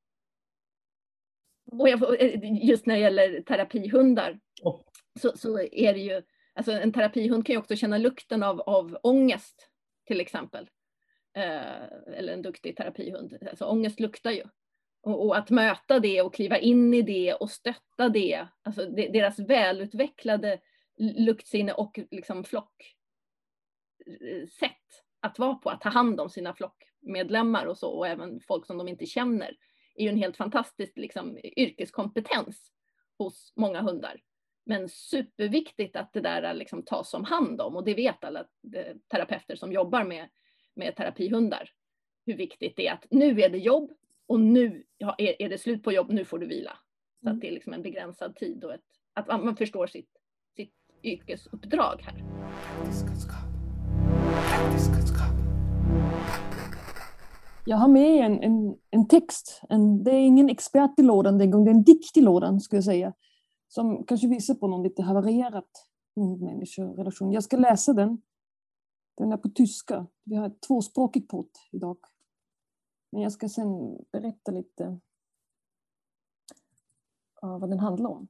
Och 1.67 1.89
jag, 1.89 2.23
eh, 2.23 2.67
just 2.69 2.87
när 2.87 2.95
det 2.95 3.01
gäller 3.01 3.41
terapihundar 3.41 4.41
oh. 4.63 4.81
så, 5.21 5.37
så, 5.37 5.61
är 5.61 5.93
det 5.93 6.01
ju, 6.01 6.23
alltså 6.55 6.73
en 6.73 6.93
terapihund 6.93 7.47
kan 7.47 7.55
ju 7.55 7.59
också 7.59 7.77
känna 7.77 7.99
lukten 7.99 8.43
av, 8.43 8.61
av 8.61 8.99
ångest 9.03 9.69
till 10.07 10.21
exempel. 10.21 10.71
Eh, 11.37 11.83
eller 12.17 12.33
en 12.33 12.43
duktig 12.43 12.77
terapihund, 12.77 13.39
alltså 13.51 13.65
ångest 13.65 14.01
luktar 14.01 14.31
ju. 14.31 14.45
Och, 15.03 15.27
och, 15.27 15.37
att 15.37 15.51
möta 15.51 15.99
det 15.99 16.23
och 16.23 16.35
kliva 16.35 16.59
in 16.59 16.95
i 16.95 17.03
det 17.03 17.35
och 17.35 17.51
stötta 17.51 18.09
det, 18.09 18.49
alltså 18.63 18.87
deras 18.87 19.39
välutvecklade 19.39 20.61
luktsinne 20.99 21.73
och 21.73 21.99
liksom 22.11 22.45
flock 22.45 22.98
sätt 24.49 25.05
att 25.21 25.39
vara 25.39 25.55
på, 25.55 25.71
att 25.71 25.81
ta 25.81 25.89
hand 25.89 26.21
om 26.21 26.31
sina 26.31 26.55
flockmedlemmar 26.55 27.67
och 27.67 27.79
så 27.79 27.91
och 27.91 28.07
även 28.07 28.41
folk 28.41 28.67
som 28.67 28.79
de 28.79 28.89
inte 28.89 29.07
känner 29.07 29.57
är 29.95 30.03
ju 30.05 30.09
en 30.09 30.19
helt 30.19 30.37
fantastisk 30.37 30.97
liksom, 30.97 31.39
yrkeskompetens 31.57 32.73
hos 33.19 33.53
många 33.57 33.81
hundar. 33.81 34.21
Men 34.67 34.89
superviktigt 34.89 35.97
att 35.97 36.13
det 36.13 36.21
där 36.21 36.55
liksom 36.55 36.83
tas 36.83 37.15
om 37.15 37.25
hand 37.25 37.61
om 37.61 37.77
och 37.77 37.85
det 37.85 37.95
vet 37.95 38.25
alla 38.25 38.41
eh, 38.75 38.97
terapeuter 39.09 39.57
som 39.57 39.73
jobbar 39.73 40.05
med, 40.05 40.29
med 40.75 40.97
terapihundar. 40.97 41.71
Hur 42.27 42.37
viktigt 42.37 42.77
det 42.77 42.87
är 42.87 42.93
att 42.93 43.07
nu 43.11 43.41
är 43.41 43.49
det 43.49 43.59
jobb 43.59 43.93
och 44.27 44.41
nu 44.41 44.85
är, 45.19 45.43
är 45.43 45.49
det 45.49 45.59
slut 45.59 45.83
på 45.83 45.93
jobb, 45.93 46.13
nu 46.13 46.25
får 46.25 46.39
du 46.39 46.47
vila. 46.47 46.79
Så 47.23 47.29
att 47.29 47.33
mm. 47.33 47.41
det 47.41 47.49
är 47.49 47.53
liksom 47.53 47.73
en 47.73 47.83
begränsad 47.83 48.37
tid 48.37 48.65
och 48.65 48.75
ett, 48.75 48.85
att 49.13 49.27
man 49.27 49.57
förstår 49.57 49.87
sitt, 49.87 50.11
sitt 50.57 50.75
yrkesuppdrag 51.03 52.03
här. 52.03 52.25
Jag 57.69 57.77
har 57.77 57.89
med 57.89 58.25
en, 58.25 58.43
en, 58.43 58.77
en 58.91 59.09
text. 59.09 59.61
En, 59.69 60.05
det 60.05 60.11
är 60.11 60.27
ingen 60.27 60.51
expert 60.51 60.99
i 60.99 61.03
lådan 61.03 61.39
den 61.39 61.51
gången, 61.51 61.65
det 61.65 61.71
är 61.71 61.75
en 61.75 61.83
dikt 61.83 62.17
i 62.17 62.21
lådan 62.21 62.61
skulle 62.61 62.77
jag 62.77 62.85
säga. 62.85 63.13
Som 63.69 64.05
kanske 64.05 64.29
visar 64.29 64.55
på 64.55 64.67
någon 64.67 64.83
lite 64.83 65.03
havererat 65.03 65.89
hund-människa-relation. 66.17 67.33
Jag 67.33 67.45
ska 67.45 67.57
läsa 67.57 67.93
den. 67.93 68.23
Den 69.17 69.33
är 69.33 69.37
på 69.37 69.49
tyska. 69.49 70.07
Vi 70.25 70.37
har 70.37 70.47
ett 70.47 70.61
tvåspråkigt 70.61 71.29
podd 71.29 71.51
idag. 71.73 71.99
Men 73.13 73.23
jag 73.23 73.33
ska 73.33 73.49
sen 73.49 73.99
berätta 74.13 74.51
lite 74.51 75.01
vad 77.41 77.71
den 77.71 77.79
handlar 77.79 78.11
om. 78.11 78.29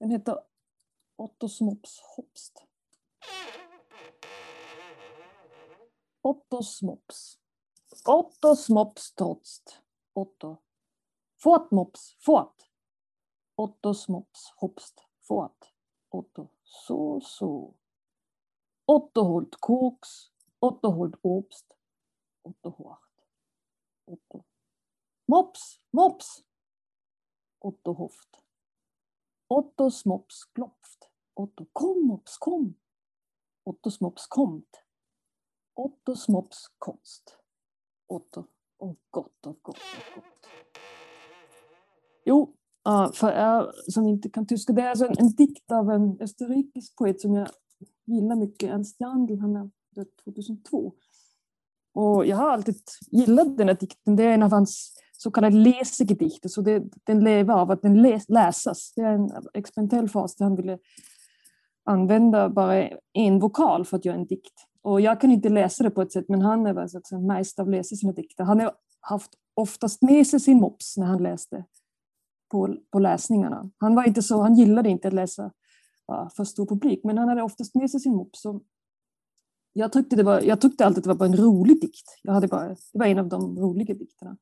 Den 0.00 0.10
heter 0.10 0.38
Otto 1.16 1.48
Smops 1.48 2.00
Hopst. 2.16 2.64
Ottos 6.24 6.82
mops. 6.82 7.38
Ottos 8.04 8.68
mops 8.70 9.14
trotst. 9.14 9.82
Otto. 10.14 10.62
Fort 11.36 11.70
mops, 11.70 12.16
fort. 12.18 12.70
Ottos 13.56 14.08
mops 14.08 14.52
hopst, 14.56 15.02
fort. 15.20 15.72
Otto. 16.10 16.48
Så, 16.64 17.20
så. 17.20 17.74
Otto 18.86 19.24
holt 19.24 19.56
koks. 19.60 20.30
Otto 20.60 20.90
holt 20.90 21.16
obst. 21.22 21.76
Otto 22.42 22.70
hårt. 22.70 23.26
Otto. 24.06 24.44
Mops, 25.28 25.80
mops. 25.90 26.44
Otto 27.60 27.92
hoft. 27.92 28.40
Ottos 29.48 30.06
mops 30.06 30.44
klopft. 30.44 31.10
Otto 31.34 31.66
kom 31.72 32.06
mops 32.06 32.38
kom. 32.38 32.74
Ottos 33.64 34.00
mops 34.00 34.26
komt. 34.26 34.83
Otto 35.74 36.16
Smops 36.16 36.66
konst. 36.78 37.36
Otto. 38.08 38.44
Och 38.78 38.96
gott 39.10 39.46
och 39.46 39.58
gott 39.62 39.76
och 39.76 40.14
gott. 40.14 40.24
Jo, 42.24 42.54
för 43.14 43.30
er 43.30 43.90
som 43.90 44.08
inte 44.08 44.30
kan 44.30 44.46
tyska, 44.46 44.72
det 44.72 44.82
är 44.82 44.90
alltså 44.90 45.06
en, 45.06 45.14
en 45.18 45.28
dikt 45.28 45.72
av 45.72 45.90
en 45.90 46.20
österrikisk 46.20 46.96
poet 46.96 47.20
som 47.20 47.34
jag 47.34 47.48
gillar 48.04 48.36
mycket, 48.36 48.70
Ernst 48.70 49.00
Jandl, 49.00 49.38
han 49.40 49.56
är 49.56 49.70
död 49.94 50.06
2002. 50.24 50.92
Och 51.94 52.26
jag 52.26 52.36
har 52.36 52.50
alltid 52.50 52.76
gillat 53.10 53.56
den 53.56 53.68
här 53.68 53.74
dikten, 53.74 54.16
det 54.16 54.24
är 54.24 54.34
en 54.34 54.42
av 54.42 54.50
hans 54.50 54.92
så 55.12 55.30
kallade 55.30 55.56
läsegedikter, 55.56 56.48
så 56.48 56.60
det, 56.60 56.82
den 57.04 57.24
lever 57.24 57.54
av 57.54 57.70
att 57.70 57.82
den 57.82 58.02
läs, 58.02 58.28
läsas. 58.28 58.92
Det 58.96 59.02
är 59.02 59.12
en 59.12 59.30
experimentell 59.54 60.08
fas 60.08 60.36
där 60.36 60.44
han 60.44 60.56
ville 60.56 60.78
använda 61.84 62.48
bara 62.48 62.88
en 63.12 63.38
vokal 63.38 63.84
för 63.84 63.96
att 63.96 64.04
göra 64.04 64.16
en 64.16 64.26
dikt. 64.26 64.66
Och 64.84 65.00
jag 65.00 65.20
kan 65.20 65.30
inte 65.30 65.48
läsa 65.48 65.84
det 65.84 65.90
på 65.90 66.02
ett 66.02 66.12
sätt, 66.12 66.28
men 66.28 66.42
han 66.42 66.66
är 66.66 66.76
alltså 66.76 67.14
en 67.14 67.26
mästare 67.26 67.64
av 67.64 67.68
att 67.68 67.76
läsa 67.76 67.96
sina 67.96 68.12
dikter. 68.12 68.44
Han 68.44 68.60
har 68.60 68.72
haft 69.00 69.30
oftast 69.54 70.02
med 70.02 70.26
sig 70.26 70.40
sin 70.40 70.60
mops 70.60 70.96
när 70.96 71.06
han 71.06 71.22
läste 71.22 71.64
på, 72.50 72.76
på 72.90 72.98
läsningarna. 72.98 73.70
Han, 73.78 73.94
var 73.94 74.04
inte 74.04 74.22
så, 74.22 74.42
han 74.42 74.54
gillade 74.54 74.88
inte 74.88 75.08
att 75.08 75.14
läsa 75.14 75.52
ja, 76.06 76.30
för 76.36 76.44
stor 76.44 76.66
publik, 76.66 77.00
men 77.04 77.18
han 77.18 77.28
hade 77.28 77.42
oftast 77.42 77.74
med 77.74 77.90
sig 77.90 78.00
sin 78.00 78.14
mops. 78.14 78.42
jag, 79.72 79.92
tyckte 79.92 80.16
det 80.16 80.22
var, 80.22 80.40
jag 80.40 80.60
tyckte 80.60 80.86
alltid 80.86 80.98
att 80.98 81.04
det 81.04 81.08
var 81.08 81.16
bara 81.16 81.28
en 81.28 81.36
rolig 81.36 81.80
dikt. 81.80 82.20
Jag 82.22 82.32
hade 82.32 82.48
bara, 82.48 82.68
det 82.68 82.78
var 82.92 83.06
en 83.06 83.18
av 83.18 83.28
de 83.28 83.58
roliga 83.58 83.94
dikterna. 83.94 84.36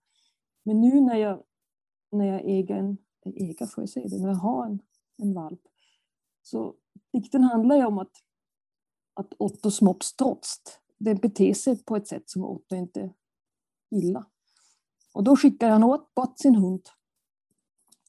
Men 0.65 0.81
nu 0.81 1.01
när 1.01 1.17
jag, 1.17 1.43
när 2.13 2.25
jag 2.25 2.41
äger 2.45 2.77
en, 2.77 2.99
äger 3.25 3.67
får 3.67 3.83
jag 3.83 3.89
säga 3.89 4.09
det, 4.09 4.19
när 4.19 4.29
jag 4.29 4.37
har 4.37 4.67
en, 4.67 4.79
en 5.23 5.35
valp, 5.35 5.61
så 6.43 6.75
dikten 7.13 7.43
handlar 7.43 7.77
ju 7.77 7.85
om 7.85 7.99
att 7.99 8.13
att 9.15 9.33
Ottos 9.39 9.81
mops 9.81 10.17
trots 10.17 10.61
det 10.99 11.15
beter 11.15 11.55
sig 11.55 11.85
på 11.85 11.97
ett 11.97 12.09
sätt 12.09 12.31
som 12.31 12.45
Otto 12.45 12.77
inte 12.77 13.13
gillar. 13.91 14.25
Och 15.15 15.25
då 15.25 15.37
skickar 15.37 15.71
han 15.71 15.85
åt 15.85 16.15
bort 16.15 16.39
sin 16.39 16.55
hund. 16.55 16.83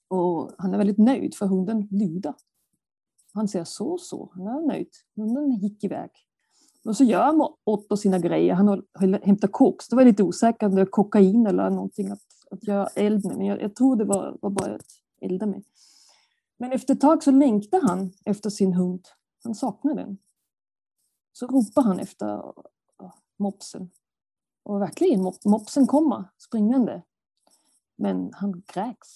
Och 0.07 0.51
han 0.57 0.73
är 0.73 0.77
väldigt 0.77 0.97
nöjd 0.97 1.35
för 1.35 1.45
hunden 1.45 1.87
lyder. 1.91 2.33
han 3.33 3.47
säger 3.47 3.65
så 3.65 3.97
så, 3.97 4.31
han 4.33 4.47
är 4.47 4.67
nöjd. 4.67 4.89
Hunden 5.15 5.51
gick 5.51 5.83
iväg. 5.83 6.09
Och 6.85 6.97
så 6.97 7.03
gör 7.03 7.49
Otto 7.63 7.97
sina 7.97 8.19
grejer. 8.19 8.53
Han 8.53 8.83
hämtar 9.23 9.47
koks. 9.47 9.87
Det 9.87 9.95
var 9.95 10.05
lite 10.05 10.23
osäkert 10.23 10.63
om 10.63 10.75
det 10.75 10.81
var 10.81 10.91
kokain 10.91 11.47
eller 11.47 11.69
någonting 11.69 12.11
att, 12.11 12.21
att 12.51 12.67
göra 12.67 12.87
eld 12.95 13.25
med. 13.25 13.37
Men 13.37 13.45
jag, 13.45 13.61
jag 13.61 13.75
tror 13.75 13.95
det 13.95 14.05
var, 14.05 14.37
var 14.41 14.49
bara 14.49 14.75
att 14.75 14.85
elda 15.21 15.45
med. 15.45 15.63
Men 16.57 16.71
efter 16.71 16.93
ett 16.93 17.01
tag 17.01 17.23
så 17.23 17.31
längtar 17.31 17.81
han 17.81 18.11
efter 18.25 18.49
sin 18.49 18.73
hund. 18.73 19.07
Han 19.43 19.55
saknar 19.55 19.95
den. 19.95 20.17
Så 21.33 21.47
ropar 21.47 21.81
han 21.81 21.99
efter 21.99 22.53
mopsen. 23.37 23.89
Och 24.63 24.81
verkligen, 24.81 25.33
mopsen 25.45 25.87
kommer 25.87 26.29
springande. 26.37 27.03
Men 27.95 28.33
han 28.33 28.61
kräks. 28.61 29.09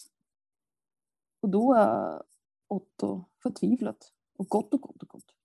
Och 1.41 1.49
då 1.49 1.73
är 1.73 2.23
Otto 2.67 3.25
förtvivlat 3.43 4.13
och 4.37 4.47
gott 4.47 4.73
och 4.73 4.81
gott 4.81 5.03
och 5.03 5.09
gott. 5.09 5.35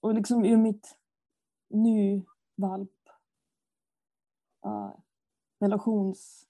Och 0.00 0.14
liksom 0.14 0.44
ur 0.44 0.56
mitt 0.56 0.98
nyvalp 1.68 2.90
uh, 4.66 4.92
relationsliv 5.60 6.46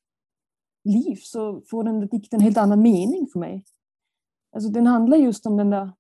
så 1.23 1.61
får 1.61 1.85
den 1.85 2.01
där 2.01 2.07
dikten 2.07 2.41
en 2.41 2.45
helt 2.45 2.59
annan 2.59 2.83
mening 2.83 3.27
för 3.33 3.39
mig. 3.39 3.64
Alltså 4.53 4.71
den 4.71 4.87
handlar 4.87 5.17
just 5.17 5.47
om 5.47 5.57
den 5.57 5.71
där, 5.71 5.93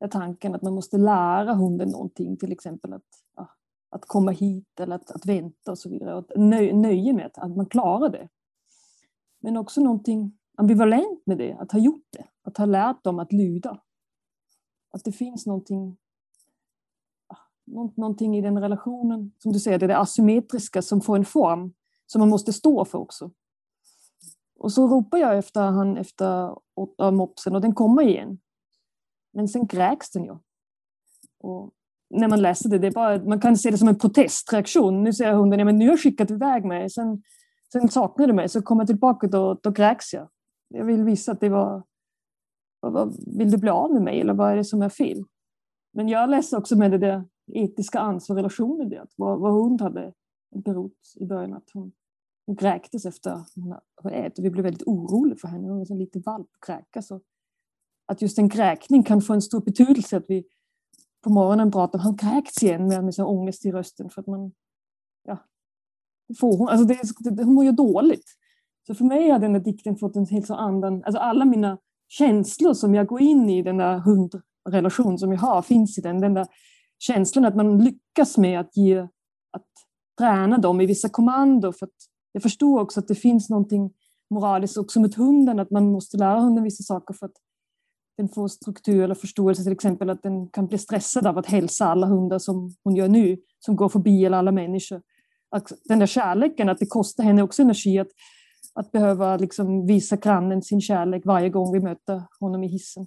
är 0.00 0.08
tanken 0.08 0.54
att 0.54 0.62
man 0.62 0.74
måste 0.74 0.98
lära 0.98 1.54
hunden 1.54 1.88
någonting, 1.88 2.36
till 2.36 2.52
exempel 2.52 2.92
att, 2.92 3.02
ja, 3.36 3.48
att 3.90 4.04
komma 4.06 4.30
hit 4.30 4.80
eller 4.80 4.96
att, 4.96 5.10
att 5.10 5.26
vänta 5.26 5.70
och 5.70 5.78
så 5.78 5.88
vidare. 5.88 6.14
Och 6.14 6.24
nö, 6.36 6.72
nöje 6.72 7.12
med 7.12 7.26
att, 7.26 7.38
att 7.38 7.56
man 7.56 7.66
klarar 7.66 8.08
det. 8.08 8.28
Men 9.40 9.56
också 9.56 9.80
någonting 9.80 10.38
ambivalent 10.56 11.22
med 11.26 11.38
det, 11.38 11.52
att 11.52 11.72
ha 11.72 11.78
gjort 11.78 12.06
det. 12.10 12.24
Att 12.42 12.56
ha 12.56 12.64
lärt 12.64 13.04
dem 13.04 13.18
att 13.18 13.32
lyda. 13.32 13.80
Att 14.90 15.04
det 15.04 15.12
finns 15.12 15.46
någonting, 15.46 15.96
någonting 17.96 18.36
i 18.36 18.40
den 18.40 18.60
relationen, 18.60 19.32
som 19.38 19.52
du 19.52 19.60
säger, 19.60 19.78
det 19.78 19.86
det 19.86 19.98
asymmetriska 19.98 20.82
som 20.82 21.00
får 21.00 21.16
en 21.16 21.24
form 21.24 21.72
som 22.06 22.18
man 22.20 22.28
måste 22.28 22.52
stå 22.52 22.84
för 22.84 22.98
också. 22.98 23.30
Och 24.58 24.72
så 24.72 24.88
ropar 24.88 25.18
jag 25.18 25.38
efter 25.38 25.60
han 25.60 25.96
efter 25.96 26.56
mopsen 27.10 27.54
och 27.54 27.60
den 27.60 27.74
kommer 27.74 28.02
igen. 28.02 28.38
Men 29.36 29.48
sen 29.48 29.68
kräks 29.68 30.10
den 30.10 30.24
ju. 30.24 30.36
Och 31.38 31.72
när 32.10 32.28
man 32.28 32.42
läser 32.42 32.68
det, 32.68 32.78
det 32.78 32.86
är 32.86 32.92
bara, 32.92 33.24
man 33.24 33.40
kan 33.40 33.56
se 33.56 33.70
det 33.70 33.78
som 33.78 33.88
en 33.88 33.98
protestreaktion. 33.98 35.02
Nu 35.04 35.12
säger 35.12 35.32
hunden, 35.32 35.58
ja 35.58 35.64
men 35.64 35.78
nu 35.78 35.84
har 35.84 35.92
jag 35.92 36.00
skickat 36.00 36.30
iväg 36.30 36.64
mig. 36.64 36.90
Sen, 36.90 37.22
sen 37.72 37.88
saknar 37.88 38.26
du 38.26 38.32
mig, 38.32 38.48
så 38.48 38.62
kommer 38.62 38.82
jag 38.82 38.86
tillbaka 38.86 39.26
då, 39.26 39.58
då 39.62 39.72
kräks 39.72 40.12
jag. 40.12 40.28
Jag 40.68 40.84
vill 40.84 41.04
visa 41.04 41.32
att 41.32 41.40
det 41.40 41.48
var... 41.48 41.82
Vill 43.38 43.50
du 43.50 43.58
bli 43.58 43.70
av 43.70 43.92
med 43.92 44.02
mig 44.02 44.20
eller 44.20 44.34
vad 44.34 44.52
är 44.52 44.56
det 44.56 44.64
som 44.64 44.82
är 44.82 44.88
fel? 44.88 45.24
Men 45.92 46.08
jag 46.08 46.30
läser 46.30 46.58
också 46.58 46.76
med 46.76 46.90
det 46.90 46.98
där 46.98 47.24
etiska 47.52 47.98
ansvarsrelationen. 47.98 48.88
Det, 48.88 49.06
vad, 49.16 49.40
vad 49.40 49.52
hund 49.52 49.80
hade 49.80 50.12
berott 50.64 51.14
i 51.16 51.26
början. 51.26 51.54
Att 51.54 51.70
hon, 51.72 51.92
hon 52.46 52.56
kräktes 52.56 53.06
efter 53.06 53.30
att 53.30 53.52
hon 53.54 54.12
ätit. 54.12 54.44
Vi 54.44 54.50
blev 54.50 54.64
väldigt 54.64 54.86
oroliga 54.86 55.36
för 55.36 55.48
henne. 55.48 55.68
Hon 55.68 55.78
var 55.78 55.90
en 55.90 55.98
liten 55.98 56.22
valp 56.22 56.46
och 56.56 56.64
kräkas. 56.64 57.10
Att 58.06 58.22
just 58.22 58.38
en 58.38 58.48
kräkning 58.48 59.02
kan 59.02 59.22
få 59.22 59.34
en 59.34 59.42
stor 59.42 59.60
betydelse. 59.60 60.16
Att 60.16 60.24
vi 60.28 60.44
på 61.24 61.30
morgonen 61.30 61.72
pratar 61.72 61.98
om 61.98 62.04
han 62.04 62.16
kräkts 62.16 62.62
igen 62.62 62.88
med, 62.88 63.04
med 63.04 63.14
sån 63.14 63.26
ångest 63.26 63.66
i 63.66 63.72
rösten. 63.72 64.10
För 64.10 64.20
att 64.20 64.26
man, 64.26 64.52
ja, 65.24 65.38
får 66.40 66.56
hon, 66.58 66.68
alltså 66.68 66.86
det, 66.86 67.30
det, 67.30 67.44
hon 67.44 67.54
mår 67.54 67.64
ju 67.64 67.72
dåligt. 67.72 68.24
Så 68.86 68.94
för 68.94 69.04
mig 69.04 69.30
har 69.30 69.38
den 69.38 69.54
här 69.54 69.60
dikten 69.60 69.96
fått 69.96 70.16
en 70.16 70.26
helt 70.26 70.46
så 70.46 70.54
annan, 70.54 71.04
alltså 71.04 71.20
alla 71.20 71.44
mina 71.44 71.78
känslor 72.08 72.74
som 72.74 72.94
jag 72.94 73.06
går 73.06 73.20
in 73.20 73.50
i 73.50 73.62
den 73.62 73.76
där 73.76 73.98
hundrelation 73.98 75.18
som 75.18 75.32
jag 75.32 75.38
har 75.38 75.62
finns 75.62 75.98
i 75.98 76.00
den. 76.00 76.20
Den 76.20 76.34
där 76.34 76.46
känslan 76.98 77.44
att 77.44 77.56
man 77.56 77.84
lyckas 77.84 78.38
med 78.38 78.60
att 78.60 78.76
ge, 78.76 78.98
att 79.50 79.66
träna 80.18 80.58
dem 80.58 80.80
i 80.80 80.86
vissa 80.86 81.08
kommando. 81.08 81.72
För 81.72 81.88
jag 82.32 82.42
förstår 82.42 82.80
också 82.80 83.00
att 83.00 83.08
det 83.08 83.14
finns 83.14 83.50
någonting 83.50 83.92
moraliskt 84.30 84.76
också 84.76 85.00
med 85.00 85.14
hunden, 85.14 85.60
att 85.60 85.70
man 85.70 85.92
måste 85.92 86.16
lära 86.16 86.40
hunden 86.40 86.64
vissa 86.64 86.82
saker 86.82 87.14
för 87.14 87.26
att 87.26 87.36
den 88.16 88.28
får 88.28 88.48
struktur 88.48 89.02
eller 89.02 89.14
förståelse, 89.14 89.62
till 89.62 89.72
exempel 89.72 90.10
att 90.10 90.22
den 90.22 90.48
kan 90.48 90.66
bli 90.66 90.78
stressad 90.78 91.26
av 91.26 91.38
att 91.38 91.46
hälsa 91.46 91.86
alla 91.86 92.06
hundar 92.06 92.38
som 92.38 92.74
hon 92.84 92.96
gör 92.96 93.08
nu, 93.08 93.36
som 93.58 93.76
går 93.76 93.88
förbi 93.88 94.24
eller 94.24 94.38
alla 94.38 94.52
människor. 94.52 95.02
Att 95.50 95.72
den 95.84 95.98
där 95.98 96.06
kärleken, 96.06 96.68
att 96.68 96.78
det 96.78 96.86
kostar 96.86 97.24
henne 97.24 97.42
också 97.42 97.62
energi 97.62 97.98
att 97.98 98.08
att 98.76 98.92
behöva 98.92 99.36
liksom 99.36 99.86
visa 99.86 100.16
grannen 100.16 100.62
sin 100.62 100.80
kärlek 100.80 101.26
varje 101.26 101.50
gång 101.50 101.72
vi 101.72 101.80
möter 101.80 102.22
honom 102.40 102.64
i 102.64 102.66
hissen. 102.66 103.06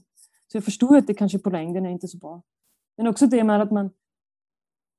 Så 0.51 0.57
jag 0.57 0.63
förstår 0.63 0.97
att 0.97 1.07
det 1.07 1.13
kanske 1.13 1.39
på 1.39 1.49
längden 1.49 1.85
är 1.85 1.89
inte 1.89 2.07
så 2.07 2.17
bra. 2.17 2.41
Men 2.97 3.07
också 3.07 3.27
det 3.27 3.43
med 3.43 3.61
att 3.61 3.71
man, 3.71 3.89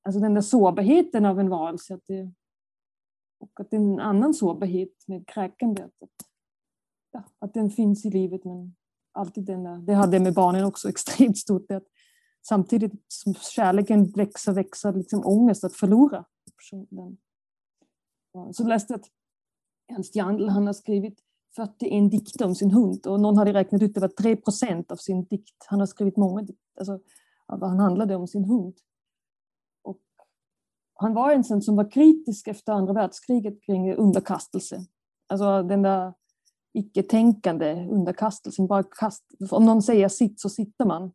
alltså 0.03 0.19
den 0.21 0.33
där 0.33 0.41
sårbarheten 0.41 1.25
av 1.25 1.39
en 1.39 1.49
varelse, 1.49 1.93
att 1.93 2.03
det, 2.07 2.31
och 3.39 3.59
att 3.59 3.69
det 3.69 3.75
är 3.75 3.81
en 3.81 3.99
annan 3.99 4.33
sårbarhet 4.33 5.07
med 5.07 5.27
kräkande, 5.27 5.83
att, 5.83 6.09
ja, 7.11 7.23
att 7.39 7.53
den 7.53 7.69
finns 7.69 8.05
i 8.05 8.09
livet 8.09 8.45
men 8.45 8.75
alltid 9.11 9.45
den 9.45 9.63
där, 9.63 9.77
det 9.77 9.93
hade 9.93 10.19
med 10.19 10.33
barnen 10.33 10.65
också 10.65 10.89
extremt 10.89 11.37
stort, 11.37 11.71
att 11.71 11.83
samtidigt 12.47 12.93
som 13.07 13.33
kärleken 13.33 14.11
växer, 14.11 14.53
växer 14.53 14.93
liksom 14.93 15.25
ångest 15.25 15.63
att 15.63 15.75
förlora. 15.75 16.25
Så 18.53 18.63
läste 18.63 18.93
jag 18.93 18.99
att 18.99 19.07
Ernst 19.97 20.15
Jandl 20.15 20.47
han 20.47 20.67
har 20.67 20.73
skrivit 20.73 21.19
41 21.55 22.11
dikter 22.11 22.45
om 22.45 22.55
sin 22.55 22.71
hund 22.71 23.07
och 23.07 23.19
någon 23.19 23.37
hade 23.37 23.53
räknat 23.53 23.81
ut 23.81 23.89
att 23.89 23.93
det 23.93 23.99
var 23.99 24.07
3 24.07 24.35
procent 24.35 24.91
av 24.91 24.95
sin 24.95 25.23
dikt. 25.23 25.65
Han 25.65 25.79
har 25.79 25.87
skrivit 25.87 26.17
många 26.17 26.41
dikter, 26.41 26.79
alltså, 26.79 26.99
han 27.47 27.79
handlade 27.79 28.15
om 28.15 28.27
sin 28.27 28.45
hund. 28.45 28.77
Och 29.83 30.01
han 30.93 31.13
var 31.13 31.31
en 31.31 31.43
sån 31.43 31.61
som 31.61 31.75
var 31.75 31.91
kritisk 31.91 32.47
efter 32.47 32.73
andra 32.73 32.93
världskriget 32.93 33.63
kring 33.63 33.93
underkastelse. 33.93 34.85
Alltså 35.27 35.63
den 35.63 35.81
där 35.81 36.13
icke-tänkande 36.73 37.87
underkastelsen. 37.89 38.67
Bara 38.67 38.83
kast, 38.83 39.23
om 39.51 39.65
någon 39.65 39.81
säger 39.81 40.07
sitt 40.07 40.39
så 40.39 40.49
sitter 40.49 40.85
man. 40.85 41.11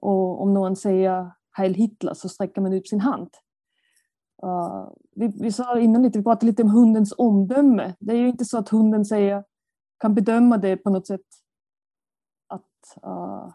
Och 0.00 0.42
om 0.42 0.54
någon 0.54 0.76
säger 0.76 1.32
Heil 1.50 1.74
Hitler 1.74 2.14
så 2.14 2.28
sträcker 2.28 2.60
man 2.60 2.72
ut 2.72 2.88
sin 2.88 3.00
hand. 3.00 3.30
Uh, 4.44 4.90
vi, 5.14 5.26
vi 5.26 5.52
sa 5.52 5.80
innan 5.80 6.02
lite, 6.02 6.18
vi 6.18 6.24
pratade 6.24 6.46
lite 6.46 6.62
om 6.62 6.70
hundens 6.70 7.14
omdöme. 7.18 7.94
Det 8.00 8.12
är 8.12 8.16
ju 8.16 8.28
inte 8.28 8.44
så 8.44 8.58
att 8.58 8.68
hunden 8.68 9.04
säger, 9.04 9.44
kan 9.98 10.14
bedöma 10.14 10.56
det 10.58 10.76
på 10.76 10.90
något 10.90 11.06
sätt 11.06 11.26
att 12.46 13.04
uh, 13.06 13.54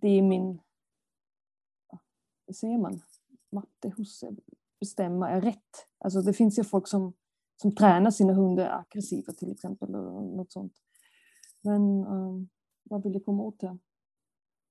det 0.00 0.08
är 0.08 0.22
min, 0.22 0.48
uh, 0.50 1.98
hur 2.46 2.54
säger 2.54 2.78
man, 2.78 3.00
matte 3.52 3.92
hos 3.96 4.24
bestämma 4.80 5.30
är 5.30 5.40
rätt. 5.40 5.86
Alltså 5.98 6.20
det 6.20 6.32
finns 6.32 6.58
ju 6.58 6.64
folk 6.64 6.88
som, 6.88 7.12
som 7.56 7.74
tränar 7.74 8.10
sina 8.10 8.32
hundar 8.32 8.84
aggressiva 8.84 9.32
till 9.32 9.52
exempel. 9.52 9.90
Något 9.90 10.52
sånt. 10.52 10.72
Men 11.62 11.82
um, 12.06 12.48
vad 12.84 13.02
vill 13.02 13.14
jag 13.14 13.24
komma 13.24 13.42
åt 13.42 13.62
här? 13.62 13.78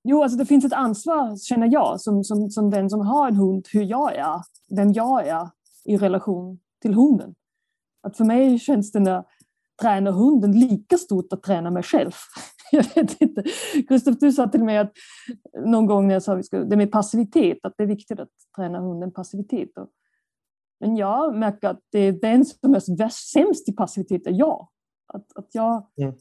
Jo, 0.04 0.24
alltså 0.24 0.38
det 0.38 0.46
finns 0.46 0.66
ett 0.66 0.74
ansvar, 0.74 1.38
känner 1.38 1.74
jag, 1.74 2.02
som, 2.02 2.24
som, 2.24 2.50
som 2.50 2.70
den 2.70 2.90
som 2.90 3.02
har 3.02 3.28
en 3.28 3.36
hund, 3.36 3.68
hur 3.74 3.84
jag 3.84 4.16
är, 4.16 4.42
vem 4.76 4.94
jag 4.94 5.28
är 5.28 5.50
i 5.86 5.98
relation 5.98 6.60
till 6.82 6.94
hunden. 6.94 7.36
Att 8.02 8.18
för 8.18 8.26
mig 8.26 8.60
känns 8.60 8.92
den 8.92 9.04
där 9.04 9.24
träna 9.82 10.12
hunden 10.12 10.52
lika 10.52 10.98
stort 10.98 11.34
att 11.34 11.44
träna 11.44 11.72
mig 11.72 11.84
själv. 11.84 12.12
Jag 12.72 12.96
vet 12.96 13.22
inte. 13.22 13.44
Gustav, 13.88 14.16
du 14.16 14.32
sa 14.32 14.48
till 14.48 14.64
mig 14.64 14.78
att 14.78 14.92
någon 15.66 15.86
gång 15.86 16.08
när 16.08 16.14
jag 16.14 16.24
sa 16.24 16.40
att 16.40 16.52
det 16.52 16.78
med 16.78 16.92
passivitet, 16.92 17.58
att 17.64 17.74
det 17.78 17.84
är 17.84 17.88
viktigt 17.88 18.20
att 18.20 18.30
träna 18.56 18.80
hunden 18.80 19.12
passivitet. 19.12 19.70
Men 20.84 20.96
jag 20.96 21.36
märker 21.36 21.68
att 21.68 21.82
det 21.92 22.00
är 22.00 22.12
den 22.12 22.46
som 22.46 22.74
är 22.74 23.10
sämst 23.10 23.70
i 23.70 23.74
passivitet 23.74 24.28
är 24.28 24.32
jag. 24.32 24.70
Att, 25.08 25.38
att 25.38 25.56
jag 25.56 25.92
mm. 25.98 26.16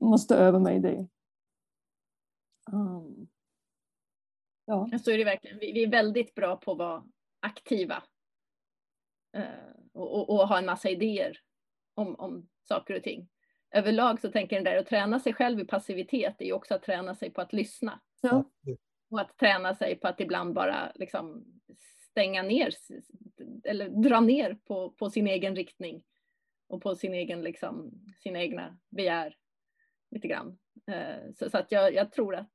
måste 0.00 0.36
öva 0.36 0.58
mig 0.58 0.76
i 0.76 0.80
det. 0.80 1.08
Um, 2.72 3.28
ja. 4.64 4.90
Så 5.04 5.10
är 5.10 5.18
det 5.18 5.24
verkligen. 5.24 5.58
Vi, 5.58 5.72
vi, 5.72 5.84
är 5.84 5.90
väldigt 5.90 6.34
bra 6.34 6.56
på 6.56 6.72
att 6.72 6.78
vara 6.78 7.04
aktiva 7.40 8.02
uh, 9.36 9.44
och, 9.92 10.14
och, 10.14 10.30
och, 10.30 10.48
ha 10.48 10.58
en 10.58 10.66
massa 10.66 10.90
idéer 10.90 11.38
om, 11.94 12.14
om 12.14 12.48
saker 12.62 12.96
och 12.96 13.02
ting. 13.02 13.28
Överlag 13.70 14.20
så 14.20 14.30
tänker 14.30 14.56
den 14.56 14.64
där 14.64 14.76
att 14.76 14.86
träna 14.86 15.20
sig 15.20 15.34
själv 15.34 15.60
i 15.60 15.64
passivitet 15.64 16.40
är 16.40 16.44
ju 16.44 16.52
också 16.52 16.74
att 16.74 16.82
träna 16.82 17.14
sig 17.14 17.30
på 17.30 17.40
att 17.40 17.52
lyssna. 17.52 18.00
Ja. 18.20 18.44
Och 19.10 19.20
att 19.20 19.38
träna 19.38 19.74
sig 19.74 19.96
på 19.96 20.08
att 20.08 20.20
ibland 20.20 20.54
bara 20.54 20.92
liksom 20.94 21.44
stänga 22.14 22.42
ner 22.42 22.74
eller 23.64 23.88
dra 23.88 24.20
ner 24.20 24.58
på, 24.64 24.90
på 24.90 25.10
sin 25.10 25.26
egen 25.26 25.56
riktning 25.56 26.02
och 26.68 26.82
på 26.82 26.96
sin 26.96 27.14
egen, 27.14 27.42
liksom, 27.42 27.90
sina 28.22 28.40
egna 28.42 28.78
begär 28.90 29.36
lite 30.10 30.28
grann. 30.28 30.58
Eh, 30.90 31.32
så, 31.34 31.50
så, 31.50 31.58
att 31.58 31.72
jag, 31.72 31.94
jag, 31.94 32.12
tror 32.12 32.34
att 32.34 32.50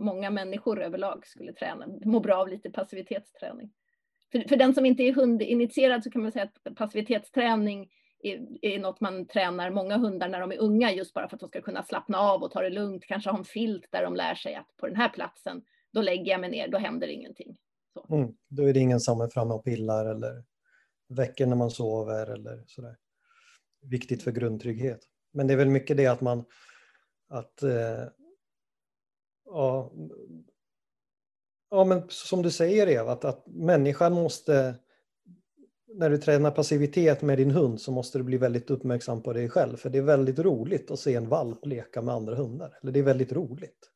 många 0.00 0.30
människor 0.30 0.82
överlag 0.82 1.26
skulle 1.26 1.52
träna, 1.52 1.86
må 2.04 2.20
bra 2.20 2.36
av 2.36 2.48
lite 2.48 2.70
passivitetsträning. 2.70 3.72
För, 4.32 4.48
för 4.48 4.56
den 4.56 4.74
som 4.74 4.86
inte 4.86 5.02
är 5.02 5.12
hundinitierad 5.12 6.04
så 6.04 6.10
kan 6.10 6.22
man 6.22 6.32
säga 6.32 6.48
att 6.64 6.74
passivitetsträning 6.76 7.90
är, 8.22 8.46
är 8.62 8.78
något 8.78 9.00
man 9.00 9.26
tränar 9.26 9.70
många 9.70 9.96
hundar 9.96 10.28
när 10.28 10.40
de 10.40 10.52
är 10.52 10.58
unga 10.58 10.92
just 10.92 11.14
bara 11.14 11.28
för 11.28 11.36
att 11.36 11.40
de 11.40 11.48
ska 11.48 11.60
kunna 11.60 11.82
slappna 11.82 12.18
av 12.18 12.42
och 12.42 12.50
ta 12.50 12.62
det 12.62 12.70
lugnt. 12.70 13.04
Kanske 13.04 13.30
ha 13.30 13.38
en 13.38 13.44
filt 13.44 13.86
där 13.90 14.02
de 14.02 14.14
lär 14.14 14.34
sig 14.34 14.54
att 14.54 14.76
på 14.76 14.86
den 14.86 14.96
här 14.96 15.08
platsen, 15.08 15.62
då 15.92 16.02
lägger 16.02 16.32
jag 16.32 16.40
mig 16.40 16.50
ner, 16.50 16.68
då 16.68 16.78
händer 16.78 17.08
ingenting. 17.08 17.56
Mm, 18.10 18.34
då 18.48 18.68
är 18.68 18.72
det 18.72 18.80
ingen 18.80 19.00
som 19.00 19.20
är 19.20 19.28
framme 19.28 19.54
och 19.54 19.64
pillar 19.64 20.06
eller 20.06 20.44
väcker 21.08 21.46
när 21.46 21.56
man 21.56 21.70
sover 21.70 22.26
eller 22.26 22.64
sådär. 22.66 22.96
Viktigt 23.82 24.22
för 24.22 24.30
grundtrygghet. 24.30 25.00
Men 25.32 25.46
det 25.46 25.52
är 25.52 25.58
väl 25.58 25.68
mycket 25.68 25.96
det 25.96 26.06
att 26.06 26.20
man 26.20 26.44
att 27.28 27.62
eh, 27.62 28.04
ja, 29.44 29.92
ja, 31.70 31.84
men 31.84 32.02
som 32.08 32.42
du 32.42 32.50
säger 32.50 32.86
Eva, 32.86 33.12
att, 33.12 33.24
att 33.24 33.46
människan 33.46 34.12
måste 34.12 34.74
när 35.94 36.10
du 36.10 36.18
tränar 36.18 36.50
passivitet 36.50 37.22
med 37.22 37.38
din 37.38 37.50
hund 37.50 37.80
så 37.80 37.92
måste 37.92 38.18
du 38.18 38.24
bli 38.24 38.36
väldigt 38.36 38.70
uppmärksam 38.70 39.22
på 39.22 39.32
dig 39.32 39.48
själv. 39.48 39.76
För 39.76 39.90
det 39.90 39.98
är 39.98 40.02
väldigt 40.02 40.38
roligt 40.38 40.90
att 40.90 40.98
se 40.98 41.14
en 41.14 41.28
valp 41.28 41.66
leka 41.66 42.02
med 42.02 42.14
andra 42.14 42.34
hundar. 42.34 42.78
Eller 42.82 42.92
det 42.92 42.98
är 42.98 43.04
väldigt 43.04 43.32
roligt. 43.32 43.90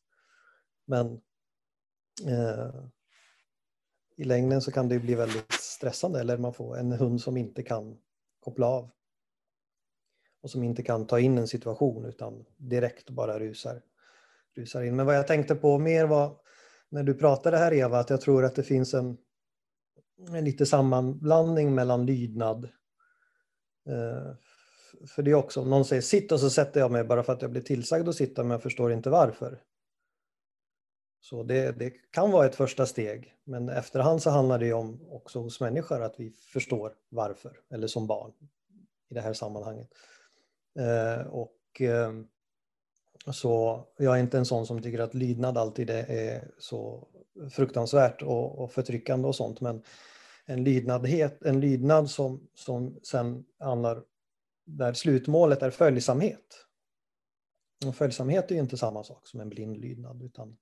Men 0.87 1.07
eh, 2.27 2.85
i 4.17 4.25
längden 4.25 4.63
så 4.63 4.73
kan 4.73 4.89
det 4.89 4.99
bli 4.99 5.15
väldigt 5.15 5.53
stressande. 5.53 6.21
Eller 6.21 6.39
man 6.39 6.55
får 6.55 6.79
en 6.79 6.93
hund 6.93 7.21
som 7.21 7.37
inte 7.37 7.63
kan 7.63 7.97
koppla 8.41 8.67
av. 8.67 8.91
Och 10.43 10.51
som 10.51 10.63
inte 10.63 10.83
kan 10.83 11.07
ta 11.07 11.21
in 11.21 11.39
en 11.39 11.49
situation 11.49 12.05
utan 12.05 12.45
direkt 12.57 13.11
bara 13.11 13.39
rusar, 13.39 13.83
rusar 14.57 14.83
in. 14.83 14.97
Men 14.97 15.07
vad 15.07 15.17
jag 15.17 15.27
tänkte 15.27 15.55
på 15.55 15.79
mer 15.79 16.07
var 16.07 16.37
när 16.89 17.03
du 17.03 17.15
pratade 17.15 17.57
här 17.57 17.73
Eva, 17.73 17.99
att 17.99 18.11
jag 18.11 18.21
tror 18.21 18.45
att 18.45 18.55
det 18.55 18.63
finns 18.63 18.95
en 18.95 19.17
en 20.33 20.45
lite 20.45 20.67
sammanblandning 20.67 21.75
mellan 21.75 22.07
lydnad. 22.07 22.65
Eh, 23.89 24.37
för 25.07 25.23
det 25.23 25.31
är 25.31 25.35
också, 25.35 25.61
om 25.61 25.71
någon 25.71 25.85
säger 25.85 26.03
sitt 26.03 26.33
och 26.33 26.41
så 26.41 26.51
sätter 26.51 26.81
jag 26.81 26.91
mig 26.91 27.05
bara 27.05 27.23
för 27.23 27.33
att 27.33 27.43
jag 27.43 27.51
blir 27.51 27.63
tillsagd 27.63 28.09
att 28.09 28.15
sitta 28.15 28.43
men 28.43 28.51
jag 28.51 28.63
förstår 28.63 28.93
inte 28.93 29.11
varför. 29.11 29.61
Så 31.25 31.43
det, 31.43 31.79
det 31.79 31.91
kan 32.11 32.31
vara 32.31 32.47
ett 32.47 32.55
första 32.55 32.87
steg, 32.87 33.35
men 33.45 33.69
efterhand 33.69 34.23
så 34.23 34.31
handlar 34.31 34.59
det 34.59 34.73
om 34.73 35.01
också 35.11 35.41
hos 35.41 35.61
människor 35.61 36.03
att 36.03 36.21
vi 36.21 36.31
förstår 36.31 36.95
varför, 37.09 37.61
eller 37.71 37.87
som 37.87 38.07
barn 38.07 38.33
i 39.11 39.15
det 39.15 39.21
här 39.21 39.33
sammanhanget. 39.33 39.89
Eh, 40.79 41.27
och 41.27 41.81
eh, 41.81 42.13
så 43.33 43.85
jag 43.97 44.17
är 44.17 44.21
inte 44.21 44.39
en 44.39 44.45
sån 44.45 44.67
som 44.67 44.83
tycker 44.83 44.99
att 44.99 45.15
lydnad 45.15 45.59
alltid 45.59 45.91
är 45.91 46.51
så 46.59 47.09
fruktansvärt 47.51 48.23
och, 48.23 48.59
och 48.59 48.73
förtryckande 48.73 49.29
och 49.29 49.37
sånt, 49.37 49.61
men 49.61 49.83
en 50.45 50.65
lydnadhet, 50.65 51.43
en 51.43 51.61
lydnad 51.61 52.11
som, 52.11 52.49
som 52.55 53.01
sen 53.03 53.45
handlar, 53.59 54.03
där 54.67 54.93
slutmålet 54.93 55.63
är 55.63 55.71
följsamhet. 55.71 56.67
Och 57.87 57.97
följsamhet 57.97 58.51
är 58.51 58.55
ju 58.55 58.61
inte 58.61 58.77
samma 58.77 59.05
sak 59.05 59.27
som 59.27 59.41
en 59.41 59.49
blind 59.49 59.77
lydnad, 59.77 60.23
utan 60.23 60.57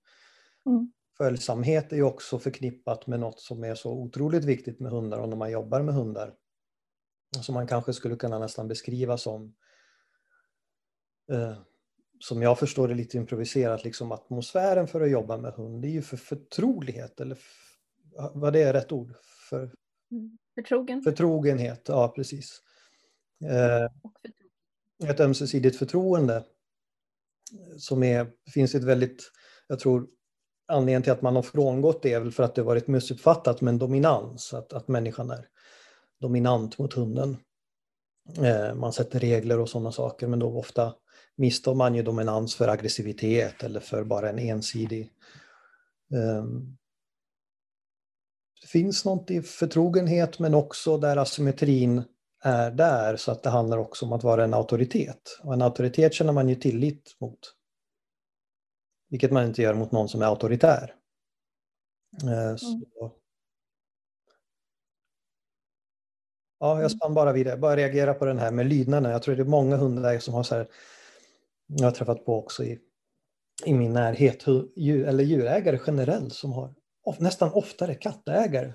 mm. 0.67 0.93
följsamhet 1.19 1.93
är 1.93 1.97
ju 1.97 2.03
också 2.03 2.39
förknippat 2.39 3.07
med 3.07 3.21
något 3.21 3.41
som 3.41 3.65
är 3.65 3.75
så 3.75 3.93
otroligt 3.93 4.45
viktigt 4.45 4.81
med 4.81 4.93
hundar 4.93 5.19
och 5.19 5.29
när 5.29 5.37
man 5.37 5.51
jobbar 5.51 5.83
med 5.83 5.95
hundar. 5.95 6.35
Som 7.41 7.55
man 7.55 7.67
kanske 7.67 7.93
skulle 7.93 8.17
kunna 8.17 8.39
nästan 8.39 8.69
beskriva 8.69 9.19
som 9.19 9.55
eh, 11.33 11.57
som 12.23 12.43
jag 12.43 12.59
förstår 12.59 12.89
det 12.89 12.95
lite 12.95 13.17
improviserat, 13.17 13.85
liksom 13.85 14.13
atmosfären 14.13 14.89
för 14.89 15.01
att 15.01 15.11
jobba 15.11 15.37
med 15.37 15.53
hund, 15.53 15.83
det 15.83 15.89
är 15.89 15.93
ju 15.93 16.03
för 16.03 16.17
förtrolighet, 16.17 17.21
eller 17.21 17.39
vad 18.35 18.53
det 18.53 18.63
är 18.63 18.73
rätt 18.73 18.93
ord? 18.93 19.15
För, 19.49 19.75
mm. 20.11 20.39
Förtrogen. 20.55 21.03
Förtrogenhet, 21.03 21.85
ja 21.89 22.13
precis. 22.17 22.63
Eh, 23.45 23.85
ett 25.11 25.21
ömsesidigt 25.21 25.77
förtroende 25.77 26.45
som 27.79 28.03
är, 28.03 28.31
finns 28.55 28.75
ett 28.75 28.85
väldigt, 28.85 29.31
jag 29.67 29.79
tror 29.79 30.09
anledningen 30.69 31.03
till 31.03 31.13
att 31.13 31.23
man 31.23 31.37
har 31.37 31.43
frångått 31.43 32.03
det 32.03 32.13
är 32.13 32.21
väl 32.21 32.33
för 32.33 32.43
att 32.43 32.55
det 32.55 32.63
varit 32.63 32.87
missuppfattat 32.87 33.61
med 33.61 33.73
en 33.73 33.79
dominans, 33.79 34.55
att, 34.55 34.73
att 34.73 34.89
människan 34.89 35.31
är 35.31 35.49
dominant 36.21 36.79
mot 36.79 36.93
hunden. 36.93 37.37
Eh, 38.39 38.75
man 38.75 38.93
sätter 38.93 39.21
regler 39.21 39.61
och 39.61 39.69
sådana 39.69 39.93
saker 39.93 40.27
men 40.27 40.39
då 40.39 40.59
ofta 40.59 40.95
misstår 41.37 41.75
man 41.75 41.95
ju 41.95 42.03
dominans 42.03 42.55
för 42.55 42.69
aggressivitet 42.69 43.63
eller 43.63 43.81
för 43.81 44.05
bara 44.05 44.31
en 44.31 44.39
ensidig... 44.39 45.11
Ehm, 46.15 46.77
det 48.61 48.69
finns 48.69 49.05
något 49.05 49.31
i 49.31 49.43
förtrogenhet 49.43 50.39
men 50.39 50.55
också 50.55 50.99
där 50.99 51.17
asymmetrin 51.17 52.03
är 52.45 52.71
där 52.71 53.17
så 53.17 53.33
att 53.33 53.43
det 53.43 53.51
handlar 53.51 53.79
också 53.79 54.07
om 54.07 54.13
att 54.13 54.25
vara 54.25 54.45
en 54.45 54.55
auktoritet. 54.55 55.39
Och 55.43 55.53
en 55.53 55.63
auktoritet 55.63 56.15
känner 56.15 56.33
man 56.33 56.49
ju 56.49 56.55
tillit 56.55 57.17
mot. 57.21 57.39
Vilket 59.13 59.33
man 59.33 59.45
inte 59.45 59.63
gör 59.63 59.75
mot 59.75 59.93
någon 59.93 60.09
som 60.09 60.23
är 60.23 60.27
auktoritär. 60.27 60.95
Så, 62.57 62.67
mm. 62.67 63.11
Ja, 66.59 66.83
jag 66.83 66.91
spann 66.91 67.15
bara 67.15 67.33
vid 67.33 67.47
det. 67.47 67.57
Bara 67.57 67.77
reagera 67.77 68.15
på 68.15 68.25
den 68.25 68.39
här 68.39 68.51
med 68.51 68.67
lydnaden. 68.67 69.13
Jag 69.13 69.23
tror 69.23 69.37
det 69.37 69.43
är 69.43 69.47
många 69.47 69.77
hundar 69.77 70.19
som 70.19 70.35
har 70.35 70.43
så 70.43 70.55
här 70.55 70.69
jag 71.67 71.85
har 71.85 71.91
träffat 71.91 72.25
på 72.25 72.39
också 72.39 72.65
i, 72.65 72.79
i 73.65 73.75
min 73.75 73.93
närhet, 73.93 74.45
djur, 74.77 75.07
eller 75.09 75.25
djurägare 75.25 75.79
generellt 75.87 76.35
som 76.35 76.53
har 76.53 76.75
nästan 77.19 77.53
oftare 77.53 77.95
kattägare 77.95 78.73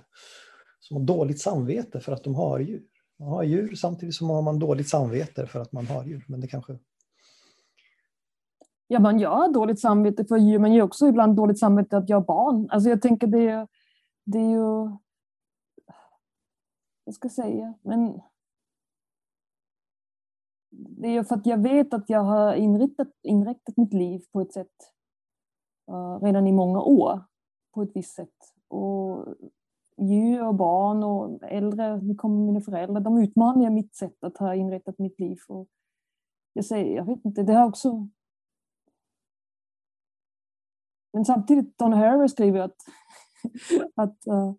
som 0.80 0.98
har 0.98 1.04
dåligt 1.04 1.42
samvete 1.42 2.00
för 2.00 2.12
att 2.12 2.24
de 2.24 2.36
har 2.36 2.60
djur. 2.60 2.84
Man 3.20 3.30
har 3.30 3.44
djur 3.44 3.76
samtidigt 3.76 4.16
som 4.16 4.30
har 4.30 4.42
man 4.42 4.60
dåligt 4.60 4.90
samvete 4.90 5.48
för 5.48 5.60
att 5.60 5.72
man 5.72 5.88
har 5.88 6.06
djur. 6.06 6.26
Men 6.28 6.42
det 6.42 6.48
kanske... 6.48 6.80
Ja, 8.88 9.00
man 9.00 9.20
gör 9.20 9.54
dåligt 9.54 9.80
samvete 9.80 10.26
för 10.26 10.38
djur, 10.38 10.60
men 10.60 10.74
jag 10.74 10.84
har 10.84 10.88
också 10.88 11.08
ibland 11.08 11.36
dåligt 11.36 11.60
samvete 11.60 11.98
att 11.98 12.10
jag 12.10 12.18
har 12.18 12.26
barn. 12.26 12.70
Alltså 12.70 12.90
jag 12.90 13.02
tänker 13.02 13.28
det, 13.28 13.68
det 14.26 14.40
är 14.40 14.50
ju... 14.50 14.98
Vad 17.04 17.16
ska 17.16 17.26
jag 17.26 17.32
säga? 17.32 17.74
Men 17.82 18.22
det 20.70 21.08
är 21.08 21.24
för 21.24 21.36
att 21.36 21.46
jag 21.46 21.58
vet 21.58 21.94
att 21.94 22.10
jag 22.10 22.24
har 22.24 22.54
inriktat, 22.54 23.08
inriktat 23.24 23.78
mitt 23.78 23.94
liv 23.94 24.22
på 24.32 24.42
ett 24.42 24.54
sätt 24.54 24.76
uh, 25.92 26.20
redan 26.22 26.48
i 26.48 26.52
många 26.52 26.82
år. 26.82 27.22
På 27.74 27.82
ett 27.82 27.92
visst 27.96 28.16
sätt. 28.16 28.36
Och 28.68 29.26
djur 29.98 30.48
och 30.48 30.56
barn 30.56 31.04
och 31.04 31.44
äldre, 31.44 32.02
nu 32.02 32.16
kommer 32.16 32.46
mina 32.46 32.62
föräldrar, 32.62 33.02
de 33.02 33.18
utmanar 33.18 33.70
mitt 33.70 33.96
sätt 33.96 34.24
att 34.24 34.38
ha 34.38 34.56
inrättat 34.56 35.00
mitt 35.00 35.20
liv. 35.20 35.38
Och 35.48 35.68
jag 36.54 36.66
säger, 36.66 36.96
jag 36.96 37.06
vet 37.06 37.26
inte, 37.26 37.44
det 37.44 37.54
har 37.54 37.68
också... 37.68 38.08
Men 41.18 41.26
samtidigt, 41.26 41.78
Donna 41.78 41.96
Harris 41.96 42.32
skriver 42.32 42.60
att, 42.60 42.76
att 43.96 44.18
uh, 44.28 44.54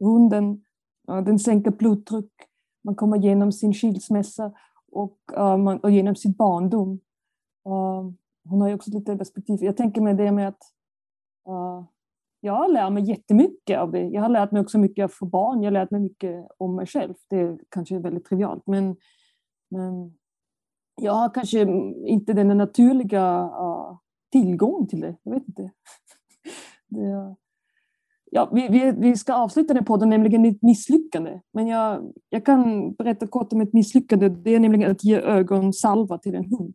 hunden 0.00 0.64
uh, 1.10 1.24
den 1.24 1.38
sänker 1.38 1.70
blodtryck, 1.70 2.32
man 2.84 2.94
kommer 2.94 3.16
igenom 3.16 3.52
sin 3.52 3.74
skilsmässa 3.74 4.52
och, 4.92 5.18
um, 5.36 5.66
och 5.66 5.90
genom 5.90 6.16
sin 6.16 6.32
barndom. 6.32 7.00
Uh, 7.68 8.10
hon 8.44 8.60
har 8.60 8.68
ju 8.68 8.74
också 8.74 8.90
lite 8.90 9.16
perspektiv. 9.16 9.64
Jag 9.64 9.76
tänker 9.76 10.00
mig 10.00 10.14
det 10.14 10.32
med 10.32 10.48
att 10.48 10.62
uh, 11.48 11.84
jag 12.40 12.72
lär 12.72 12.90
mig 12.90 13.04
jättemycket 13.04 13.78
av 13.78 13.92
det. 13.92 14.02
Jag 14.02 14.22
har 14.22 14.28
lärt 14.28 14.52
mig 14.52 14.62
också 14.62 14.78
mycket 14.78 15.04
av 15.04 15.08
för 15.08 15.26
barn. 15.26 15.62
Jag 15.62 15.66
har 15.66 15.72
lärt 15.72 15.90
mig 15.90 16.00
mycket 16.00 16.46
om 16.58 16.76
mig 16.76 16.86
själv. 16.86 17.14
Det 17.28 17.40
är 17.40 17.58
kanske 17.68 17.98
väldigt 17.98 18.24
trivialt, 18.24 18.66
men, 18.66 18.96
men 19.70 20.18
jag 21.02 21.12
har 21.12 21.34
kanske 21.34 21.60
inte 22.06 22.32
den 22.32 22.58
naturliga 22.58 23.44
uh, 23.44 23.98
tillgång 24.32 24.86
till 24.86 25.00
det. 25.00 25.16
Jag 25.22 25.32
vet 25.32 25.48
inte. 25.48 25.70
det, 26.88 27.36
Ja, 28.34 28.48
vi, 28.52 28.68
vi, 28.68 28.92
vi 28.92 29.16
ska 29.16 29.34
avsluta 29.34 29.74
den 29.74 29.84
podden, 29.84 30.08
nämligen 30.08 30.44
ett 30.44 30.62
misslyckande. 30.62 31.40
Men 31.52 31.66
jag, 31.66 32.12
jag 32.28 32.46
kan 32.46 32.92
berätta 32.92 33.26
kort 33.26 33.52
om 33.52 33.60
ett 33.60 33.72
misslyckande. 33.72 34.28
Det 34.28 34.54
är 34.54 34.60
nämligen 34.60 34.90
att 34.90 35.04
ge 35.04 35.20
ögonsalva 35.20 36.18
till 36.18 36.34
en 36.34 36.44
hund. 36.44 36.74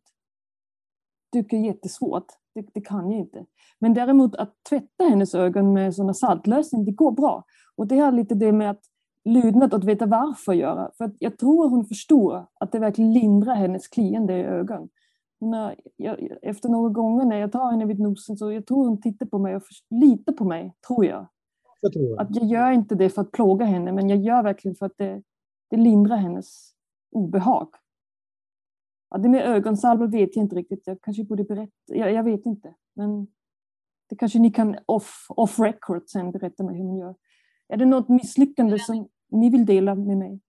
Det 1.31 1.53
är 1.53 1.65
jättesvårt. 1.65 2.25
Det, 2.55 2.65
det 2.73 2.81
kan 2.81 3.11
jag 3.11 3.19
inte. 3.19 3.45
Men 3.79 3.93
däremot 3.93 4.35
att 4.35 4.53
tvätta 4.69 5.03
hennes 5.03 5.35
ögon 5.35 5.73
med 5.73 5.95
sådana 5.95 6.13
saltlösning, 6.13 6.85
det 6.85 6.91
går 6.91 7.11
bra. 7.11 7.43
Och 7.75 7.87
det 7.87 7.97
har 7.97 8.11
lite 8.11 8.35
det 8.35 8.51
med 8.51 8.69
att 8.69 8.81
lydnad 9.25 9.73
att 9.73 9.83
veta 9.83 10.05
varför 10.05 10.53
göra. 10.53 10.91
För 10.97 11.11
jag 11.19 11.37
tror 11.37 11.69
hon 11.69 11.85
förstår 11.85 12.45
att 12.59 12.71
det 12.71 12.79
verkligen 12.79 13.13
lindrar 13.13 13.55
hennes 13.55 13.87
kliande 13.87 14.37
i 14.37 14.43
ögonen. 14.43 14.89
Hon 15.39 15.53
har, 15.53 15.75
jag, 15.95 16.37
efter 16.41 16.69
några 16.69 16.89
gånger 16.89 17.25
när 17.25 17.37
jag 17.37 17.51
tar 17.51 17.71
henne 17.71 17.85
vid 17.85 17.99
nosen 17.99 18.37
så 18.37 18.51
jag 18.51 18.65
tror 18.65 18.87
hon 18.87 19.01
tittar 19.01 19.25
på 19.25 19.39
mig 19.39 19.55
och 19.55 19.63
litar 19.89 20.33
på 20.33 20.45
mig, 20.45 20.73
tror 20.87 21.05
jag. 21.05 21.27
Jag 21.81 22.21
att 22.21 22.35
jag 22.35 22.45
gör 22.45 22.71
inte 22.71 22.95
det 22.95 23.09
för 23.09 23.21
att 23.21 23.31
plåga 23.31 23.65
henne, 23.65 23.91
men 23.91 24.09
jag 24.09 24.19
gör 24.19 24.43
verkligen 24.43 24.75
för 24.75 24.85
att 24.85 24.97
det, 24.97 25.23
det 25.69 25.77
lindrar 25.77 26.17
hennes 26.17 26.71
obehag. 27.11 27.67
Ja, 29.09 29.17
det 29.17 29.29
med 29.29 29.45
ögonsalvor 29.45 30.07
vet 30.07 30.35
jag 30.35 30.45
inte 30.45 30.55
riktigt. 30.55 30.87
Jag 30.87 31.01
kanske 31.01 31.23
borde 31.23 31.43
berätta. 31.43 31.73
Jag, 31.85 32.11
jag 32.11 32.23
vet 32.23 32.45
inte. 32.45 32.75
Men 32.95 33.27
det 34.09 34.15
kanske 34.15 34.39
ni 34.39 34.51
kan 34.51 34.77
off, 34.85 35.25
off 35.29 35.59
record 35.59 36.03
sen 36.09 36.31
berätta 36.31 36.63
mig 36.63 36.77
hur 36.77 36.83
man 36.83 36.97
gör. 36.97 37.15
Är 37.67 37.77
det 37.77 37.85
något 37.85 38.09
misslyckande 38.09 38.79
som 38.79 39.07
ni 39.31 39.49
vill 39.49 39.65
dela 39.65 39.95
med 39.95 40.17
mig? 40.17 40.39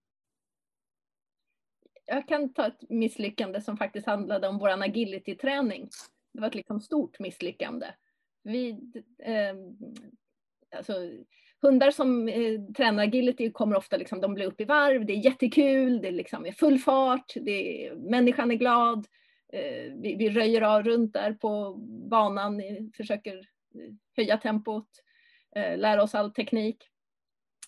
Jag 2.09 2.27
kan 2.27 2.53
ta 2.53 2.67
ett 2.67 2.89
misslyckande 2.89 3.61
som 3.61 3.77
faktiskt 3.77 4.07
handlade 4.07 4.47
om 4.47 4.57
vår 4.57 4.83
agility-träning. 4.83 5.89
Det 6.33 6.39
var 6.39 6.47
ett 6.47 6.55
liksom 6.55 6.81
stort 6.81 7.19
misslyckande. 7.19 7.87
Vi, 8.43 8.69
eh, 9.23 9.55
alltså, 10.77 10.93
hundar 11.61 11.91
som 11.91 12.27
eh, 12.27 12.61
tränar 12.77 13.03
agility 13.03 13.51
kommer 13.51 13.75
ofta, 13.75 13.97
liksom, 13.97 14.21
de 14.21 14.33
blir 14.33 14.45
upp 14.45 14.61
i 14.61 14.65
varv, 14.65 15.05
det 15.05 15.13
är 15.13 15.25
jättekul, 15.25 16.01
det 16.01 16.07
är, 16.07 16.11
liksom, 16.11 16.45
är 16.45 16.51
full 16.51 16.79
fart, 16.79 17.33
det 17.35 17.87
är, 17.87 17.95
människan 17.95 18.51
är 18.51 18.55
glad, 18.55 19.07
eh, 19.53 19.93
vi, 19.95 20.15
vi 20.19 20.29
röjer 20.29 20.61
av 20.61 20.83
runt 20.83 21.13
där 21.13 21.33
på 21.33 21.73
banan, 22.09 22.59
eh, 22.59 22.77
försöker 22.97 23.37
eh, 23.37 23.93
höja 24.15 24.37
tempot, 24.37 24.89
eh, 25.55 25.77
lära 25.77 26.03
oss 26.03 26.15
all 26.15 26.31
teknik. 26.31 26.85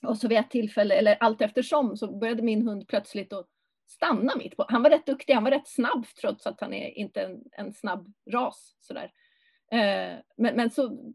Och 0.04 0.18
så 0.18 0.28
vid 0.28 0.38
ett 0.38 0.52
tillfälle, 0.52 0.96
eller 0.96 1.18
allt 1.20 1.42
eftersom, 1.42 1.98
så 1.98 2.18
började 2.18 2.42
min 2.42 2.68
hund 2.68 2.88
plötsligt 2.88 3.34
att 3.34 3.48
stanna 3.92 4.36
mitt 4.36 4.58
på. 4.58 4.66
Han 4.70 4.84
var 4.84 4.90
rätt 4.90 5.06
duktig, 5.06 5.34
han 5.34 5.44
var 5.44 5.52
rätt 5.52 5.68
snabb 5.68 6.06
trots 6.22 6.48
att 6.48 6.62
han 6.62 6.74
är 6.74 6.98
inte 6.98 7.22
en, 7.22 7.44
en 7.52 7.74
snabb 7.74 8.14
ras. 8.32 8.76
Sådär. 8.80 9.12
Eh, 9.72 10.20
men, 10.38 10.56
men 10.56 10.72
så 10.72 11.14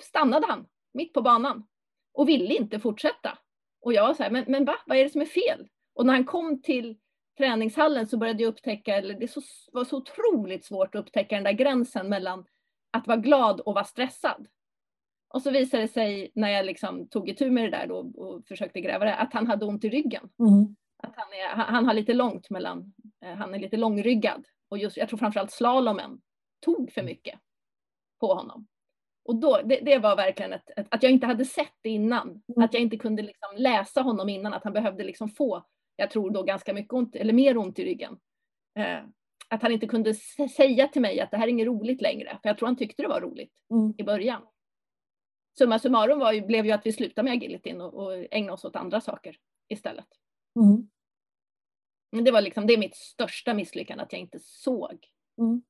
stannade 0.00 0.46
han 0.46 0.66
mitt 0.94 1.12
på 1.12 1.22
banan 1.22 1.66
och 2.12 2.28
ville 2.28 2.54
inte 2.54 2.80
fortsätta. 2.80 3.38
Och 3.80 3.92
jag 3.92 4.06
var 4.06 4.14
så 4.14 4.22
här, 4.22 4.30
men, 4.30 4.44
men 4.48 4.64
va, 4.64 4.74
vad 4.86 4.98
är 4.98 5.04
det 5.04 5.10
som 5.10 5.20
är 5.20 5.26
fel? 5.26 5.68
Och 5.94 6.06
när 6.06 6.12
han 6.12 6.24
kom 6.24 6.62
till 6.62 6.96
träningshallen 7.38 8.06
så 8.06 8.16
började 8.16 8.42
jag 8.42 8.50
upptäcka, 8.50 8.96
eller 8.96 9.14
det 9.14 9.28
så, 9.28 9.40
var 9.72 9.84
så 9.84 9.96
otroligt 9.96 10.64
svårt 10.64 10.94
att 10.94 11.00
upptäcka 11.00 11.34
den 11.34 11.44
där 11.44 11.52
gränsen 11.52 12.08
mellan 12.08 12.44
att 12.90 13.06
vara 13.06 13.16
glad 13.16 13.60
och 13.60 13.74
vara 13.74 13.84
stressad. 13.84 14.46
Och 15.34 15.42
så 15.42 15.50
visade 15.50 15.82
det 15.82 15.88
sig 15.88 16.32
när 16.34 16.48
jag 16.48 16.66
liksom 16.66 17.08
tog 17.08 17.28
itu 17.28 17.50
med 17.50 17.64
det 17.64 17.70
där 17.70 17.86
då 17.86 17.96
och 17.96 18.46
försökte 18.46 18.80
gräva 18.80 19.04
det, 19.04 19.14
att 19.14 19.32
han 19.32 19.46
hade 19.46 19.64
ont 19.64 19.84
i 19.84 19.88
ryggen. 19.88 20.28
Mm. 20.38 20.76
Att 21.02 21.14
han, 21.16 21.32
är, 21.32 21.48
han 21.48 21.86
har 21.86 21.94
lite 21.94 22.14
långt 22.14 22.50
mellan, 22.50 22.94
eh, 23.24 23.34
han 23.34 23.54
är 23.54 23.58
lite 23.58 23.76
långryggad. 23.76 24.46
Och 24.68 24.78
just, 24.78 24.96
jag 24.96 25.08
tror 25.08 25.18
framförallt 25.18 25.50
slalomen 25.50 26.20
tog 26.60 26.92
för 26.92 27.02
mycket 27.02 27.40
på 28.20 28.34
honom. 28.34 28.66
Och 29.24 29.36
då, 29.36 29.60
det, 29.64 29.80
det 29.80 29.98
var 29.98 30.16
verkligen 30.16 30.52
ett, 30.52 30.70
ett, 30.76 30.86
att 30.90 31.02
jag 31.02 31.12
inte 31.12 31.26
hade 31.26 31.44
sett 31.44 31.74
det 31.82 31.88
innan. 31.88 32.28
Mm. 32.28 32.64
Att 32.64 32.74
jag 32.74 32.82
inte 32.82 32.96
kunde 32.96 33.22
liksom 33.22 33.48
läsa 33.56 34.02
honom 34.02 34.28
innan, 34.28 34.54
att 34.54 34.64
han 34.64 34.72
behövde 34.72 35.04
liksom 35.04 35.28
få, 35.28 35.64
jag 35.96 36.10
tror 36.10 36.30
då 36.30 36.42
ganska 36.42 36.74
mycket 36.74 36.92
ont, 36.92 37.16
eller 37.16 37.32
mer 37.32 37.56
ont 37.56 37.78
i 37.78 37.84
ryggen. 37.84 38.18
Eh, 38.78 39.00
att 39.48 39.62
han 39.62 39.72
inte 39.72 39.86
kunde 39.86 40.14
säga 40.56 40.88
till 40.88 41.02
mig 41.02 41.20
att 41.20 41.30
det 41.30 41.36
här 41.36 41.44
är 41.44 41.50
inget 41.50 41.66
roligt 41.66 42.00
längre, 42.00 42.38
för 42.42 42.48
jag 42.48 42.58
tror 42.58 42.66
han 42.66 42.76
tyckte 42.76 43.02
det 43.02 43.08
var 43.08 43.20
roligt 43.20 43.52
mm. 43.70 43.94
i 43.98 44.02
början. 44.02 44.42
Summa 45.58 45.78
summarum 45.78 46.18
var 46.18 46.32
ju, 46.32 46.40
blev 46.40 46.66
ju 46.66 46.72
att 46.72 46.86
vi 46.86 46.92
slutade 46.92 47.24
med 47.24 47.32
agilityn 47.32 47.80
och, 47.80 47.94
och 47.94 48.26
ägnade 48.30 48.52
oss 48.52 48.64
åt 48.64 48.76
andra 48.76 49.00
saker 49.00 49.36
istället. 49.68 50.06
Mm. 50.60 50.88
Det 52.24 52.30
var 52.30 52.40
liksom, 52.40 52.66
det 52.66 52.72
är 52.72 52.78
mitt 52.78 52.96
största 52.96 53.54
misslyckande, 53.54 54.04
att 54.04 54.12
jag 54.12 54.20
inte 54.20 54.38
såg. 54.42 54.98
Mm. 55.38 55.62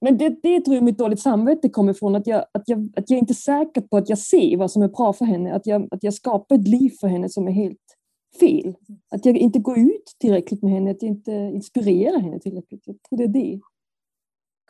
Men 0.00 0.18
det, 0.18 0.28
det 0.42 0.60
tror 0.60 0.74
jag 0.74 0.84
mitt 0.84 0.98
dåligt 0.98 1.20
samvete 1.20 1.68
kommer 1.68 1.92
ifrån, 1.92 2.16
att 2.16 2.26
jag, 2.26 2.44
att, 2.52 2.62
jag, 2.68 2.92
att 2.96 3.10
jag 3.10 3.18
inte 3.18 3.32
är 3.32 3.34
säker 3.34 3.80
på 3.80 3.96
att 3.96 4.08
jag 4.08 4.18
ser 4.18 4.56
vad 4.56 4.70
som 4.70 4.82
är 4.82 4.88
bra 4.88 5.12
för 5.12 5.24
henne, 5.24 5.54
att 5.54 5.66
jag, 5.66 5.88
att 5.90 6.02
jag 6.02 6.14
skapar 6.14 6.56
ett 6.56 6.68
liv 6.68 6.90
för 7.00 7.08
henne 7.08 7.28
som 7.28 7.48
är 7.48 7.52
helt 7.52 7.96
fel. 8.40 8.74
Att 9.08 9.26
jag 9.26 9.36
inte 9.36 9.58
går 9.58 9.78
ut 9.78 10.16
tillräckligt 10.18 10.62
med 10.62 10.72
henne, 10.72 10.90
att 10.90 11.02
jag 11.02 11.08
inte 11.08 11.32
inspirerar 11.32 12.18
henne 12.18 12.40
tillräckligt. 12.40 12.82
Jag 12.86 13.02
tror 13.02 13.18
det 13.18 13.24
är 13.24 13.28
det. 13.28 13.60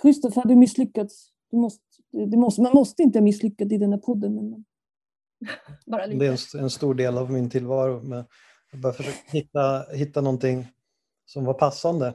Kristoffer, 0.02 0.42
har 0.42 0.48
du 0.48 0.56
misslyckats? 0.56 1.28
Du 1.50 1.56
måste, 1.56 1.82
du 2.10 2.36
måste, 2.36 2.62
man 2.62 2.72
måste 2.74 3.02
inte 3.02 3.18
ha 3.18 3.24
misslyckats 3.24 3.72
i 3.72 3.78
den 3.78 3.92
här 3.92 4.00
podden. 4.00 4.34
Men... 4.34 4.64
Bara 5.86 6.06
lite. 6.06 6.18
Det 6.18 6.26
är 6.26 6.56
en, 6.56 6.64
en, 6.64 6.70
stor 6.70 6.94
del 6.94 7.18
av 7.18 7.32
min 7.32 7.50
tillvaro. 7.50 8.02
Med, 8.02 8.24
jag 8.76 8.82
bara 8.82 8.92
försöka 8.92 9.18
hitta, 9.26 9.86
hitta 9.92 10.20
någonting 10.20 10.68
som 11.26 11.44
var 11.44 11.54
passande. 11.54 12.06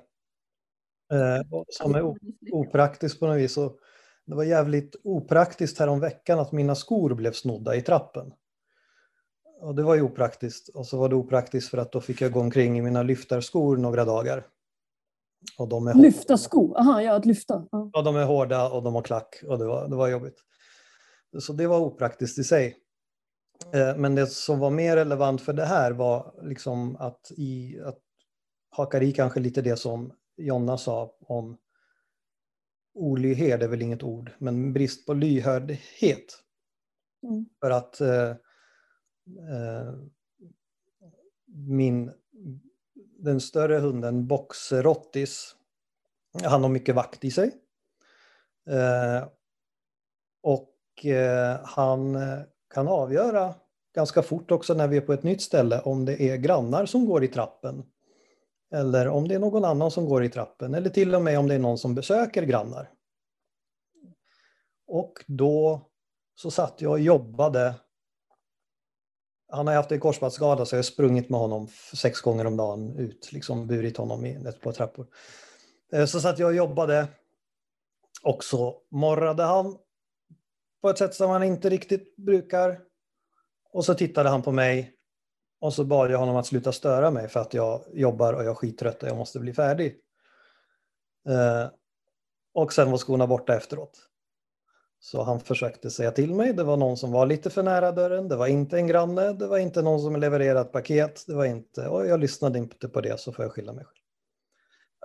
Eh, 1.13 1.61
som 1.69 1.95
är 1.95 2.15
opraktiskt 2.51 3.19
på 3.19 3.27
något 3.27 3.37
vis. 3.37 3.57
Och 3.57 3.77
det 4.25 4.35
var 4.35 4.43
jävligt 4.43 4.95
opraktiskt 5.03 5.79
här 5.79 5.87
om 5.87 5.99
veckan 5.99 6.39
att 6.39 6.51
mina 6.51 6.75
skor 6.75 7.13
blev 7.13 7.31
snodda 7.31 7.75
i 7.75 7.81
trappen. 7.81 8.33
Och 9.61 9.75
det 9.75 9.83
var 9.83 9.95
ju 9.95 10.01
opraktiskt. 10.01 10.69
Och 10.69 10.87
så 10.87 10.97
var 10.97 11.09
det 11.09 11.15
opraktiskt 11.15 11.69
för 11.69 11.77
att 11.77 11.91
då 11.91 12.01
fick 12.01 12.21
jag 12.21 12.31
gå 12.31 12.39
omkring 12.39 12.77
i 12.77 12.81
mina 12.81 13.03
lyftarskor 13.03 13.77
några 13.77 14.05
dagar. 14.05 14.45
Och 15.57 15.67
de 15.67 15.87
är 15.87 15.93
lyfta 15.93 16.37
skor? 16.37 16.79
Aha, 16.79 17.01
ja, 17.01 17.13
att 17.13 17.25
lyfta. 17.25 17.67
Ja. 17.71 17.89
ja, 17.93 18.01
de 18.01 18.15
är 18.15 18.25
hårda 18.25 18.69
och 18.69 18.83
de 18.83 18.95
har 18.95 19.01
klack 19.01 19.43
och 19.47 19.59
det 19.59 19.65
var, 19.65 19.87
det 19.87 19.95
var 19.95 20.07
jobbigt. 20.07 20.37
Så 21.39 21.53
det 21.53 21.67
var 21.67 21.79
opraktiskt 21.79 22.39
i 22.39 22.43
sig. 22.43 22.77
Eh, 23.73 23.97
men 23.97 24.15
det 24.15 24.27
som 24.27 24.59
var 24.59 24.69
mer 24.69 24.95
relevant 24.95 25.41
för 25.41 25.53
det 25.53 25.65
här 25.65 25.91
var 25.91 26.33
liksom 26.41 26.95
att, 26.95 27.31
i, 27.37 27.79
att 27.79 27.99
hakar 28.69 29.03
i 29.03 29.11
kanske 29.11 29.39
lite 29.39 29.61
det 29.61 29.77
som 29.77 30.13
Jonna 30.37 30.77
sa 30.77 31.15
om 31.19 31.57
olyhörd 32.93 33.63
är 33.63 33.67
väl 33.67 33.81
inget 33.81 34.03
ord, 34.03 34.31
men 34.37 34.73
brist 34.73 35.05
på 35.05 35.13
lyhördhet. 35.13 36.43
Mm. 37.23 37.45
För 37.59 37.71
att 37.71 38.01
eh, 38.01 38.29
eh, 39.49 39.93
min, 41.45 42.11
den 43.19 43.41
större 43.41 43.77
hunden 43.77 44.27
Boxerottis, 44.27 45.55
han 46.43 46.63
har 46.63 46.69
mycket 46.69 46.95
vakt 46.95 47.25
i 47.25 47.31
sig. 47.31 47.51
Eh, 48.69 49.27
och 50.43 51.05
eh, 51.05 51.59
han 51.63 52.17
kan 52.73 52.87
avgöra 52.87 53.53
ganska 53.95 54.21
fort 54.21 54.51
också 54.51 54.73
när 54.73 54.87
vi 54.87 54.97
är 54.97 55.01
på 55.01 55.13
ett 55.13 55.23
nytt 55.23 55.41
ställe 55.41 55.81
om 55.81 56.05
det 56.05 56.21
är 56.21 56.37
grannar 56.37 56.85
som 56.85 57.05
går 57.05 57.23
i 57.23 57.27
trappen 57.27 57.83
eller 58.73 59.07
om 59.07 59.27
det 59.27 59.35
är 59.35 59.39
någon 59.39 59.65
annan 59.65 59.91
som 59.91 60.05
går 60.05 60.23
i 60.23 60.29
trappen 60.29 60.73
eller 60.73 60.89
till 60.89 61.15
och 61.15 61.21
med 61.21 61.39
om 61.39 61.47
det 61.47 61.55
är 61.55 61.59
någon 61.59 61.77
som 61.77 61.95
besöker 61.95 62.43
grannar. 62.43 62.91
Och 64.87 65.23
då 65.27 65.81
så 66.35 66.51
satt 66.51 66.81
jag 66.81 66.91
och 66.91 66.99
jobbade. 66.99 67.75
Han 69.51 69.67
har 69.67 69.73
haft 69.73 69.91
en 69.91 69.99
korsbandsskada 69.99 70.65
så 70.65 70.75
jag 70.75 70.77
har 70.77 70.83
sprungit 70.83 71.29
med 71.29 71.39
honom 71.39 71.67
sex 71.93 72.21
gånger 72.21 72.47
om 72.47 72.57
dagen 72.57 72.95
ut, 72.97 73.31
liksom 73.31 73.67
burit 73.67 73.97
honom 73.97 74.25
i 74.25 74.33
ett 74.47 74.61
par 74.61 74.71
trappor. 74.71 75.07
Eh, 75.93 76.05
så 76.05 76.19
satt 76.19 76.39
jag 76.39 76.47
och 76.47 76.55
jobbade 76.55 77.07
och 78.23 78.43
så 78.43 78.81
morrade 78.89 79.43
han 79.43 79.77
på 80.81 80.89
ett 80.89 80.97
sätt 80.97 81.13
som 81.13 81.29
han 81.29 81.43
inte 81.43 81.69
riktigt 81.69 82.15
brukar. 82.15 82.79
Och 83.73 83.85
så 83.85 83.93
tittade 83.93 84.29
han 84.29 84.41
på 84.41 84.51
mig 84.51 84.95
och 85.61 85.73
så 85.73 85.83
bad 85.83 86.11
jag 86.11 86.17
honom 86.17 86.35
att 86.35 86.45
sluta 86.45 86.71
störa 86.71 87.11
mig 87.11 87.27
för 87.27 87.39
att 87.39 87.53
jag 87.53 87.83
jobbar 87.93 88.33
och 88.33 88.43
jag 88.43 88.49
är 88.49 88.55
skittrött 88.55 89.03
och 89.03 89.09
jag 89.09 89.17
måste 89.17 89.39
bli 89.39 89.53
färdig. 89.53 89.99
Eh, 91.29 91.69
och 92.53 92.73
sen 92.73 92.91
var 92.91 92.97
skorna 92.97 93.27
borta 93.27 93.55
efteråt. 93.55 94.07
Så 94.99 95.23
han 95.23 95.39
försökte 95.39 95.91
säga 95.91 96.11
till 96.11 96.33
mig, 96.33 96.53
det 96.53 96.63
var 96.63 96.77
någon 96.77 96.97
som 96.97 97.11
var 97.11 97.25
lite 97.25 97.49
för 97.49 97.63
nära 97.63 97.91
dörren, 97.91 98.27
det 98.27 98.35
var 98.35 98.47
inte 98.47 98.77
en 98.77 98.87
granne, 98.87 99.33
det 99.33 99.47
var 99.47 99.57
inte 99.57 99.81
någon 99.81 99.99
som 99.99 100.15
levererat 100.15 100.71
paket, 100.71 101.23
det 101.27 101.33
var 101.33 101.45
inte, 101.45 101.87
och 101.87 102.07
jag 102.07 102.19
lyssnade 102.19 102.59
inte 102.59 102.87
på 102.87 103.01
det 103.01 103.19
så 103.19 103.31
får 103.31 103.45
jag 103.45 103.51
skylla 103.51 103.73
mig 103.73 103.85
själv. 103.85 104.03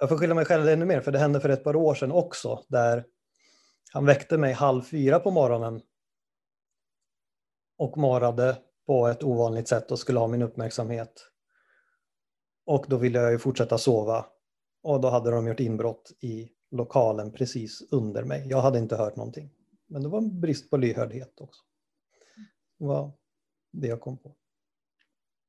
Jag 0.00 0.08
får 0.08 0.16
skylla 0.16 0.34
mig 0.34 0.44
själv 0.44 0.68
ännu 0.68 0.84
mer, 0.84 1.00
för 1.00 1.12
det 1.12 1.18
hände 1.18 1.40
för 1.40 1.48
ett 1.48 1.64
par 1.64 1.76
år 1.76 1.94
sedan 1.94 2.12
också, 2.12 2.64
där 2.68 3.04
han 3.92 4.06
väckte 4.06 4.38
mig 4.38 4.52
halv 4.52 4.82
fyra 4.82 5.20
på 5.20 5.30
morgonen 5.30 5.82
och 7.78 7.98
morrade 7.98 8.58
på 8.86 9.06
ett 9.06 9.22
ovanligt 9.22 9.68
sätt 9.68 9.90
och 9.90 9.98
skulle 9.98 10.18
ha 10.18 10.26
min 10.26 10.42
uppmärksamhet. 10.42 11.30
Och 12.66 12.86
då 12.88 12.96
ville 12.96 13.18
jag 13.18 13.32
ju 13.32 13.38
fortsätta 13.38 13.78
sova. 13.78 14.26
Och 14.82 15.00
då 15.00 15.08
hade 15.08 15.30
de 15.30 15.46
gjort 15.46 15.60
inbrott 15.60 16.12
i 16.20 16.50
lokalen 16.70 17.32
precis 17.32 17.82
under 17.90 18.24
mig. 18.24 18.46
Jag 18.48 18.60
hade 18.60 18.78
inte 18.78 18.96
hört 18.96 19.16
någonting. 19.16 19.50
Men 19.86 20.02
det 20.02 20.08
var 20.08 20.18
en 20.18 20.40
brist 20.40 20.70
på 20.70 20.76
lyhördhet 20.76 21.40
också. 21.40 21.62
Det 22.78 22.86
var 22.86 23.12
det 23.72 23.86
jag 23.86 24.00
kom 24.00 24.18
på. 24.18 24.34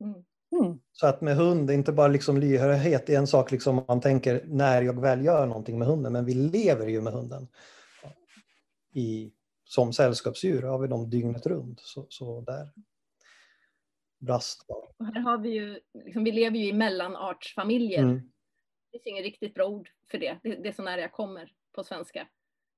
Mm. 0.01 0.23
Mm. 0.51 0.79
Så 0.91 1.07
att 1.07 1.21
med 1.21 1.35
hund, 1.35 1.71
inte 1.71 1.91
bara 1.91 2.07
liksom 2.07 2.37
lyhördhet, 2.37 3.09
är 3.09 3.17
en 3.17 3.27
sak 3.27 3.51
liksom 3.51 3.85
man 3.87 4.01
tänker 4.01 4.43
när 4.45 4.81
jag 4.81 5.01
väl 5.01 5.25
gör 5.25 5.45
någonting 5.45 5.79
med 5.79 5.87
hunden, 5.87 6.13
men 6.13 6.25
vi 6.25 6.33
lever 6.33 6.87
ju 6.87 7.01
med 7.01 7.13
hunden 7.13 7.47
i, 8.97 9.33
som 9.63 9.93
sällskapsdjur, 9.93 10.61
har 10.61 10.79
vi 10.79 10.87
dem 10.87 11.09
dygnet 11.09 11.45
runt. 11.45 11.79
Så, 11.79 12.05
så 12.09 12.41
där 12.41 12.71
brast. 14.19 14.65
Och 14.97 15.05
här 15.05 15.19
har 15.21 15.37
vi 15.37 15.49
ju, 15.49 15.79
liksom, 16.05 16.23
vi 16.23 16.31
lever 16.31 16.57
ju 16.57 16.67
i 16.67 16.73
mellanartsfamiljer. 16.73 18.03
Mm. 18.03 18.15
Det 18.15 18.97
finns 18.97 19.05
inget 19.05 19.23
riktigt 19.23 19.53
bra 19.53 19.65
ord 19.65 19.89
för 20.11 20.17
det. 20.17 20.39
det. 20.43 20.55
Det 20.55 20.69
är 20.69 20.73
så 20.73 20.83
nära 20.83 21.01
jag 21.01 21.11
kommer 21.11 21.53
på 21.71 21.83
svenska. 21.83 22.27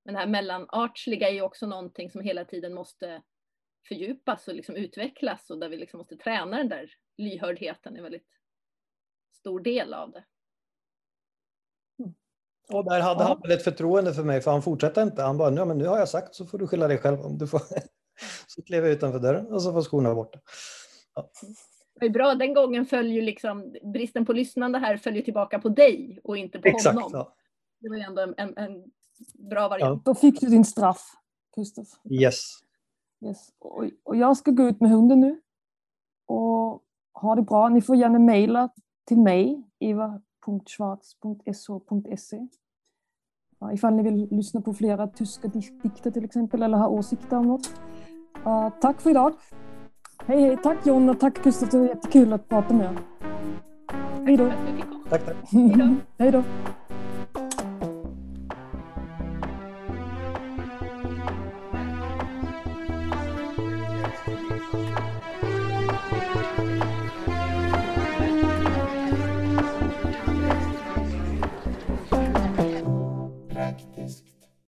Men 0.05 0.13
det 0.13 0.19
här 0.19 0.27
mellanartsliga 0.27 1.29
är 1.29 1.33
ju 1.33 1.41
också 1.41 1.67
någonting 1.67 2.11
som 2.11 2.21
hela 2.21 2.45
tiden 2.45 2.73
måste 2.73 3.21
fördjupas 3.87 4.47
och 4.47 4.55
liksom 4.55 4.75
utvecklas 4.75 5.49
och 5.49 5.59
där 5.59 5.69
vi 5.69 5.77
liksom 5.77 5.97
måste 5.97 6.17
träna 6.17 6.57
den 6.57 6.69
där 6.69 6.93
lyhördheten 7.17 7.95
en 7.95 8.03
väldigt 8.03 8.29
stor 9.31 9.59
del 9.59 9.93
av 9.93 10.11
det. 10.11 10.25
Och 12.73 12.85
där 12.85 13.01
hade 13.01 13.23
ja. 13.23 13.27
han 13.27 13.41
väl 13.41 13.51
ett 13.51 13.63
förtroende 13.63 14.13
för 14.13 14.23
mig 14.23 14.41
för 14.41 14.51
han 14.51 14.61
fortsatte 14.61 15.01
inte. 15.01 15.21
Han 15.21 15.37
bara, 15.37 15.65
men 15.65 15.77
nu 15.77 15.87
har 15.87 15.99
jag 15.99 16.09
sagt 16.09 16.35
så 16.35 16.45
får 16.45 16.57
du 16.57 16.67
skylla 16.67 16.87
dig 16.87 16.97
själv 16.97 17.21
om 17.21 17.37
du 17.37 17.47
får. 17.47 17.61
så 18.47 18.61
klev 18.61 18.83
jag 18.83 18.93
utanför 18.93 19.19
dörren 19.19 19.47
och 19.47 19.61
så 19.61 19.71
var 19.71 19.81
skorna 19.81 20.15
borta. 20.15 20.39
Det 21.99 22.05
är 22.05 22.09
bra, 22.09 22.35
den 22.35 22.53
gången 22.53 22.85
följer 22.85 23.21
liksom 23.21 23.75
bristen 23.93 24.25
på 24.25 24.33
lyssnande 24.33 24.79
här 24.79 24.97
följer 24.97 25.21
tillbaka 25.21 25.59
på 25.59 25.69
dig 25.69 26.19
och 26.23 26.37
inte 26.37 26.59
på 26.59 26.67
Exakt, 26.67 26.95
honom. 26.95 27.11
ja. 27.13 27.35
Det 27.79 27.89
var 27.89 27.95
ju 27.95 28.01
ändå 28.01 28.21
en, 28.21 28.33
en, 28.37 28.57
en 28.57 28.83
bra 29.49 29.67
variant. 29.67 30.05
Då 30.05 30.15
fick 30.15 30.41
du 30.41 30.47
din 30.47 30.65
straff, 30.65 31.11
Gustav. 31.55 31.85
Yes. 32.09 32.59
Yes. 33.25 33.49
Och, 33.59 33.85
och 34.03 34.15
jag 34.15 34.37
ska 34.37 34.51
gå 34.51 34.63
ut 34.63 34.81
med 34.81 34.91
hunden 34.91 35.19
nu. 35.19 35.41
Och 36.25 36.83
ha 37.13 37.35
det 37.35 37.41
bra. 37.41 37.69
Ni 37.69 37.81
får 37.81 37.95
gärna 37.95 38.19
mejla 38.19 38.69
till 39.05 39.17
mig, 39.17 39.63
eva.schwarz.so.se 39.79 42.47
ja, 43.59 43.73
ifall 43.73 43.93
ni 43.93 44.03
vill 44.03 44.27
lyssna 44.31 44.61
på 44.61 44.73
flera 44.73 45.07
tyska 45.07 45.47
dik- 45.47 45.81
dikter 45.83 46.11
till 46.11 46.25
exempel 46.25 46.63
eller 46.63 46.77
ha 46.77 46.87
åsikter 46.87 47.37
om 47.37 47.47
något. 47.47 47.81
Uh, 48.45 48.69
tack 48.81 49.01
för 49.01 49.09
idag. 49.09 49.33
Hej 50.25 50.41
hej, 50.41 50.57
tack 50.63 50.87
John 50.87 51.09
och 51.09 51.19
tack 51.19 51.43
Gustav, 51.43 51.69
det 51.69 51.77
var 51.77 51.87
jättekul 51.87 52.33
att 52.33 52.49
prata 52.49 52.73
med 52.73 52.85
er. 52.85 52.99
Hej 54.25 54.37
då. 54.37 54.51
Tack, 55.09 55.25
tack. 55.25 55.35
hej 56.17 56.31
då. 56.31 56.43